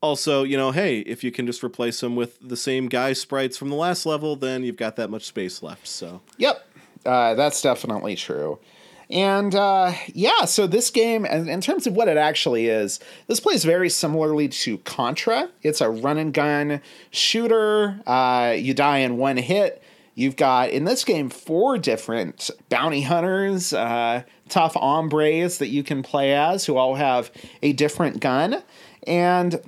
Also, 0.00 0.42
you 0.42 0.56
know, 0.56 0.72
hey, 0.72 1.00
if 1.00 1.22
you 1.22 1.30
can 1.30 1.46
just 1.46 1.62
replace 1.62 2.00
them 2.00 2.16
with 2.16 2.38
the 2.40 2.56
same 2.56 2.88
guy 2.88 3.12
sprites 3.12 3.56
from 3.56 3.68
the 3.68 3.76
last 3.76 4.04
level, 4.04 4.34
then 4.34 4.64
you've 4.64 4.76
got 4.76 4.96
that 4.96 5.10
much 5.10 5.24
space 5.24 5.62
left. 5.62 5.86
So, 5.86 6.22
Yep. 6.38 6.66
Uh, 7.04 7.34
that's 7.34 7.60
definitely 7.62 8.16
true. 8.16 8.58
And 9.10 9.54
uh, 9.54 9.92
yeah, 10.14 10.46
so 10.46 10.66
this 10.66 10.88
game, 10.90 11.26
and 11.26 11.48
in 11.48 11.60
terms 11.60 11.86
of 11.86 11.94
what 11.94 12.08
it 12.08 12.16
actually 12.16 12.68
is, 12.68 12.98
this 13.26 13.40
plays 13.40 13.62
very 13.62 13.90
similarly 13.90 14.48
to 14.48 14.78
Contra. 14.78 15.50
It's 15.62 15.82
a 15.82 15.90
run 15.90 16.16
and 16.16 16.32
gun 16.32 16.80
shooter. 17.10 18.00
Uh, 18.06 18.54
you 18.56 18.72
die 18.72 18.98
in 18.98 19.18
one 19.18 19.36
hit. 19.36 19.81
You've 20.14 20.36
got, 20.36 20.70
in 20.70 20.84
this 20.84 21.04
game, 21.04 21.30
four 21.30 21.78
different 21.78 22.50
bounty 22.68 23.02
hunters, 23.02 23.72
uh, 23.72 24.24
tough 24.48 24.74
hombres 24.74 25.58
that 25.58 25.68
you 25.68 25.82
can 25.82 26.02
play 26.02 26.34
as 26.34 26.66
who 26.66 26.76
all 26.76 26.96
have 26.96 27.30
a 27.62 27.72
different 27.72 28.20
gun. 28.20 28.62
And 29.06 29.60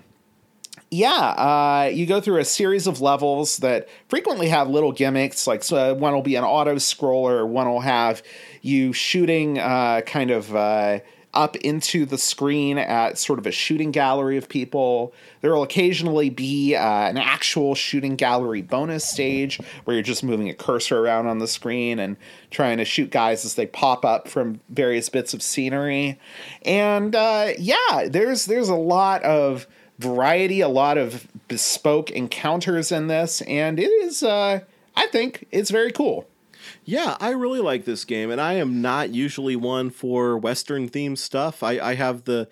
yeah, 0.90 1.08
uh, 1.10 1.90
you 1.92 2.06
go 2.06 2.20
through 2.20 2.38
a 2.38 2.44
series 2.44 2.86
of 2.86 3.00
levels 3.00 3.56
that 3.58 3.88
frequently 4.08 4.48
have 4.48 4.68
little 4.68 4.92
gimmicks. 4.92 5.46
Like 5.46 5.64
so 5.64 5.94
one 5.94 6.12
will 6.12 6.22
be 6.22 6.36
an 6.36 6.44
auto 6.44 6.76
scroller, 6.76 7.46
one 7.46 7.68
will 7.68 7.80
have 7.80 8.22
you 8.60 8.92
shooting 8.92 9.58
uh, 9.58 10.02
kind 10.02 10.30
of 10.30 10.54
uh, 10.54 11.00
up 11.34 11.56
into 11.56 12.06
the 12.06 12.18
screen 12.18 12.78
at 12.78 13.18
sort 13.18 13.38
of 13.38 13.46
a 13.46 13.50
shooting 13.50 13.90
gallery 13.90 14.36
of 14.36 14.48
people. 14.48 15.12
There 15.40 15.52
will 15.54 15.62
occasionally 15.62 16.30
be 16.30 16.74
uh, 16.74 16.80
an 16.82 17.18
actual 17.18 17.74
shooting 17.74 18.16
gallery 18.16 18.62
bonus 18.62 19.04
stage 19.04 19.60
where 19.84 19.94
you're 19.94 20.02
just 20.02 20.24
moving 20.24 20.48
a 20.48 20.54
cursor 20.54 20.98
around 20.98 21.26
on 21.26 21.38
the 21.38 21.48
screen 21.48 21.98
and 21.98 22.16
trying 22.50 22.78
to 22.78 22.84
shoot 22.84 23.10
guys 23.10 23.44
as 23.44 23.54
they 23.54 23.66
pop 23.66 24.04
up 24.04 24.28
from 24.28 24.60
various 24.68 25.08
bits 25.08 25.34
of 25.34 25.42
scenery. 25.42 26.18
And 26.62 27.14
uh, 27.14 27.52
yeah, 27.58 28.08
there's 28.08 28.46
there's 28.46 28.68
a 28.68 28.74
lot 28.74 29.22
of 29.22 29.66
variety, 29.98 30.60
a 30.60 30.68
lot 30.68 30.98
of 30.98 31.26
bespoke 31.48 32.10
encounters 32.10 32.90
in 32.90 33.06
this, 33.06 33.42
and 33.42 33.78
it 33.78 33.90
is, 33.90 34.22
uh, 34.22 34.60
I 34.96 35.06
think, 35.08 35.46
it's 35.50 35.70
very 35.70 35.92
cool. 35.92 36.26
Yeah, 36.84 37.16
I 37.18 37.30
really 37.30 37.60
like 37.60 37.84
this 37.84 38.04
game, 38.04 38.30
and 38.30 38.40
I 38.40 38.54
am 38.54 38.82
not 38.82 39.10
usually 39.10 39.56
one 39.56 39.90
for 39.90 40.36
Western 40.36 40.88
themed 40.88 41.18
stuff. 41.18 41.62
I, 41.62 41.78
I 41.78 41.94
have 41.94 42.24
the, 42.24 42.48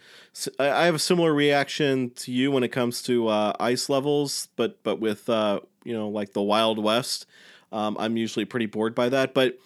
I 0.58 0.86
have 0.86 0.94
a 0.94 0.98
similar 0.98 1.34
reaction 1.34 2.10
to 2.16 2.32
you 2.32 2.50
when 2.50 2.62
it 2.62 2.68
comes 2.68 3.02
to 3.02 3.28
uh, 3.28 3.52
ice 3.60 3.88
levels, 3.90 4.48
but 4.56 4.82
but 4.82 5.00
with 5.00 5.28
uh, 5.28 5.60
you 5.84 5.92
know 5.92 6.08
like 6.08 6.32
the 6.32 6.42
Wild 6.42 6.82
West, 6.82 7.26
um, 7.72 7.96
I'm 8.00 8.16
usually 8.16 8.46
pretty 8.46 8.66
bored 8.66 8.94
by 8.94 9.10
that. 9.10 9.34
But 9.34 9.58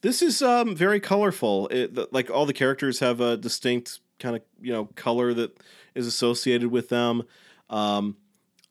this 0.00 0.22
is 0.22 0.40
um, 0.40 0.74
very 0.74 1.00
colorful. 1.00 1.68
It, 1.68 2.12
like 2.12 2.30
all 2.30 2.46
the 2.46 2.54
characters 2.54 3.00
have 3.00 3.20
a 3.20 3.36
distinct 3.36 4.00
kind 4.18 4.36
of 4.36 4.42
you 4.60 4.72
know 4.72 4.86
color 4.96 5.34
that 5.34 5.58
is 5.94 6.06
associated 6.06 6.68
with 6.68 6.88
them. 6.88 7.24
Um, 7.68 8.16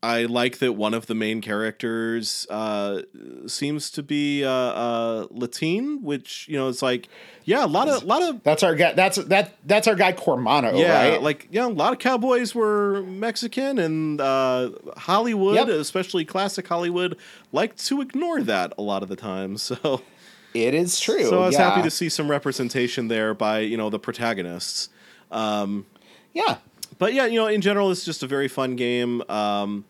I 0.04 0.26
like 0.26 0.58
that 0.58 0.74
one 0.74 0.94
of 0.94 1.06
the 1.08 1.16
main 1.16 1.40
characters 1.40 2.46
uh, 2.50 3.04
seems 3.48 3.90
to 3.92 4.04
be 4.04 4.44
uh, 4.44 4.50
uh, 4.52 5.28
Latin, 5.32 6.04
which 6.04 6.46
you 6.50 6.58
know 6.58 6.68
it's 6.68 6.82
like 6.82 7.08
yeah, 7.46 7.64
a 7.64 7.68
lot 7.68 7.88
of 7.88 8.04
lot 8.04 8.22
of 8.22 8.44
That's 8.44 8.64
our 8.64 8.76
guy. 8.76 8.92
That's 8.92 9.16
that. 9.16 9.56
That's 9.66 9.88
our 9.88 9.96
guy 9.96 10.12
Cormano, 10.12 10.78
yeah, 10.78 11.12
right? 11.12 11.22
like 11.22 11.48
you 11.52 11.62
know, 11.62 11.70
a 11.70 11.72
lot 11.72 11.94
of 11.94 12.00
cowboys 12.00 12.54
were 12.54 13.02
Mexican, 13.04 13.80
and 13.80 14.20
uh, 14.20 14.72
Hollywood, 14.98 15.56
Yep. 15.56 15.68
especially 15.70 16.26
classic 16.26 16.68
Hollywood, 16.68 17.18
liked 17.54 17.84
to 17.86 18.02
ignore 18.02 18.42
that 18.42 18.74
a 18.78 18.82
lot 18.82 19.04
of 19.04 19.10
the 19.10 19.16
time. 19.16 19.58
So. 19.64 20.02
it 20.54 20.74
is 20.74 21.00
true. 21.00 21.24
So 21.24 21.42
I 21.42 21.46
was 21.46 21.56
yeah. 21.56 21.70
happy 21.70 21.82
to 21.82 21.90
see 21.90 22.10
some 22.10 22.30
representation 22.30 23.08
there 23.08 23.34
by 23.34 23.60
you 23.60 23.78
know 23.78 23.90
the 23.90 24.00
protagonists. 24.00 24.90
Um, 25.32 25.86
Yeah, 26.34 26.58
but 27.00 27.14
yeah, 27.14 27.26
you 27.26 27.40
know, 27.40 27.48
in 27.48 27.62
general, 27.62 27.90
it's 27.90 28.04
just 28.04 28.22
a 28.22 28.28
very 28.28 28.48
fun 28.50 28.76
game. 28.76 29.22
Um, 29.30 29.86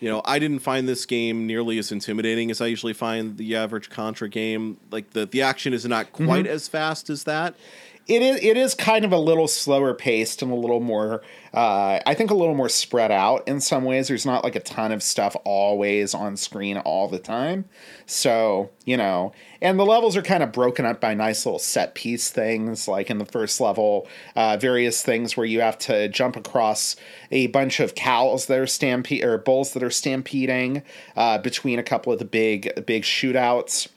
you 0.00 0.08
know, 0.08 0.22
I 0.24 0.38
didn't 0.38 0.58
find 0.58 0.88
this 0.88 1.06
game 1.06 1.46
nearly 1.46 1.78
as 1.78 1.92
intimidating 1.92 2.50
as 2.50 2.60
I 2.60 2.66
usually 2.66 2.92
find 2.92 3.36
the 3.36 3.56
average 3.56 3.90
Contra 3.90 4.28
game. 4.28 4.78
Like 4.90 5.10
the 5.10 5.26
the 5.26 5.42
action 5.42 5.72
is 5.72 5.84
not 5.86 6.12
mm-hmm. 6.12 6.26
quite 6.26 6.46
as 6.46 6.68
fast 6.68 7.10
as 7.10 7.24
that. 7.24 7.54
It 8.06 8.20
is. 8.20 8.42
It 8.42 8.56
is 8.58 8.74
kind 8.74 9.04
of 9.04 9.12
a 9.12 9.18
little 9.18 9.48
slower 9.48 9.94
paced 9.94 10.42
and 10.42 10.52
a 10.52 10.54
little 10.54 10.80
more. 10.80 11.22
Uh, 11.54 12.00
I 12.04 12.14
think 12.14 12.30
a 12.30 12.34
little 12.34 12.54
more 12.54 12.68
spread 12.68 13.10
out 13.10 13.48
in 13.48 13.60
some 13.60 13.84
ways. 13.84 14.08
There's 14.08 14.26
not 14.26 14.44
like 14.44 14.56
a 14.56 14.60
ton 14.60 14.92
of 14.92 15.02
stuff 15.02 15.34
always 15.44 16.12
on 16.12 16.36
screen 16.36 16.76
all 16.78 17.08
the 17.08 17.18
time. 17.18 17.64
So 18.04 18.70
you 18.84 18.98
know, 18.98 19.32
and 19.62 19.78
the 19.78 19.86
levels 19.86 20.16
are 20.16 20.22
kind 20.22 20.42
of 20.42 20.52
broken 20.52 20.84
up 20.84 21.00
by 21.00 21.14
nice 21.14 21.46
little 21.46 21.58
set 21.58 21.94
piece 21.94 22.30
things. 22.30 22.86
Like 22.86 23.08
in 23.08 23.16
the 23.16 23.24
first 23.24 23.58
level, 23.58 24.06
uh, 24.36 24.58
various 24.58 25.02
things 25.02 25.36
where 25.36 25.46
you 25.46 25.62
have 25.62 25.78
to 25.78 26.08
jump 26.08 26.36
across 26.36 26.96
a 27.30 27.46
bunch 27.46 27.80
of 27.80 27.94
cows 27.94 28.46
that 28.46 28.58
are 28.58 28.66
stampede 28.66 29.24
or 29.24 29.38
bulls 29.38 29.72
that 29.72 29.82
are 29.82 29.90
stampeding 29.90 30.82
uh, 31.16 31.38
between 31.38 31.78
a 31.78 31.82
couple 31.82 32.12
of 32.12 32.18
the 32.18 32.26
big 32.26 32.84
big 32.84 33.04
shootouts. 33.04 33.88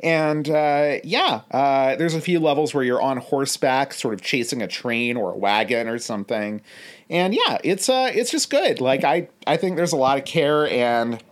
And 0.00 0.48
uh, 0.48 0.96
yeah, 1.04 1.42
uh, 1.50 1.96
there's 1.96 2.14
a 2.14 2.20
few 2.20 2.40
levels 2.40 2.74
where 2.74 2.84
you're 2.84 3.02
on 3.02 3.18
horseback, 3.18 3.94
sort 3.94 4.14
of 4.14 4.22
chasing 4.22 4.62
a 4.62 4.68
train 4.68 5.16
or 5.16 5.32
a 5.32 5.36
wagon 5.36 5.88
or 5.88 5.98
something. 5.98 6.60
And 7.08 7.34
yeah, 7.34 7.58
it's 7.64 7.88
uh, 7.88 8.10
it's 8.14 8.30
just 8.30 8.50
good. 8.50 8.80
Like 8.80 9.04
I, 9.04 9.28
I 9.46 9.56
think 9.56 9.76
there's 9.76 9.92
a 9.92 9.96
lot 9.96 10.18
of 10.18 10.24
care 10.24 10.68
and 10.68 11.22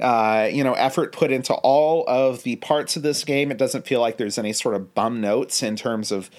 uh, 0.00 0.48
you 0.52 0.64
know 0.64 0.74
effort 0.74 1.12
put 1.12 1.30
into 1.30 1.54
all 1.54 2.04
of 2.06 2.42
the 2.42 2.56
parts 2.56 2.96
of 2.96 3.02
this 3.02 3.24
game. 3.24 3.50
It 3.50 3.58
doesn't 3.58 3.86
feel 3.86 4.00
like 4.00 4.16
there's 4.16 4.38
any 4.38 4.52
sort 4.52 4.74
of 4.74 4.94
bum 4.94 5.20
notes 5.20 5.62
in 5.62 5.76
terms 5.76 6.12
of 6.12 6.30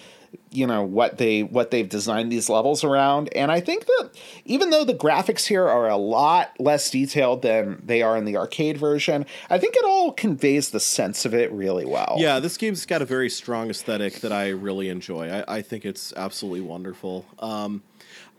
you 0.51 0.67
know 0.67 0.84
what 0.84 1.17
they 1.17 1.41
what 1.43 1.71
they've 1.71 1.89
designed 1.89 2.31
these 2.31 2.47
levels 2.49 2.84
around 2.84 3.27
and 3.36 3.51
i 3.51 3.59
think 3.59 3.86
that 3.86 4.11
even 4.45 4.69
though 4.69 4.84
the 4.84 4.93
graphics 4.93 5.45
here 5.47 5.67
are 5.67 5.89
a 5.89 5.97
lot 5.97 6.51
less 6.59 6.89
detailed 6.91 7.41
than 7.41 7.81
they 7.86 8.01
are 8.01 8.15
in 8.17 8.25
the 8.25 8.38
arcade 8.38 8.77
version 8.77 9.25
i 9.49 9.57
think 9.57 9.75
it 9.75 9.84
all 9.86 10.11
conveys 10.11 10.69
the 10.69 10.79
sense 10.79 11.25
of 11.25 11.34
it 11.34 11.51
really 11.51 11.86
well 11.86 12.15
Yeah, 12.19 12.39
this 12.39 12.57
game's 12.57 12.86
got 12.86 13.01
a 13.01 13.05
very 13.05 13.29
strong 13.29 13.69
aesthetic 13.69 14.15
that 14.21 14.31
I 14.31 14.49
really 14.49 14.89
enjoy. 14.89 15.29
I, 15.29 15.57
I 15.57 15.61
think 15.61 15.86
it's 15.86 16.13
absolutely 16.15 16.61
wonderful. 16.61 17.25
Um, 17.39 17.81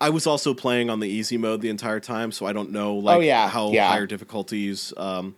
I 0.00 0.10
was 0.10 0.26
also 0.26 0.54
playing 0.54 0.90
on 0.90 1.00
the 1.00 1.08
easy 1.08 1.36
mode 1.36 1.60
the 1.60 1.68
entire 1.68 2.00
time, 2.00 2.30
so 2.32 2.46
I 2.46 2.52
don't 2.52 2.70
know 2.70 2.94
like 2.96 3.16
Oh, 3.16 3.20
yeah, 3.20 3.48
how 3.48 3.72
yeah. 3.72 3.88
higher 3.88 4.06
difficulties 4.06 4.92
um, 4.96 5.34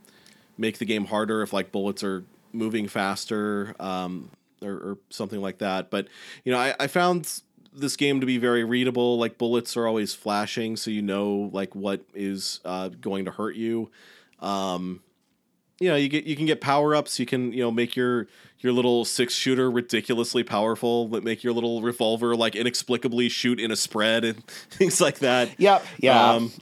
make 0.58 0.78
the 0.78 0.84
game 0.84 1.06
harder 1.06 1.42
if 1.42 1.52
like 1.52 1.72
bullets 1.72 2.02
are 2.04 2.24
moving 2.52 2.88
faster 2.88 3.74
um, 3.80 4.30
or, 4.62 4.72
or 4.72 4.98
something 5.10 5.40
like 5.40 5.58
that. 5.58 5.90
But 5.90 6.08
you 6.44 6.52
know, 6.52 6.58
I, 6.58 6.74
I 6.78 6.86
found 6.86 7.42
this 7.72 7.96
game 7.96 8.20
to 8.20 8.26
be 8.26 8.38
very 8.38 8.64
readable. 8.64 9.18
Like 9.18 9.38
bullets 9.38 9.76
are 9.76 9.86
always 9.86 10.14
flashing, 10.14 10.76
so 10.76 10.90
you 10.90 11.02
know 11.02 11.50
like 11.52 11.74
what 11.74 12.02
is 12.14 12.60
uh, 12.64 12.88
going 12.88 13.26
to 13.26 13.30
hurt 13.30 13.56
you. 13.56 13.90
Um, 14.40 15.02
you 15.78 15.90
know, 15.90 15.96
you 15.96 16.08
get 16.08 16.24
you 16.24 16.36
can 16.36 16.46
get 16.46 16.60
power 16.60 16.94
ups. 16.94 17.18
You 17.18 17.26
can 17.26 17.52
you 17.52 17.60
know 17.60 17.70
make 17.70 17.96
your 17.96 18.28
your 18.60 18.72
little 18.72 19.04
six 19.04 19.34
shooter 19.34 19.70
ridiculously 19.70 20.42
powerful. 20.42 21.08
That 21.08 21.22
make 21.22 21.44
your 21.44 21.52
little 21.52 21.82
revolver 21.82 22.34
like 22.34 22.56
inexplicably 22.56 23.28
shoot 23.28 23.60
in 23.60 23.70
a 23.70 23.76
spread 23.76 24.24
and 24.24 24.44
things 24.70 25.00
like 25.00 25.18
that. 25.18 25.50
Yep. 25.58 25.84
Yeah. 25.98 26.30
Um, 26.30 26.52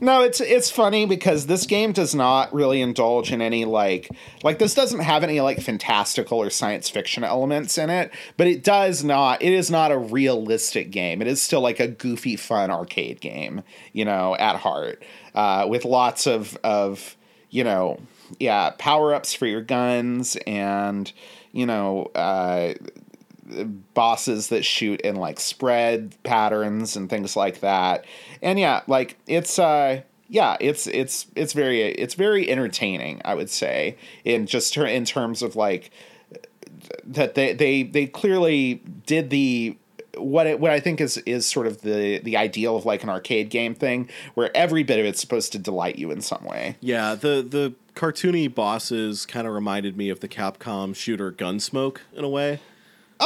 no, 0.00 0.22
it's 0.22 0.40
it's 0.40 0.70
funny 0.70 1.06
because 1.06 1.46
this 1.46 1.66
game 1.66 1.92
does 1.92 2.14
not 2.14 2.52
really 2.54 2.80
indulge 2.80 3.32
in 3.32 3.40
any 3.40 3.64
like 3.64 4.10
like 4.42 4.58
this 4.58 4.74
doesn't 4.74 5.00
have 5.00 5.22
any 5.22 5.40
like 5.40 5.60
fantastical 5.60 6.40
or 6.40 6.50
science 6.50 6.88
fiction 6.88 7.24
elements 7.24 7.78
in 7.78 7.90
it, 7.90 8.12
but 8.36 8.46
it 8.46 8.64
does 8.64 9.04
not. 9.04 9.42
It 9.42 9.52
is 9.52 9.70
not 9.70 9.92
a 9.92 9.98
realistic 9.98 10.90
game. 10.90 11.20
It 11.22 11.28
is 11.28 11.40
still 11.40 11.60
like 11.60 11.80
a 11.80 11.88
goofy, 11.88 12.36
fun 12.36 12.70
arcade 12.70 13.20
game. 13.20 13.62
You 13.92 14.04
know, 14.04 14.36
at 14.36 14.56
heart, 14.56 15.02
uh, 15.34 15.66
with 15.68 15.84
lots 15.84 16.26
of 16.26 16.56
of 16.62 17.16
you 17.50 17.64
know 17.64 17.98
yeah, 18.38 18.70
power 18.78 19.14
ups 19.14 19.34
for 19.34 19.46
your 19.46 19.62
guns 19.62 20.36
and 20.46 21.12
you 21.52 21.66
know 21.66 22.10
uh, 22.14 22.74
bosses 23.94 24.48
that 24.48 24.64
shoot 24.64 25.00
in 25.02 25.16
like 25.16 25.38
spread 25.40 26.14
patterns 26.22 26.96
and 26.96 27.10
things 27.10 27.36
like 27.36 27.60
that. 27.60 28.04
And 28.42 28.58
yeah, 28.58 28.82
like 28.86 29.18
it's 29.26 29.58
uh 29.58 30.02
yeah, 30.28 30.56
it's 30.60 30.86
it's 30.86 31.26
it's 31.34 31.52
very 31.52 31.82
it's 31.82 32.14
very 32.14 32.50
entertaining, 32.50 33.20
I 33.24 33.34
would 33.34 33.50
say, 33.50 33.96
in 34.24 34.46
just 34.46 34.74
ter- 34.74 34.86
in 34.86 35.04
terms 35.04 35.42
of 35.42 35.56
like 35.56 35.90
that 37.04 37.34
they 37.34 37.52
they 37.52 37.82
they 37.82 38.06
clearly 38.06 38.82
did 39.06 39.30
the 39.30 39.76
what 40.16 40.46
it, 40.46 40.60
what 40.60 40.70
I 40.70 40.80
think 40.80 41.00
is 41.00 41.18
is 41.18 41.46
sort 41.46 41.66
of 41.66 41.82
the 41.82 42.18
the 42.20 42.36
ideal 42.36 42.76
of 42.76 42.86
like 42.86 43.02
an 43.02 43.08
arcade 43.08 43.50
game 43.50 43.74
thing 43.74 44.08
where 44.34 44.54
every 44.56 44.82
bit 44.82 44.98
of 44.98 45.04
it's 45.06 45.20
supposed 45.20 45.52
to 45.52 45.58
delight 45.58 45.96
you 45.96 46.10
in 46.10 46.20
some 46.20 46.44
way. 46.44 46.76
Yeah, 46.80 47.14
the 47.14 47.46
the 47.48 47.74
cartoony 47.94 48.52
bosses 48.52 49.26
kind 49.26 49.46
of 49.46 49.54
reminded 49.54 49.96
me 49.96 50.08
of 50.08 50.20
the 50.20 50.28
Capcom 50.28 50.94
shooter 50.94 51.30
Gunsmoke 51.32 51.98
in 52.14 52.24
a 52.24 52.28
way. 52.28 52.60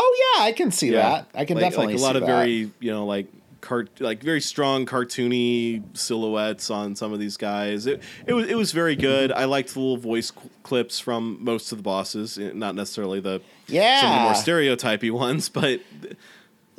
Oh 0.01 0.35
yeah, 0.37 0.45
I 0.45 0.53
can 0.53 0.71
see 0.71 0.93
yeah. 0.93 1.09
that. 1.11 1.29
I 1.35 1.45
can 1.45 1.57
like, 1.57 1.65
definitely 1.65 1.95
like 1.95 2.01
a 2.01 2.05
lot 2.05 2.17
of 2.17 2.23
that. 2.23 2.27
very 2.27 2.71
you 2.79 2.91
know 2.93 3.05
like 3.05 3.27
cart 3.61 4.01
like 4.01 4.23
very 4.23 4.41
strong 4.41 4.87
cartoony 4.87 5.83
silhouettes 5.97 6.71
on 6.71 6.95
some 6.95 7.13
of 7.13 7.19
these 7.19 7.37
guys. 7.37 7.87
It 7.87 8.03
it 8.27 8.33
was 8.33 8.49
it 8.49 8.55
was 8.57 8.73
very 8.73 8.95
good. 8.95 9.33
I 9.33 9.45
liked 9.45 9.75
the 9.75 9.81
little 9.81 9.97
voice 9.97 10.33
clips 10.63 11.01
from 11.01 11.39
most 11.41 11.73
of 11.73 11.79
the 11.79 11.83
bosses, 11.83 12.39
eh, 12.39 12.53
not 12.55 12.75
necessarily 12.75 13.21
the 13.21 13.41
yeah 13.67 14.01
some 14.01 14.11
of 14.11 14.17
the 14.17 14.25
more 14.25 14.35
stereotypy 14.35 15.11
ones, 15.27 15.49
but 15.49 15.81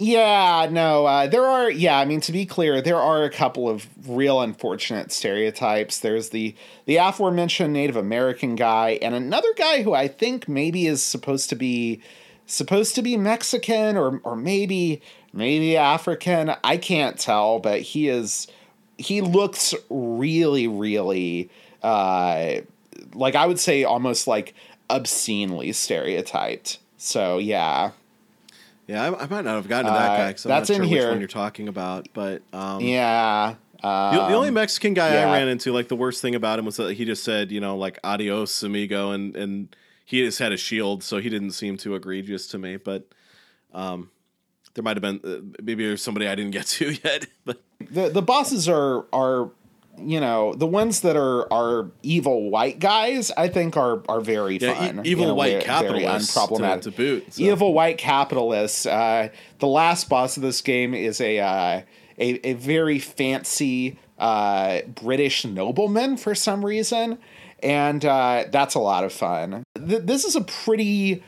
yeah, 0.02 0.70
no, 0.72 1.06
uh, 1.06 1.28
there 1.28 1.46
are. 1.46 1.70
Yeah, 1.70 2.00
I 2.00 2.06
mean 2.06 2.22
to 2.22 2.32
be 2.32 2.46
clear, 2.46 2.82
there 2.82 3.02
are 3.02 3.26
a 3.26 3.30
couple 3.30 3.68
of 3.68 3.86
real 4.08 4.40
unfortunate 4.40 5.12
stereotypes. 5.12 6.00
There's 6.00 6.30
the 6.30 6.56
the 6.86 6.96
aforementioned 6.96 7.74
Native 7.74 7.98
American 7.98 8.56
guy, 8.56 8.98
and 9.02 9.14
another 9.14 9.54
guy 9.58 9.84
who 9.84 9.94
I 9.94 10.08
think 10.08 10.48
maybe 10.48 10.88
is 10.88 11.04
supposed 11.04 11.50
to 11.50 11.58
be 11.58 12.02
supposed 12.52 12.96
to 12.96 13.02
be 13.02 13.18
Mexican 13.18 13.98
or 13.98 14.20
or 14.24 14.36
maybe 14.36 15.02
maybe 15.34 15.78
African. 15.78 16.54
I 16.64 16.78
can't 16.78 17.18
tell, 17.18 17.60
but 17.60 17.82
he 17.82 18.08
is. 18.10 18.48
He 18.98 19.22
looks 19.22 19.74
really, 19.90 20.68
really 20.68 21.50
uh, 21.84 22.62
like 23.14 23.36
I 23.36 23.46
would 23.46 23.60
say 23.60 23.84
almost 23.84 24.28
like 24.28 24.54
obscenely 24.90 25.72
stereotyped. 25.72 26.80
So 26.98 27.38
yeah. 27.38 27.92
Yeah, 28.88 29.04
I, 29.04 29.24
I, 29.24 29.28
might 29.28 29.46
not 29.46 29.54
have 29.54 29.68
gotten 29.68 29.86
to 29.86 29.92
that 29.92 30.12
uh, 30.12 30.18
guy 30.18 30.28
because 30.30 30.46
I'm 30.46 30.50
that's 30.50 30.70
not 30.70 30.76
sure 30.76 30.84
in 30.84 30.90
which 30.90 31.00
here. 31.00 31.10
one 31.10 31.20
you're 31.20 31.28
talking 31.28 31.68
about. 31.68 32.08
But 32.12 32.42
um, 32.52 32.82
yeah, 32.82 33.54
um, 33.84 34.16
the, 34.16 34.28
the, 34.30 34.34
only 34.34 34.48
um, 34.48 34.56
Mexican 34.56 34.96
guy 34.96 35.14
yeah. 35.14 35.30
I 35.30 35.38
ran 35.38 35.48
into, 35.48 35.72
like 35.72 35.90
the 35.90 35.96
worst 35.96 36.24
thing 36.24 36.34
about 36.34 36.58
him 36.58 36.66
was 36.66 36.78
that 36.78 36.94
he 36.94 37.06
just 37.06 37.24
said, 37.24 37.52
you 37.52 37.62
know, 37.62 37.78
like 37.78 38.00
"adios, 38.04 38.64
amigo," 38.64 39.12
and 39.12 39.36
and 39.36 39.76
he 40.10 40.26
just 40.26 40.40
had 40.40 40.52
a 40.52 40.58
shield, 40.58 41.04
so 41.04 41.20
he 41.20 41.30
didn't 41.30 41.52
seem 41.52 41.78
too 41.78 41.94
egregious 41.94 42.48
to 42.48 42.58
me. 42.58 42.78
But 42.78 43.08
um, 43.72 44.10
there 44.74 44.82
might 44.82 44.98
have 44.98 45.04
been 45.04 45.20
uh, 45.24 45.62
maybe 45.62 45.86
there's 45.86 46.02
somebody 46.02 46.28
I 46.28 46.34
didn't 46.34 46.50
get 46.52 46.66
to 46.66 46.92
yet. 47.04 47.28
but 47.46 47.62
the 47.92 48.10
the 48.10 48.24
bosses 48.24 48.68
are 48.68 49.06
are 49.14 49.52
you 49.98 50.20
know 50.20 50.56
the 50.56 50.66
ones 50.66 51.02
that 51.02 51.16
are 51.16 51.52
are 51.54 51.92
evil 52.02 52.50
white 52.50 52.80
guys 52.80 53.32
i 53.36 53.50
think 53.50 53.76
are 53.76 54.02
are 54.08 54.22
very 54.22 54.58
yeah, 54.58 54.74
fun 54.74 55.06
e- 55.06 55.10
evil 55.10 55.26
you 55.26 55.28
know, 55.28 55.36
white 55.36 55.62
capitalists 55.62 56.38
unproblematic 56.38 56.82
to, 56.84 56.92
to 56.92 56.98
boot 56.98 57.34
so. 57.34 57.44
evil 57.44 57.74
white 57.74 57.98
capitalists 57.98 58.86
uh, 58.86 59.28
the 59.60 59.68
last 59.68 60.08
boss 60.08 60.38
of 60.38 60.44
this 60.44 60.62
game 60.62 60.94
is 60.94 61.20
a 61.20 61.40
uh, 61.40 61.82
a, 62.18 62.48
a 62.48 62.54
very 62.54 62.98
fancy 62.98 64.00
uh, 64.18 64.80
british 64.96 65.44
nobleman 65.44 66.16
for 66.16 66.34
some 66.34 66.64
reason 66.64 67.18
and 67.64 68.06
uh, 68.06 68.46
that's 68.52 68.76
a 68.76 68.80
lot 68.80 69.04
of 69.04 69.14
fun 69.14 69.64
Th- 69.76 70.02
this 70.02 70.26
is 70.26 70.36
a 70.36 70.42
pretty 70.42 71.24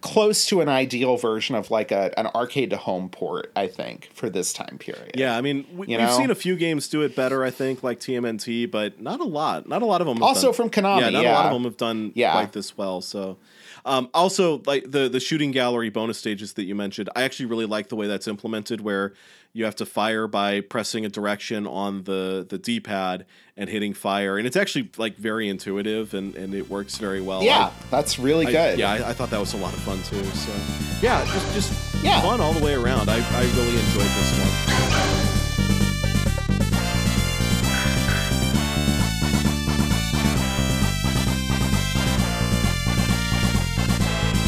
close 0.00 0.46
to 0.46 0.60
an 0.60 0.68
ideal 0.68 1.16
version 1.16 1.54
of 1.54 1.70
like 1.70 1.90
a, 1.90 2.18
an 2.18 2.26
arcade 2.28 2.70
to 2.70 2.76
home 2.76 3.08
port, 3.08 3.50
I 3.56 3.66
think, 3.66 4.10
for 4.14 4.28
this 4.28 4.52
time 4.52 4.78
period. 4.78 5.12
Yeah, 5.14 5.36
I 5.36 5.40
mean, 5.40 5.66
we, 5.72 5.92
have 5.92 6.12
seen 6.12 6.30
a 6.30 6.34
few 6.34 6.56
games 6.56 6.88
do 6.88 7.02
it 7.02 7.16
better, 7.16 7.44
I 7.44 7.50
think, 7.50 7.82
like 7.82 8.00
TMNT, 8.00 8.70
but 8.70 9.00
not 9.00 9.20
a 9.20 9.24
lot. 9.24 9.68
Not 9.68 9.82
a 9.82 9.86
lot 9.86 10.00
of 10.00 10.06
them. 10.06 10.22
Also 10.22 10.48
done, 10.48 10.54
from 10.54 10.70
Konami, 10.70 11.00
yeah, 11.00 11.10
not 11.10 11.22
yeah. 11.22 11.32
a 11.32 11.34
lot 11.34 11.46
of 11.46 11.52
them 11.52 11.64
have 11.64 11.76
done 11.76 12.12
yeah. 12.14 12.32
quite 12.32 12.52
this 12.52 12.76
well. 12.76 13.00
So, 13.00 13.38
um, 13.84 14.10
also 14.12 14.62
like 14.66 14.90
the 14.90 15.08
the 15.08 15.20
shooting 15.20 15.52
gallery 15.52 15.90
bonus 15.90 16.18
stages 16.18 16.54
that 16.54 16.64
you 16.64 16.74
mentioned, 16.74 17.08
I 17.16 17.22
actually 17.22 17.46
really 17.46 17.66
like 17.66 17.88
the 17.88 17.96
way 17.96 18.06
that's 18.06 18.28
implemented, 18.28 18.80
where 18.80 19.14
you 19.56 19.64
have 19.64 19.76
to 19.76 19.86
fire 19.86 20.28
by 20.28 20.60
pressing 20.60 21.06
a 21.06 21.08
direction 21.08 21.66
on 21.66 22.02
the 22.02 22.46
the 22.46 22.58
D-pad 22.58 23.24
and 23.56 23.70
hitting 23.70 23.94
fire, 23.94 24.36
and 24.36 24.46
it's 24.46 24.54
actually 24.54 24.90
like 24.98 25.16
very 25.16 25.48
intuitive 25.48 26.12
and 26.12 26.36
and 26.36 26.54
it 26.54 26.68
works 26.68 26.98
very 26.98 27.22
well. 27.22 27.42
Yeah, 27.42 27.68
I, 27.68 27.72
that's 27.90 28.18
really 28.18 28.46
I, 28.48 28.52
good. 28.52 28.78
yeah, 28.78 28.92
I, 28.92 29.08
I, 29.08 29.12
thought 29.14 29.30
that 29.30 29.40
was 29.40 29.54
a 29.54 29.56
lot 29.56 29.72
of 29.72 29.80
fun 29.80 29.96
too. 30.02 30.22
So 30.24 30.52
yeah, 31.00 31.24
just 31.24 31.54
just 31.54 32.04
yeah. 32.04 32.20
fun 32.20 32.42
all 32.42 32.52
the 32.52 32.62
way 32.62 32.74
around. 32.74 33.08
I 33.08 33.16
I 33.16 33.42
really 33.56 33.78
enjoyed 33.78 34.04
this 34.04 34.38
one. 34.38 34.52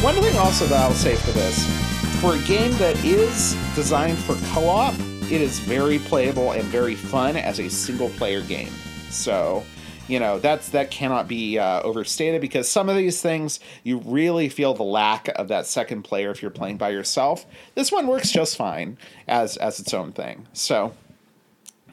One 0.03 0.15
thing 0.21 0.37
also 0.37 0.67
that 0.67 0.79
I'll 0.79 0.93
say 0.93 1.15
for 1.15 1.31
this 1.31 1.88
for 2.19 2.35
a 2.35 2.39
game 2.39 2.71
that 2.73 2.97
is 3.05 3.55
designed 3.75 4.17
for 4.17 4.35
co 4.53 4.67
op, 4.67 4.93
it 5.31 5.39
is 5.41 5.59
very 5.59 5.99
playable 5.99 6.51
and 6.51 6.63
very 6.65 6.95
fun 6.95 7.37
as 7.37 7.59
a 7.59 7.69
single 7.69 8.09
player 8.09 8.41
game. 8.41 8.71
So, 9.09 9.63
you 10.09 10.19
know 10.19 10.39
that's 10.39 10.69
that 10.69 10.91
cannot 10.91 11.27
be 11.29 11.57
uh, 11.59 11.81
overstated 11.83 12.41
because 12.41 12.67
some 12.67 12.89
of 12.89 12.97
these 12.97 13.21
things 13.21 13.59
you 13.83 13.99
really 13.99 14.49
feel 14.49 14.73
the 14.73 14.83
lack 14.83 15.29
of 15.35 15.47
that 15.49 15.65
second 15.65 16.01
player 16.01 16.31
if 16.31 16.41
you're 16.41 16.51
playing 16.51 16.77
by 16.77 16.89
yourself. 16.89 17.45
This 17.75 17.91
one 17.91 18.07
works 18.07 18.31
just 18.31 18.57
fine 18.57 18.97
as 19.27 19.55
as 19.57 19.79
its 19.79 19.93
own 19.93 20.11
thing. 20.11 20.47
So 20.51 20.93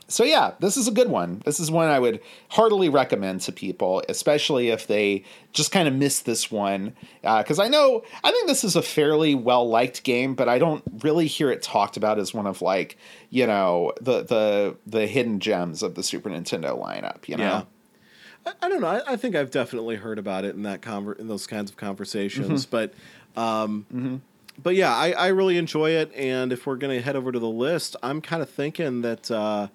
so 0.08 0.22
yeah, 0.22 0.52
this 0.60 0.76
is 0.76 0.86
a 0.86 0.92
good 0.92 1.08
one. 1.08 1.42
This 1.44 1.58
is 1.58 1.70
one 1.70 1.88
I 1.88 1.98
would 1.98 2.20
heartily 2.48 2.88
recommend 2.88 3.40
to 3.42 3.52
people, 3.52 4.04
especially 4.08 4.68
if 4.68 4.86
they 4.86 5.24
just 5.52 5.72
kind 5.72 5.88
of 5.88 5.94
miss 5.94 6.20
this 6.20 6.50
one. 6.50 6.94
Because 7.22 7.58
uh, 7.58 7.64
I 7.64 7.68
know 7.68 8.04
I 8.22 8.30
think 8.30 8.46
this 8.46 8.62
is 8.62 8.76
a 8.76 8.82
fairly 8.82 9.34
well 9.34 9.68
liked 9.68 10.04
game, 10.04 10.34
but 10.34 10.48
I 10.48 10.58
don't 10.58 10.84
really 11.02 11.26
hear 11.26 11.50
it 11.50 11.60
talked 11.60 11.96
about 11.96 12.20
as 12.20 12.32
one 12.32 12.46
of 12.46 12.62
like 12.62 12.96
you 13.30 13.46
know 13.46 13.92
the 14.00 14.22
the 14.22 14.76
the 14.86 15.08
hidden 15.08 15.40
gems 15.40 15.82
of 15.82 15.96
the 15.96 16.04
Super 16.04 16.30
Nintendo 16.30 16.80
lineup. 16.80 17.28
You 17.28 17.38
know. 17.38 17.44
Yeah. 17.44 17.62
I, 18.46 18.66
I 18.66 18.68
don't 18.68 18.80
know. 18.80 18.86
I, 18.86 19.14
I, 19.14 19.16
think 19.16 19.34
I've 19.34 19.50
definitely 19.50 19.96
heard 19.96 20.20
about 20.20 20.44
it 20.44 20.54
in 20.54 20.62
that 20.62 20.82
conver- 20.82 21.18
in 21.18 21.26
those 21.26 21.48
kinds 21.48 21.68
of 21.68 21.76
conversations, 21.76 22.64
mm-hmm. 22.64 22.70
but 22.70 22.94
um, 23.40 23.86
mm-hmm. 23.92 24.16
but 24.62 24.76
yeah, 24.76 24.94
I, 24.94 25.10
I 25.10 25.26
really 25.28 25.58
enjoy 25.58 25.90
it. 25.90 26.14
And 26.14 26.52
if 26.52 26.64
we're 26.64 26.76
gonna 26.76 27.00
head 27.00 27.16
over 27.16 27.32
to 27.32 27.40
the 27.40 27.48
list, 27.48 27.96
I'm 28.04 28.20
kind 28.20 28.40
of 28.40 28.48
thinking 28.48 29.02
that. 29.02 29.28
Uh, 29.32 29.66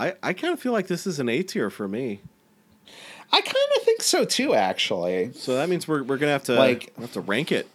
I, 0.00 0.14
I 0.22 0.32
kind 0.32 0.52
of 0.52 0.60
feel 0.60 0.72
like 0.72 0.86
this 0.86 1.06
is 1.06 1.18
an 1.18 1.28
A 1.28 1.42
tier 1.42 1.70
for 1.70 1.88
me. 1.88 2.20
I 3.30 3.40
kind 3.40 3.56
of 3.76 3.82
think 3.82 4.02
so 4.02 4.24
too, 4.24 4.54
actually. 4.54 5.32
So 5.34 5.54
that 5.56 5.68
means 5.68 5.86
we're, 5.86 6.02
we're 6.02 6.16
gonna 6.16 6.32
have 6.32 6.44
to 6.44 6.54
like 6.54 6.96
have 6.98 7.12
to 7.12 7.20
rank 7.20 7.52
it. 7.52 7.68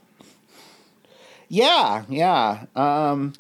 Yeah, 1.48 2.04
yeah. 2.10 2.66
Um, 2.76 3.34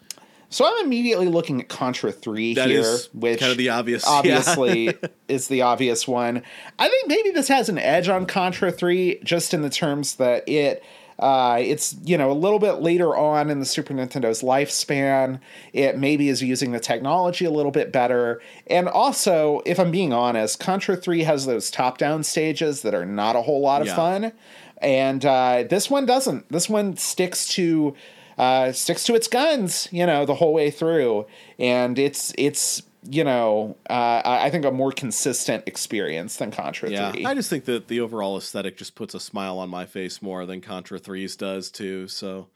so 0.49 0.67
I'm 0.67 0.85
immediately 0.85 1.27
looking 1.27 1.61
at 1.61 1.69
Contra 1.69 2.11
Three 2.11 2.53
that 2.53 2.69
here, 2.69 2.97
which 3.13 3.39
kind 3.39 3.51
of 3.51 3.57
the 3.57 3.69
obvious, 3.69 4.05
obviously 4.07 4.85
yeah. 4.85 5.07
is 5.27 5.47
the 5.47 5.63
obvious 5.63 6.07
one. 6.07 6.43
I 6.77 6.89
think 6.89 7.07
maybe 7.07 7.31
this 7.31 7.47
has 7.47 7.69
an 7.69 7.79
edge 7.79 8.09
on 8.09 8.27
Contra 8.27 8.71
Three, 8.71 9.19
just 9.23 9.55
in 9.55 9.63
the 9.63 9.71
terms 9.71 10.17
that 10.17 10.47
it 10.47 10.83
Uh, 11.19 11.57
it's 11.61 11.95
you 12.03 12.17
know 12.17 12.31
a 12.31 12.33
little 12.33 12.59
bit 12.59 12.81
later 12.81 13.15
on 13.15 13.49
in 13.49 13.59
the 13.59 13.65
Super 13.65 13.93
Nintendo's 13.93 14.41
lifespan. 14.41 15.39
It 15.71 15.97
maybe 15.97 16.29
is 16.29 16.41
using 16.41 16.71
the 16.71 16.79
technology 16.79 17.45
a 17.45 17.51
little 17.51 17.71
bit 17.71 17.91
better, 17.91 18.41
and 18.67 18.87
also, 18.87 19.61
if 19.65 19.79
I'm 19.79 19.91
being 19.91 20.13
honest, 20.13 20.59
Contra 20.59 20.95
Three 20.95 21.23
has 21.23 21.45
those 21.45 21.69
top-down 21.71 22.23
stages 22.23 22.81
that 22.81 22.93
are 22.93 23.05
not 23.05 23.35
a 23.35 23.41
whole 23.41 23.61
lot 23.61 23.81
of 23.81 23.87
Yeah. 23.87 23.95
fun, 23.95 24.31
and 24.79 25.25
uh, 25.25 25.63
this 25.69 25.89
one 25.89 26.05
doesn't. 26.05 26.51
This 26.51 26.67
one 26.69 26.97
sticks 26.97 27.47
to 27.49 27.95
uh, 28.37 28.71
sticks 28.71 29.03
to 29.05 29.13
its 29.13 29.27
guns, 29.27 29.87
you 29.91 30.05
know, 30.05 30.25
the 30.25 30.35
whole 30.35 30.53
way 30.53 30.71
through, 30.71 31.25
and 31.59 31.99
it's 31.99 32.33
it's 32.37 32.81
you 33.09 33.23
know 33.23 33.75
uh, 33.89 34.21
I 34.25 34.45
I 34.45 34.49
think 34.49 34.65
a 34.65 34.71
more 34.71 34.91
consistent 34.91 35.63
experience 35.67 36.37
than 36.37 36.51
Contra 36.51 36.89
Yeah, 36.89 37.11
Three. 37.11 37.25
I 37.25 37.33
just 37.33 37.49
think 37.49 37.65
that 37.65 37.87
the 37.87 37.99
overall 37.99 38.37
aesthetic 38.37 38.77
just 38.77 38.95
puts 38.95 39.13
a 39.13 39.19
smile 39.19 39.59
on 39.59 39.69
my 39.69 39.85
face 39.85 40.21
more 40.21 40.45
than 40.45 40.61
Contra 40.61 40.99
3's 40.99 41.35
does 41.35 41.69
too. 41.71 42.07
So, 42.07 42.47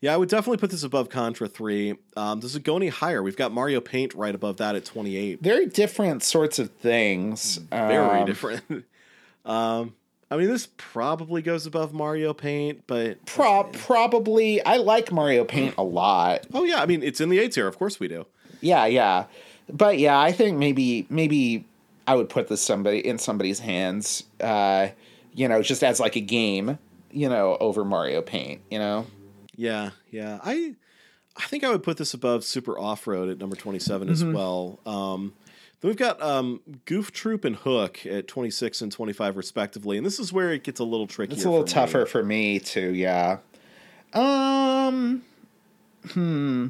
yeah, 0.00 0.14
I 0.14 0.16
would 0.16 0.28
definitely 0.28 0.58
put 0.58 0.70
this 0.70 0.82
above 0.84 1.08
Contra 1.08 1.48
3. 1.48 1.94
Um, 2.16 2.40
does 2.40 2.54
it 2.56 2.62
go 2.62 2.76
any 2.76 2.88
higher? 2.88 3.22
We've 3.22 3.36
got 3.36 3.52
Mario 3.52 3.80
Paint 3.80 4.14
right 4.14 4.34
above 4.34 4.58
that 4.58 4.76
at 4.76 4.84
28. 4.84 5.40
Very 5.42 5.66
different 5.66 6.22
sorts 6.22 6.58
of 6.58 6.70
things. 6.70 7.56
Very 7.70 8.20
Um, 8.20 8.26
different. 8.26 8.62
um, 9.44 9.94
I 10.30 10.36
mean, 10.36 10.48
this 10.48 10.68
probably 10.76 11.40
goes 11.40 11.64
above 11.66 11.92
Mario 11.94 12.34
Paint, 12.34 12.82
but 12.86 13.24
Pro- 13.24 13.64
probably, 13.64 14.62
I 14.64 14.76
like 14.76 15.10
Mario 15.10 15.44
Paint 15.44 15.74
a 15.78 15.82
lot. 15.82 16.46
oh 16.52 16.64
yeah, 16.64 16.82
I 16.82 16.86
mean, 16.86 17.02
it's 17.02 17.20
in 17.20 17.30
the 17.30 17.38
A 17.38 17.48
tier. 17.48 17.66
Of 17.66 17.78
course 17.78 17.98
we 17.98 18.08
do. 18.08 18.26
Yeah, 18.60 18.84
yeah, 18.86 19.24
but 19.70 19.98
yeah, 19.98 20.18
I 20.18 20.32
think 20.32 20.58
maybe 20.58 21.06
maybe 21.10 21.64
I 22.06 22.14
would 22.14 22.28
put 22.28 22.48
this 22.48 22.62
somebody 22.62 23.06
in 23.06 23.18
somebody's 23.18 23.58
hands. 23.58 24.24
Uh, 24.40 24.88
you 25.34 25.48
know, 25.48 25.62
just 25.62 25.82
as 25.84 26.00
like 26.00 26.16
a 26.16 26.20
game. 26.20 26.78
You 27.10 27.30
know, 27.30 27.56
over 27.58 27.84
Mario 27.84 28.20
Paint. 28.20 28.60
You 28.70 28.78
know. 28.78 29.06
Yeah, 29.56 29.90
yeah. 30.10 30.38
I 30.42 30.74
I 31.36 31.44
think 31.44 31.64
I 31.64 31.70
would 31.70 31.82
put 31.82 31.96
this 31.96 32.14
above 32.14 32.44
Super 32.44 32.78
Off 32.78 33.06
Road 33.06 33.28
at 33.28 33.38
number 33.38 33.56
27 33.56 34.08
as 34.08 34.24
well. 34.24 34.80
Um, 34.84 35.34
then 35.80 35.88
we've 35.90 35.96
got 35.96 36.20
um, 36.20 36.60
Goof 36.84 37.12
Troop 37.12 37.44
and 37.44 37.54
Hook 37.54 38.04
at 38.04 38.26
26 38.26 38.82
and 38.82 38.90
25 38.90 39.36
respectively, 39.36 39.96
and 39.96 40.04
this 40.04 40.18
is 40.18 40.32
where 40.32 40.52
it 40.52 40.64
gets 40.64 40.80
a 40.80 40.84
little 40.84 41.06
tricky. 41.06 41.34
It's 41.34 41.44
a 41.44 41.50
little 41.50 41.64
tougher 41.64 42.04
for 42.06 42.24
me 42.24 42.58
too. 42.58 42.92
Yeah. 42.92 43.38
Um. 44.12 45.22
Hmm. 46.10 46.68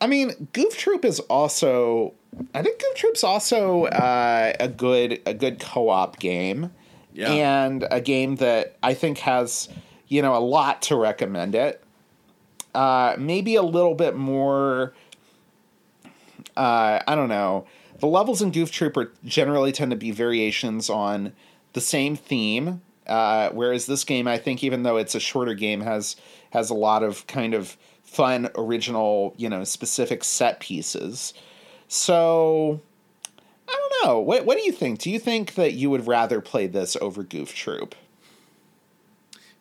I 0.00 0.06
mean, 0.06 0.48
Goof 0.52 0.76
Troop 0.76 1.04
is 1.04 1.20
also. 1.20 2.14
I 2.54 2.62
think 2.62 2.80
Goof 2.80 2.94
Troop's 2.96 3.24
also 3.24 3.84
uh, 3.86 4.52
a 4.58 4.68
good 4.68 5.20
a 5.26 5.34
good 5.34 5.58
co-op 5.60 6.18
game, 6.18 6.70
Yeah. 7.12 7.30
and 7.32 7.86
a 7.90 8.00
game 8.00 8.36
that 8.36 8.76
I 8.82 8.94
think 8.94 9.18
has 9.18 9.68
you 10.08 10.22
know 10.22 10.34
a 10.36 10.40
lot 10.40 10.82
to 10.82 10.96
recommend 10.96 11.54
it. 11.54 11.82
Uh, 12.74 13.16
maybe 13.18 13.56
a 13.56 13.62
little 13.62 13.94
bit 13.94 14.16
more. 14.16 14.94
Uh, 16.56 17.00
I 17.06 17.14
don't 17.14 17.28
know. 17.28 17.66
The 17.98 18.06
levels 18.06 18.40
in 18.40 18.50
Goof 18.50 18.70
Troop 18.70 18.96
are 18.96 19.12
generally 19.24 19.72
tend 19.72 19.90
to 19.90 19.96
be 19.96 20.10
variations 20.10 20.88
on 20.88 21.32
the 21.74 21.80
same 21.80 22.16
theme. 22.16 22.80
Uh, 23.06 23.50
whereas 23.50 23.86
this 23.86 24.04
game, 24.04 24.28
I 24.28 24.38
think, 24.38 24.62
even 24.62 24.84
though 24.84 24.96
it's 24.96 25.14
a 25.14 25.20
shorter 25.20 25.54
game, 25.54 25.80
has 25.80 26.16
has 26.50 26.70
a 26.70 26.74
lot 26.74 27.02
of 27.02 27.26
kind 27.26 27.54
of 27.54 27.76
fun, 28.10 28.50
original, 28.56 29.34
you 29.36 29.48
know, 29.48 29.62
specific 29.62 30.24
set 30.24 30.58
pieces. 30.58 31.32
So 31.86 32.80
I 33.68 33.72
don't 33.72 34.06
know. 34.06 34.18
What 34.18 34.44
what 34.44 34.58
do 34.58 34.64
you 34.64 34.72
think? 34.72 34.98
Do 34.98 35.10
you 35.10 35.18
think 35.18 35.54
that 35.54 35.74
you 35.74 35.90
would 35.90 36.06
rather 36.06 36.40
play 36.40 36.66
this 36.66 36.96
over 37.00 37.22
Goof 37.22 37.54
Troop? 37.54 37.94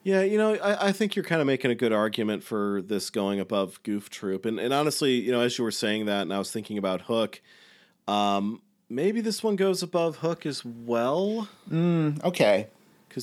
Yeah, 0.02 0.22
you 0.22 0.38
know, 0.38 0.56
I, 0.56 0.88
I 0.88 0.92
think 0.94 1.16
you're 1.16 1.26
kind 1.26 1.42
of 1.42 1.48
making 1.48 1.72
a 1.72 1.76
good 1.76 1.92
argument 1.92 2.44
for 2.44 2.82
this 2.82 3.10
going 3.10 3.40
above 3.40 3.84
Goof 3.84 4.10
Troop. 4.10 4.46
And, 4.46 4.58
and 4.58 4.74
honestly, 4.74 5.16
you 5.16 5.32
know, 5.32 5.42
as 5.42 5.58
you 5.58 5.64
were 5.64 5.72
saying 5.72 6.06
that, 6.06 6.22
and 6.22 6.34
I 6.34 6.40
was 6.40 6.52
thinking 6.52 6.78
about 6.78 7.02
Hook, 7.02 7.42
um, 8.08 8.62
maybe 8.90 9.20
this 9.20 9.44
one 9.44 9.58
goes 9.58 9.84
above 9.84 10.18
Hook 10.18 10.46
as 10.46 10.64
well. 10.64 11.50
Okay. 11.72 12.68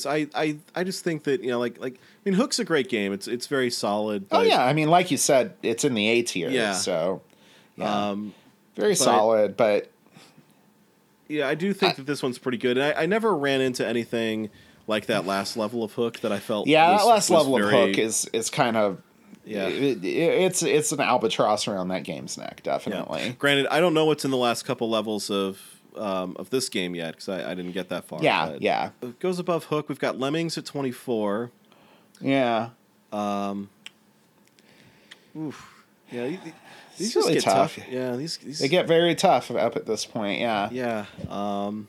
Because 0.03 0.07
I, 0.07 0.27
I, 0.41 0.57
I 0.75 0.85
just 0.85 1.03
think 1.05 1.25
that, 1.25 1.43
you 1.43 1.51
know, 1.51 1.59
like, 1.59 1.81
like, 1.81 1.95
I 1.95 1.99
mean, 2.29 2.35
Hook's 2.35 2.59
a 2.59 2.65
great 2.65 2.89
game. 2.89 3.13
It's, 3.13 3.27
it's 3.29 3.47
very 3.47 3.71
solid. 3.71 4.27
Oh 4.31 4.43
yeah, 4.43 4.65
I 4.65 4.73
mean, 4.73 4.89
like 4.89 5.11
you 5.11 5.17
said, 5.17 5.55
it's 5.63 5.85
in 5.85 5.95
the 5.95 6.07
A 6.09 6.23
tier. 6.23 6.51
Yeah. 6.51 6.73
So 6.73 7.23
yeah, 7.77 8.11
Um, 8.11 8.35
very 8.75 8.95
solid. 8.95 9.57
But 9.57 9.91
Yeah, 11.29 11.49
I 11.49 11.55
do 11.55 11.73
think 11.73 11.97
that 11.97 12.07
this 12.07 12.23
one's 12.23 12.39
pretty 12.39 12.59
good. 12.59 12.77
And 12.79 12.95
I, 12.97 13.03
I 13.03 13.07
never 13.07 13.35
ran 13.37 13.61
into 13.61 13.87
anything 13.87 14.51
like 14.87 15.07
that 15.07 15.27
last 15.27 15.57
level 15.57 15.83
of 15.83 15.93
Hook 15.93 16.21
that 16.21 16.31
I 16.33 16.39
felt. 16.39 16.67
yeah, 16.69 16.93
was- 16.93 17.03
that 17.03 17.09
last 17.09 17.31
level 17.31 17.57
of 17.57 17.71
Hook 17.71 17.99
is 17.99 18.29
is 18.33 18.51
kind 18.51 18.77
of 18.77 19.01
Yeah. 19.45 19.67
it- 19.69 20.05
it- 20.05 20.07
it's 20.07 20.63
it's 20.63 20.93
an 20.93 21.01
albatross 21.01 21.67
around 21.69 21.89
that 21.89 22.05
game's 22.05 22.37
neck, 22.39 22.61
Yeah. 22.65 22.73
definitely. 22.73 23.35
Granted, 23.39 23.67
I 23.69 23.81
don't 23.81 23.95
know 23.95 24.05
what's 24.05 24.25
in 24.25 24.31
the 24.31 24.37
last 24.37 24.65
couple 24.65 24.89
levels 24.91 25.31
of 25.31 25.59
um, 25.99 26.37
of 26.39 26.51
this 26.51 26.69
game 26.69 26.95
yet 26.95 27.13
because 27.13 27.29
I, 27.29 27.51
I 27.51 27.55
didn't 27.55 27.73
get 27.73 27.89
that 27.91 28.05
far. 28.05 28.23
Yeah, 28.23 28.47
but 28.51 28.63
yeah, 28.63 28.91
It 29.03 29.19
goes 29.21 29.39
above 29.39 29.65
Hook. 29.65 29.89
We've 29.89 29.99
got 29.99 30.19
Lemmings 30.19 30.57
at 30.59 30.65
twenty 30.65 30.93
four. 30.93 31.51
yeah. 32.21 32.71
Um, 33.13 33.71
oof. 35.37 35.85
Yeah, 36.11 36.27
these, 36.27 36.39
these 36.99 37.17
really 37.17 37.35
get 37.35 37.45
tough. 37.45 37.77
tough. 37.77 37.89
Yeah, 37.89 38.17
these, 38.17 38.37
these 38.37 38.59
They 38.61 38.69
get 38.69 38.87
very 38.87 39.15
tough 39.15 39.51
up 39.51 39.77
at 39.77 39.87
this 39.87 40.05
point. 40.05 40.41
Yeah, 40.41 40.69
Yeah. 40.71 41.07
Um, 41.29 41.89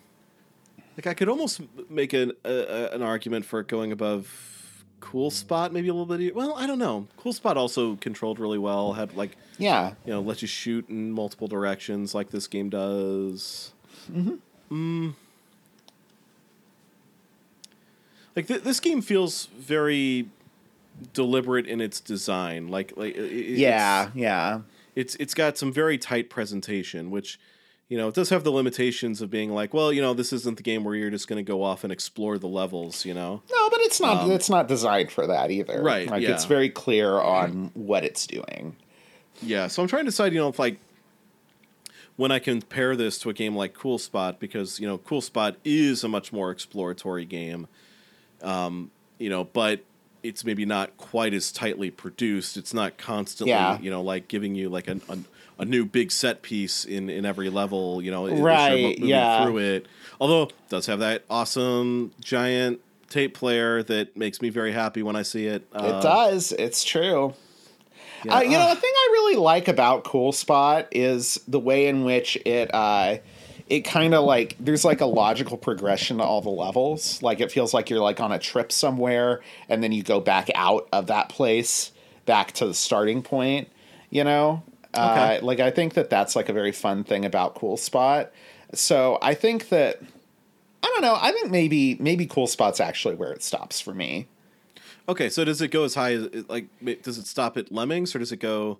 like 0.97 1.05
I 1.07 1.13
could 1.13 1.29
almost 1.29 1.61
make 1.89 2.13
an 2.13 2.33
an 2.43 3.03
argument 3.03 3.45
for 3.45 3.61
going 3.61 3.91
above 3.91 4.83
Cool 4.99 5.29
Spot, 5.29 5.71
maybe 5.71 5.89
a 5.89 5.93
little 5.93 6.17
bit. 6.17 6.35
Well, 6.35 6.55
I 6.55 6.65
don't 6.65 6.79
know. 6.79 7.07
Cool 7.17 7.33
Spot 7.33 7.55
also 7.55 7.95
controlled 7.97 8.39
really 8.39 8.57
well. 8.57 8.93
Had 8.93 9.15
like 9.15 9.37
yeah. 9.59 9.93
you 10.05 10.13
know 10.13 10.21
let 10.21 10.41
you 10.41 10.47
shoot 10.47 10.89
in 10.89 11.11
multiple 11.11 11.47
directions 11.47 12.15
like 12.15 12.31
this 12.31 12.47
game 12.47 12.69
does. 12.69 13.73
Mm. 14.71 15.13
Like 18.35 18.47
th- 18.47 18.61
this 18.63 18.79
game 18.79 19.01
feels 19.01 19.47
very 19.57 20.27
deliberate 21.13 21.65
in 21.65 21.81
its 21.81 21.99
design. 21.99 22.67
Like 22.67 22.93
like 22.95 23.15
it- 23.15 23.57
Yeah, 23.57 24.03
it's- 24.03 24.15
yeah. 24.15 24.59
it's 24.95 25.15
it's 25.15 25.33
got 25.33 25.57
some 25.57 25.71
very 25.71 25.97
tight 25.97 26.29
presentation, 26.29 27.09
which 27.11 27.39
you 27.89 27.97
know 27.97 28.09
it 28.09 28.13
does 28.15 28.29
have 28.29 28.43
the 28.43 28.51
limitations 28.51 29.21
of 29.21 29.29
being 29.31 29.51
like, 29.53 29.73
well, 29.73 29.91
you 29.91 30.01
know, 30.01 30.13
this 30.13 30.31
isn't 30.33 30.57
the 30.57 30.63
game 30.63 30.83
where 30.83 30.93
you're 30.95 31.09
just 31.09 31.27
going 31.27 31.43
to 31.43 31.47
go 31.49 31.63
off 31.63 31.83
and 31.83 31.91
explore 31.91 32.37
the 32.37 32.47
levels, 32.47 33.05
you 33.05 33.13
know. 33.13 33.41
No, 33.51 33.69
but 33.69 33.79
it's 33.81 33.99
not. 33.99 34.29
it's 34.29 34.49
not 34.49 34.67
designed 34.67 35.11
for 35.11 35.25
that 35.27 35.49
either. 35.51 35.79
Um, 35.79 35.85
Right, 35.85 36.09
Like 36.09 36.21
yeah. 36.21 36.31
it's 36.33 36.45
very 36.45 36.69
clear 36.69 37.13
on 37.13 37.71
what 37.73 38.03
it's 38.03 38.27
doing. 38.27 38.75
Yeah, 39.41 39.67
so 39.67 39.81
I'm 39.83 39.87
trying 39.87 40.05
to 40.05 40.11
decide, 40.11 40.33
you 40.33 40.39
know, 40.39 40.49
if 40.49 40.59
like 40.59 40.79
when 42.17 42.31
I 42.31 42.39
compare 42.39 42.95
this 42.95 43.17
to 43.19 43.29
a 43.29 43.33
game 43.33 43.55
like 43.55 43.73
Cool 43.73 43.97
Spot, 43.97 44.39
because 44.39 44.79
you 44.79 44.87
know, 44.87 44.97
Cool 44.97 45.21
Spot 45.21 45.55
is 45.63 46.03
a 46.03 46.07
much 46.07 46.33
more 46.33 46.51
exploratory 46.51 47.25
game, 47.25 47.67
um, 48.41 48.91
you 49.17 49.29
know, 49.29 49.43
but 49.45 49.81
it's 50.23 50.43
maybe 50.43 50.65
not 50.65 50.97
quite 50.97 51.33
as 51.33 51.51
tightly 51.51 51.89
produced. 51.91 52.57
It's 52.57 52.73
not 52.73 52.97
constantly, 52.97 53.51
Yeah. 53.51 53.79
you 53.79 53.89
know, 53.89 54.01
like 54.01 54.27
giving 54.27 54.55
you 54.55 54.67
like 54.69 54.87
a, 54.87 54.99
a 55.09 55.17
a 55.59 55.65
new 55.65 55.85
big 55.85 56.11
set 56.11 56.41
piece 56.43 56.85
in 56.85 57.09
in 57.09 57.25
every 57.25 57.49
level. 57.49 58.01
You 58.01 58.11
know, 58.11 58.27
Right, 58.27 58.81
moving 58.99 59.05
yeah. 59.07 59.43
through 59.45 59.57
it. 59.59 59.85
Although 60.19 60.43
it 60.43 60.53
does 60.69 60.85
have 60.87 60.99
that 60.99 61.23
awesome 61.29 62.11
giant 62.19 62.79
tape 63.09 63.33
player 63.35 63.81
that 63.83 64.17
makes 64.17 64.41
me 64.41 64.49
very 64.49 64.71
happy 64.73 65.01
when 65.01 65.15
I 65.15 65.21
see 65.21 65.45
it. 65.47 65.61
It 65.73 65.81
Uh, 65.81 66.01
does. 66.01 66.51
It's 66.51 66.83
true. 66.83 67.33
Yeah, 68.23 68.37
uh, 68.37 68.41
you 68.41 68.51
know, 68.51 68.69
the 68.73 68.79
thing 68.79 68.91
I 68.93 69.09
really 69.13 69.35
like 69.37 69.67
about 69.67 70.03
Cool 70.03 70.31
Spot 70.31 70.87
is 70.91 71.39
the 71.47 71.59
way 71.59 71.87
in 71.87 72.03
which 72.03 72.35
it 72.45 72.73
uh, 72.73 73.17
it 73.67 73.81
kind 73.81 74.13
of 74.13 74.23
like 74.23 74.55
there's 74.59 74.85
like 74.85 75.01
a 75.01 75.05
logical 75.05 75.57
progression 75.57 76.17
to 76.17 76.23
all 76.23 76.41
the 76.41 76.49
levels. 76.49 77.21
Like 77.21 77.39
it 77.41 77.51
feels 77.51 77.73
like 77.73 77.89
you're 77.89 77.99
like 77.99 78.19
on 78.19 78.31
a 78.31 78.39
trip 78.39 78.71
somewhere, 78.71 79.41
and 79.69 79.83
then 79.83 79.91
you 79.91 80.03
go 80.03 80.19
back 80.19 80.49
out 80.55 80.87
of 80.91 81.07
that 81.07 81.29
place 81.29 81.91
back 82.25 82.51
to 82.53 82.65
the 82.67 82.73
starting 82.73 83.21
point. 83.21 83.69
You 84.09 84.23
know, 84.23 84.63
Okay. 84.95 85.37
uh, 85.37 85.41
like 85.45 85.59
I 85.59 85.69
think 85.71 85.95
that 85.95 86.09
that's 86.09 86.35
like 86.35 86.47
a 86.49 86.53
very 86.53 86.71
fun 86.71 87.03
thing 87.03 87.25
about 87.25 87.55
Cool 87.55 87.77
Spot. 87.77 88.31
So 88.73 89.17
I 89.21 89.33
think 89.33 89.69
that 89.69 90.01
I 90.81 90.87
don't 90.87 91.01
know. 91.01 91.17
I 91.19 91.31
think 91.31 91.51
maybe 91.51 91.97
maybe 91.99 92.25
Cool 92.25 92.47
Spot's 92.47 92.79
actually 92.79 93.15
where 93.15 93.31
it 93.33 93.43
stops 93.43 93.81
for 93.81 93.93
me. 93.93 94.27
Okay, 95.09 95.29
so 95.29 95.45
does 95.45 95.61
it 95.61 95.69
go 95.71 95.83
as 95.85 95.95
high 95.95 96.13
as 96.13 96.27
like 96.49 96.67
does 97.01 97.17
it 97.17 97.27
stop 97.27 97.57
at 97.57 97.71
Lemmings 97.71 98.13
or 98.15 98.19
does 98.19 98.31
it 98.31 98.39
go 98.39 98.79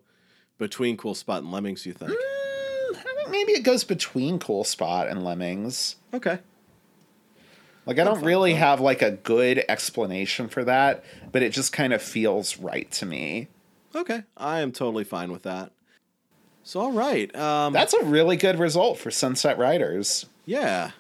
between 0.57 0.97
Cool 0.97 1.15
Spot 1.15 1.41
and 1.41 1.51
Lemmings? 1.51 1.85
You 1.85 1.93
think? 1.93 2.11
Mm, 2.11 2.97
I 2.97 3.13
think 3.15 3.29
maybe 3.29 3.53
it 3.53 3.63
goes 3.63 3.83
between 3.83 4.37
Cool 4.39 4.63
Spot 4.63 5.07
and 5.07 5.23
Lemmings. 5.23 5.95
Okay. 6.13 6.39
Like 7.85 7.99
I 7.99 8.03
don't 8.03 8.23
really 8.23 8.53
have 8.55 8.81
like 8.81 9.01
a 9.01 9.11
good 9.11 9.63
explanation 9.69 10.49
for 10.49 10.65
that, 10.65 11.05
but 11.31 11.41
it 11.41 11.53
just 11.53 11.71
kind 11.71 11.93
of 11.93 12.01
feels 12.01 12.57
right 12.57 12.91
to 12.91 13.05
me. 13.05 13.47
Okay, 13.95 14.23
I 14.35 14.59
am 14.59 14.73
totally 14.73 15.05
fine 15.05 15.31
with 15.31 15.43
that. 15.43 15.71
So 16.63 16.81
all 16.81 16.91
right, 16.91 17.33
um, 17.33 17.71
That's 17.71 17.93
a 17.93 18.03
really 18.03 18.35
good 18.35 18.59
result 18.59 18.97
for 18.99 19.09
Sunset 19.09 19.57
Riders. 19.57 20.25
yeah, 20.45 20.91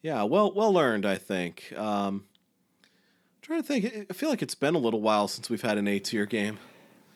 yeah. 0.00 0.22
Well, 0.22 0.52
well 0.52 0.72
learned. 0.72 1.04
I 1.04 1.16
think. 1.16 1.72
Um, 1.76 2.24
trying 3.50 3.62
to 3.62 3.66
think. 3.66 4.06
I 4.10 4.12
feel 4.12 4.28
like 4.30 4.42
it's 4.42 4.54
been 4.54 4.74
a 4.74 4.78
little 4.78 5.00
while 5.00 5.26
since 5.26 5.50
we've 5.50 5.62
had 5.62 5.76
an 5.76 5.88
A 5.88 5.98
tier 5.98 6.24
game. 6.26 6.58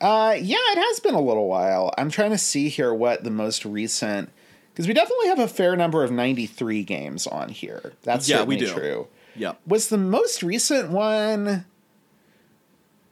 Uh, 0.00 0.34
yeah, 0.38 0.56
it 0.58 0.78
has 0.78 0.98
been 1.00 1.14
a 1.14 1.20
little 1.20 1.46
while. 1.48 1.94
I'm 1.96 2.10
trying 2.10 2.32
to 2.32 2.38
see 2.38 2.68
here 2.68 2.92
what 2.92 3.22
the 3.24 3.30
most 3.30 3.64
recent 3.64 4.30
because 4.72 4.88
we 4.88 4.94
definitely 4.94 5.28
have 5.28 5.38
a 5.38 5.46
fair 5.46 5.76
number 5.76 6.02
of 6.02 6.10
93 6.10 6.82
games 6.82 7.28
on 7.28 7.50
here. 7.50 7.92
That's 8.02 8.28
Yeah, 8.28 8.42
we 8.42 8.56
do. 8.56 8.66
true. 8.72 9.06
Yeah. 9.36 9.52
Was 9.66 9.88
the 9.88 9.96
most 9.98 10.42
recent 10.42 10.90
one? 10.90 11.64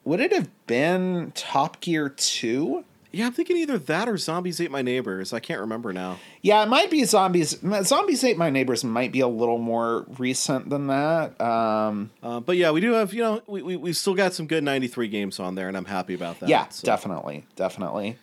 Would 0.05 0.19
it 0.19 0.33
have 0.33 0.49
been 0.67 1.31
Top 1.37 1.81
Gear 1.81 2.09
2? 2.09 2.85
Yeah, 3.13 3.27
I'm 3.27 3.33
thinking 3.33 3.59
either 3.59 3.79
that 3.79 4.09
or 4.09 4.17
Zombies 4.17 4.61
Ate 4.61 4.71
My 4.71 4.81
Neighbors. 4.81 5.33
I 5.35 5.41
can't 5.41 5.61
remember 5.61 5.93
now. 5.93 6.19
Yeah, 6.41 6.63
it 6.63 6.69
might 6.69 6.91
be 6.91 7.05
Zombies. 7.05 7.59
Zombies 7.83 8.25
Ate 8.25 8.39
My 8.39 8.49
Neighbors 8.49 8.85
might 8.85 9.13
be 9.13 9.21
a 9.21 9.29
little 9.29 9.59
more 9.59 10.07
recent 10.19 10.71
than 10.71 10.87
that. 10.87 11.39
Um, 11.41 12.11
Uh, 12.23 12.41
but 12.41 12.57
yeah, 12.57 12.71
we 12.71 12.81
do 12.81 12.93
have, 12.93 13.13
you 13.13 13.23
know, 13.23 13.43
we, 13.47 13.61
we, 13.63 13.77
we've 13.77 13.97
still 13.97 14.15
got 14.15 14.33
some 14.33 14.47
good 14.47 14.65
93 14.65 15.09
games 15.09 15.39
on 15.39 15.55
there, 15.55 15.69
and 15.69 15.77
I'm 15.77 15.85
happy 15.85 16.15
about 16.15 16.41
that. 16.41 16.49
yeah, 16.49 16.69
So- 16.69 16.87
definitely. 16.87 17.45
Definitely. 17.55 18.17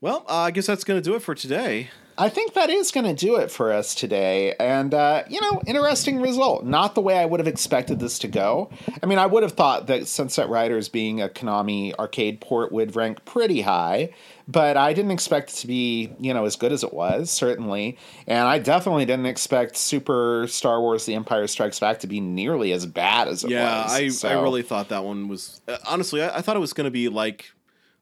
Well, 0.00 0.24
uh, 0.28 0.38
I 0.38 0.50
guess 0.50 0.66
that's 0.66 0.82
going 0.82 1.00
to 1.00 1.04
do 1.08 1.14
it 1.14 1.20
for 1.22 1.34
today. 1.34 1.90
I 2.18 2.28
think 2.28 2.54
that 2.54 2.68
is 2.70 2.90
going 2.90 3.06
to 3.06 3.14
do 3.14 3.36
it 3.36 3.50
for 3.50 3.72
us 3.72 3.94
today. 3.94 4.54
And, 4.60 4.92
uh, 4.92 5.22
you 5.28 5.40
know, 5.40 5.62
interesting 5.66 6.20
result. 6.20 6.64
Not 6.64 6.94
the 6.94 7.00
way 7.00 7.16
I 7.18 7.24
would 7.24 7.40
have 7.40 7.46
expected 7.48 7.98
this 7.98 8.18
to 8.20 8.28
go. 8.28 8.70
I 9.02 9.06
mean, 9.06 9.18
I 9.18 9.26
would 9.26 9.42
have 9.42 9.52
thought 9.52 9.86
that 9.86 10.06
Sunset 10.06 10.48
Riders 10.48 10.88
being 10.88 11.22
a 11.22 11.28
Konami 11.28 11.94
arcade 11.94 12.40
port 12.40 12.72
would 12.72 12.94
rank 12.94 13.24
pretty 13.24 13.62
high, 13.62 14.12
but 14.46 14.76
I 14.76 14.92
didn't 14.92 15.12
expect 15.12 15.50
it 15.50 15.56
to 15.56 15.66
be, 15.66 16.12
you 16.20 16.34
know, 16.34 16.44
as 16.44 16.56
good 16.56 16.72
as 16.72 16.84
it 16.84 16.92
was, 16.92 17.30
certainly. 17.30 17.96
And 18.26 18.46
I 18.46 18.58
definitely 18.58 19.06
didn't 19.06 19.26
expect 19.26 19.76
Super 19.76 20.46
Star 20.48 20.80
Wars 20.80 21.06
The 21.06 21.14
Empire 21.14 21.46
Strikes 21.46 21.80
Back 21.80 22.00
to 22.00 22.06
be 22.06 22.20
nearly 22.20 22.72
as 22.72 22.84
bad 22.84 23.28
as 23.28 23.44
it 23.44 23.50
Yeah, 23.50 23.82
was. 23.84 23.92
I, 23.92 23.98
I 23.98 24.08
So- 24.08 24.42
really 24.42 24.62
thought 24.62 24.90
that 24.90 25.04
one 25.04 25.28
was. 25.28 25.60
Uh, 25.66 25.78
honestly, 25.88 26.22
I, 26.22 26.38
I 26.38 26.40
thought 26.42 26.56
it 26.56 26.60
was 26.60 26.72
going 26.74 26.84
to 26.86 26.90
be 26.90 27.08
like 27.08 27.50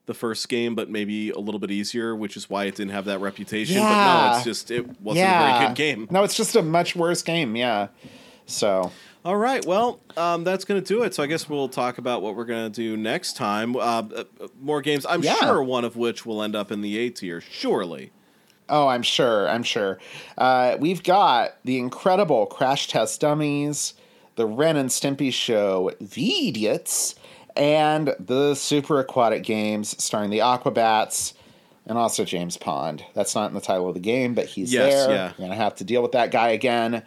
the 0.08 0.14
first 0.14 0.48
game, 0.48 0.74
but 0.74 0.90
maybe 0.90 1.30
a 1.30 1.38
little 1.38 1.60
bit 1.60 1.70
easier, 1.70 2.16
which 2.16 2.36
is 2.36 2.50
why 2.50 2.64
it 2.64 2.74
didn't 2.74 2.90
have 2.92 3.04
that 3.04 3.20
reputation. 3.20 3.76
But 3.80 4.30
no, 4.32 4.34
it's 4.36 4.44
just, 4.44 4.72
it 4.72 5.00
wasn't 5.00 5.26
a 5.26 5.30
very 5.30 5.66
good 5.68 5.76
game. 5.76 6.08
No, 6.10 6.24
it's 6.24 6.34
just 6.34 6.56
a 6.56 6.62
much 6.62 6.96
worse 6.96 7.22
game, 7.22 7.54
yeah. 7.54 7.88
So. 8.46 8.90
All 9.24 9.36
right. 9.36 9.64
Well, 9.66 10.00
um, 10.16 10.42
that's 10.44 10.64
going 10.64 10.82
to 10.82 10.86
do 10.86 11.02
it. 11.02 11.12
So 11.14 11.22
I 11.22 11.26
guess 11.26 11.48
we'll 11.48 11.68
talk 11.68 11.98
about 11.98 12.22
what 12.22 12.34
we're 12.34 12.44
going 12.46 12.72
to 12.72 12.74
do 12.74 12.96
next 12.96 13.36
time. 13.36 13.76
Uh, 13.76 13.80
uh, 13.80 14.24
more 14.60 14.80
games. 14.80 15.04
I'm 15.06 15.22
Yeah. 15.22 15.34
sure 15.34 15.62
one 15.62 15.84
of 15.84 15.96
which 15.96 16.24
will 16.24 16.42
end 16.42 16.56
up 16.56 16.72
in 16.72 16.80
the 16.80 16.96
A 16.98 17.10
tier. 17.10 17.40
Surely. 17.40 18.10
Oh, 18.70 18.86
I'm 18.88 19.02
sure. 19.02 19.48
I'm 19.48 19.62
sure. 19.64 19.98
Uh, 20.38 20.76
we've 20.78 21.02
got 21.02 21.56
the 21.64 21.78
incredible 21.78 22.46
Crash 22.46 22.86
Test 22.88 23.20
Dummies, 23.20 23.94
the 24.36 24.46
Ren 24.46 24.76
and 24.76 24.88
Stimpy 24.88 25.32
Show, 25.32 25.90
Veediots, 26.02 27.14
and 27.58 28.14
the 28.20 28.54
Super 28.54 29.00
Aquatic 29.00 29.42
Games 29.42 30.02
starring 30.02 30.30
the 30.30 30.38
Aquabats 30.38 31.34
and 31.86 31.98
also 31.98 32.24
James 32.24 32.56
Pond. 32.56 33.04
That's 33.14 33.34
not 33.34 33.48
in 33.48 33.54
the 33.54 33.60
title 33.60 33.88
of 33.88 33.94
the 33.94 34.00
game, 34.00 34.34
but 34.34 34.46
he's 34.46 34.72
Yes, 34.72 34.92
there. 35.06 35.10
yeah. 35.14 35.28
We're 35.32 35.38
going 35.46 35.50
to 35.50 35.56
have 35.56 35.74
to 35.76 35.84
deal 35.84 36.02
with 36.02 36.12
that 36.12 36.30
guy 36.30 36.50
again. 36.50 37.02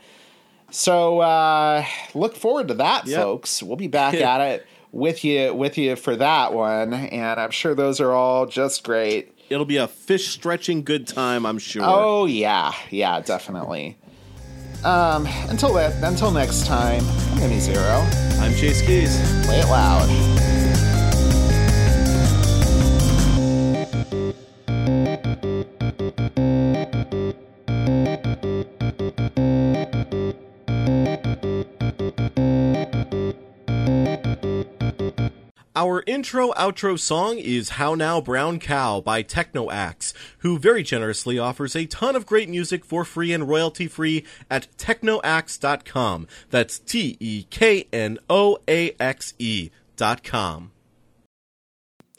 So 0.72 1.20
uh, 1.20 1.86
look 2.14 2.36
forward 2.36 2.68
to 2.70 2.74
that, 2.76 3.06
Yep. 3.08 3.22
folks. 3.22 3.62
We'll 3.64 3.76
be 3.78 3.88
back 3.88 4.14
at 4.16 4.42
it 4.42 4.66
with 4.92 5.24
you 5.24 5.54
with 5.54 5.78
you 5.78 5.96
for 5.96 6.16
that 6.18 6.54
one, 6.54 6.94
and 6.94 7.40
I'm 7.40 7.52
sure 7.52 7.74
those 7.76 8.02
are 8.02 8.12
all 8.12 8.46
just 8.46 8.84
great. 8.84 9.34
It'll 9.50 9.66
be 9.66 9.78
a 9.78 9.88
fish 9.88 10.30
stretching 10.30 10.84
good 10.84 11.08
time, 11.08 11.46
I'm 11.46 11.60
sure. 11.60 11.84
Oh 11.86 12.26
yeah, 12.26 12.74
yeah, 12.90 13.20
definitely. 13.22 13.98
Um, 14.84 15.28
until 15.50 15.74
that, 15.76 16.02
until 16.04 16.32
next 16.32 16.66
time, 16.66 17.04
I'm 17.34 17.40
Amy 17.44 17.60
Zero. 17.60 18.06
I'm 18.40 18.54
Chase 18.56 18.82
Keys. 18.82 19.16
Play 19.46 19.60
it 19.60 19.68
loud. 19.68 20.41
Our 35.82 36.04
intro 36.06 36.52
outro 36.52 37.00
song 37.00 37.40
is 37.40 37.70
How 37.70 37.96
Now 37.96 38.22
Brown 38.22 38.60
Cow 38.60 39.02
by 39.02 39.24
Teknoaxe, 39.24 40.14
who 40.38 40.60
very 40.60 40.84
generously 40.84 41.40
offers 41.40 41.76
a 41.76 41.88
ton 41.88 42.16
of 42.16 42.28
great 42.28 42.48
music 42.50 42.86
for 42.86 43.04
free 43.04 43.34
and 43.34 43.50
royalty 43.50 43.88
free 43.88 44.24
at 44.48 44.68
teknoaxe.com. 44.78 46.28
That's 46.52 46.78
T 46.78 47.18
E 47.20 47.48
K 47.50 47.88
N 47.92 48.20
O 48.30 48.60
A 48.68 48.96
X 49.00 49.34
dot 49.96 50.24
com. 50.24 50.72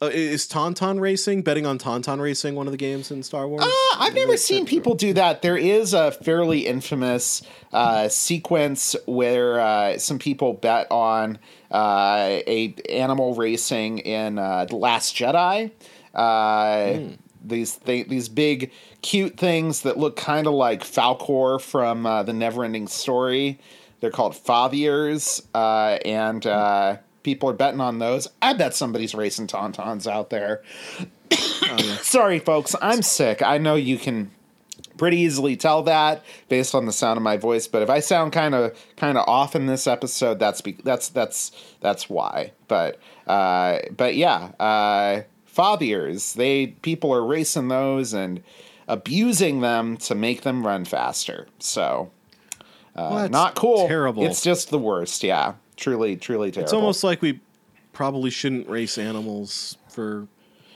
Uh, 0.03 0.11
is 0.13 0.49
Tauntaun 0.49 0.99
Racing, 0.99 1.43
betting 1.43 1.65
on 1.65 1.79
Tauntaun 1.79 2.21
Racing, 2.21 2.57
one 2.57 2.67
of 2.67 2.73
the 2.73 2.77
games 2.77 3.13
in 3.13 3.23
Star 3.23 3.47
Wars? 3.47 3.63
Uh, 3.63 3.97
I've 3.99 4.15
never 4.15 4.37
seen 4.37 4.67
people 4.67 4.97
do 4.97 5.13
that. 5.13 5.43
There 5.43 5.57
is 5.57 5.95
a 5.95 6.11
fairly 6.11 6.67
infamous 6.67 7.41
uh, 7.73 8.09
sequence 8.09 8.97
where 9.07 9.61
uh, 9.61 9.99
some 9.99 10.19
people 10.19 10.55
bet 10.55 10.89
on 10.91 11.39
uh, 11.71 12.41
a 12.49 12.75
animal 12.91 13.37
racing 13.37 13.99
in 13.99 14.41
uh, 14.41 14.65
The 14.65 14.75
Last 14.75 15.15
Jedi. 15.15 15.71
Uh, 16.13 17.17
These 17.45 17.77
th- 17.77 18.07
these 18.07 18.29
big 18.29 18.71
cute 19.03 19.37
things 19.37 19.83
that 19.83 19.99
look 19.99 20.15
kind 20.15 20.47
of 20.47 20.55
like 20.55 20.85
Falkor 20.85 21.61
from 21.61 22.07
uh, 22.07 22.23
the 22.23 22.31
Neverending 22.31 22.89
Story. 22.89 23.59
They're 24.01 24.13
called 24.13 24.35
fathiers, 24.35 25.45
uh, 25.53 25.99
and 26.05 26.47
uh, 26.47 26.99
people 27.23 27.49
are 27.51 27.55
betting 27.55 27.81
on 27.81 27.99
those. 27.99 28.29
I 28.41 28.53
bet 28.53 28.75
somebody's 28.75 29.15
racing 29.15 29.47
tauntauns 29.49 30.11
out 30.11 30.31
there. 30.31 30.63
Sorry, 32.03 32.39
folks. 32.39 32.75
I'm 32.83 33.03
sick. 33.03 33.43
I 33.43 33.59
know 33.59 33.75
you 33.75 33.99
can 33.99 34.31
pretty 34.99 35.19
easily 35.19 35.57
tell 35.57 35.83
that 35.85 36.23
based 36.49 36.75
on 36.75 36.87
the 36.87 36.93
sound 36.93 37.17
of 37.17 37.23
my 37.23 37.37
voice. 37.37 37.67
But 37.67 37.83
if 37.83 37.91
I 37.91 38.01
sound 38.01 38.33
kind 38.33 38.55
of 38.55 38.77
kind 38.97 39.17
of 39.17 39.27
off 39.29 39.57
in 39.57 39.67
this 39.67 39.87
episode, 39.87 40.39
that's 40.39 40.61
be- 40.61 40.79
that's 40.85 41.09
that's 41.09 41.53
that's 41.81 42.09
why. 42.11 42.53
But 42.69 42.99
uh, 43.27 43.79
but 43.97 44.15
yeah, 44.15 44.51
uh, 44.61 45.23
fathiers. 45.55 46.35
They 46.35 46.69
people 46.69 47.13
are 47.15 47.25
racing 47.25 47.69
those 47.69 48.13
and 48.13 48.43
abusing 48.89 49.61
them 49.61 49.97
to 49.97 50.15
make 50.15 50.43
them 50.43 50.67
run 50.67 50.85
faster. 50.85 51.47
So 51.59 52.11
uh, 52.95 53.09
Well, 53.13 53.29
not 53.31 53.55
cool. 53.55 53.87
terrible. 53.89 54.25
It's 54.25 54.43
just 54.43 54.71
the 54.71 54.79
worst. 54.79 55.23
Yeah, 55.23 55.55
truly, 55.83 56.17
truly 56.17 56.51
terrible. 56.51 56.65
It's 56.65 56.73
almost 56.73 57.05
like 57.05 57.21
we 57.21 57.41
probably 57.93 58.31
shouldn't 58.31 58.69
race 58.69 58.97
animals 58.97 59.77
for 59.91 60.27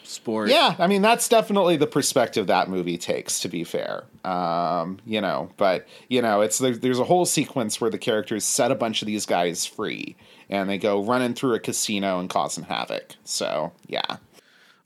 sport. 0.03 0.49
Yeah, 0.49 0.75
I 0.79 0.87
mean 0.87 1.03
that's 1.03 1.29
definitely 1.29 1.77
the 1.77 1.87
perspective 1.87 2.47
that 2.49 2.69
movie 2.69 2.99
takes. 2.99 3.41
To 3.41 3.49
be 3.49 3.65
fair, 3.65 4.05
um, 4.25 4.99
you 5.07 5.21
know, 5.21 5.51
but 5.57 5.87
you 6.09 6.23
know, 6.23 6.41
it's 6.41 6.59
there, 6.59 6.77
there's 6.77 6.99
a 6.99 7.05
whole 7.05 7.27
sequence 7.27 7.81
where 7.81 7.91
the 7.91 7.99
characters 7.99 8.45
set 8.45 8.71
a 8.71 8.75
bunch 8.75 9.03
of 9.03 9.07
these 9.07 9.27
guys 9.27 9.65
free, 9.65 10.17
and 10.51 10.69
they 10.69 10.79
go 10.79 11.03
running 11.03 11.35
through 11.35 11.55
a 11.55 11.61
casino 11.61 12.19
and 12.19 12.29
causing 12.29 12.65
havoc. 12.65 13.15
So 13.25 13.73
yeah, 13.87 14.17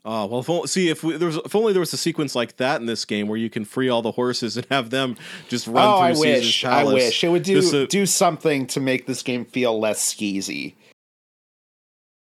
Oh 0.03 0.25
well, 0.25 0.39
if 0.39 0.49
only, 0.49 0.67
see 0.67 0.89
if 0.89 1.03
we, 1.03 1.15
there 1.17 1.27
was 1.27 1.37
if 1.37 1.53
only 1.55 1.73
there 1.73 1.79
was 1.79 1.93
a 1.93 1.97
sequence 1.97 2.33
like 2.33 2.57
that 2.57 2.81
in 2.81 2.87
this 2.87 3.05
game 3.05 3.27
where 3.27 3.37
you 3.37 3.51
can 3.51 3.65
free 3.65 3.87
all 3.87 4.01
the 4.01 4.11
horses 4.11 4.57
and 4.57 4.65
have 4.71 4.89
them 4.89 5.15
just 5.47 5.67
run 5.67 5.87
oh, 5.87 5.97
through 5.97 6.05
I 6.05 6.13
Caesar's 6.13 6.45
wish, 6.45 6.65
I 6.65 6.83
wish. 6.85 7.23
It 7.23 7.29
would 7.29 7.43
do 7.43 7.61
Just 7.61 7.73
uh, 7.73 7.77
to- 7.81 7.87
do 7.87 8.05
something 8.07 8.65
to 8.67 8.79
make 8.79 9.05
this 9.05 9.21
game 9.21 9.45
feel 9.45 9.79
less 9.79 10.13
skeezy. 10.13 10.73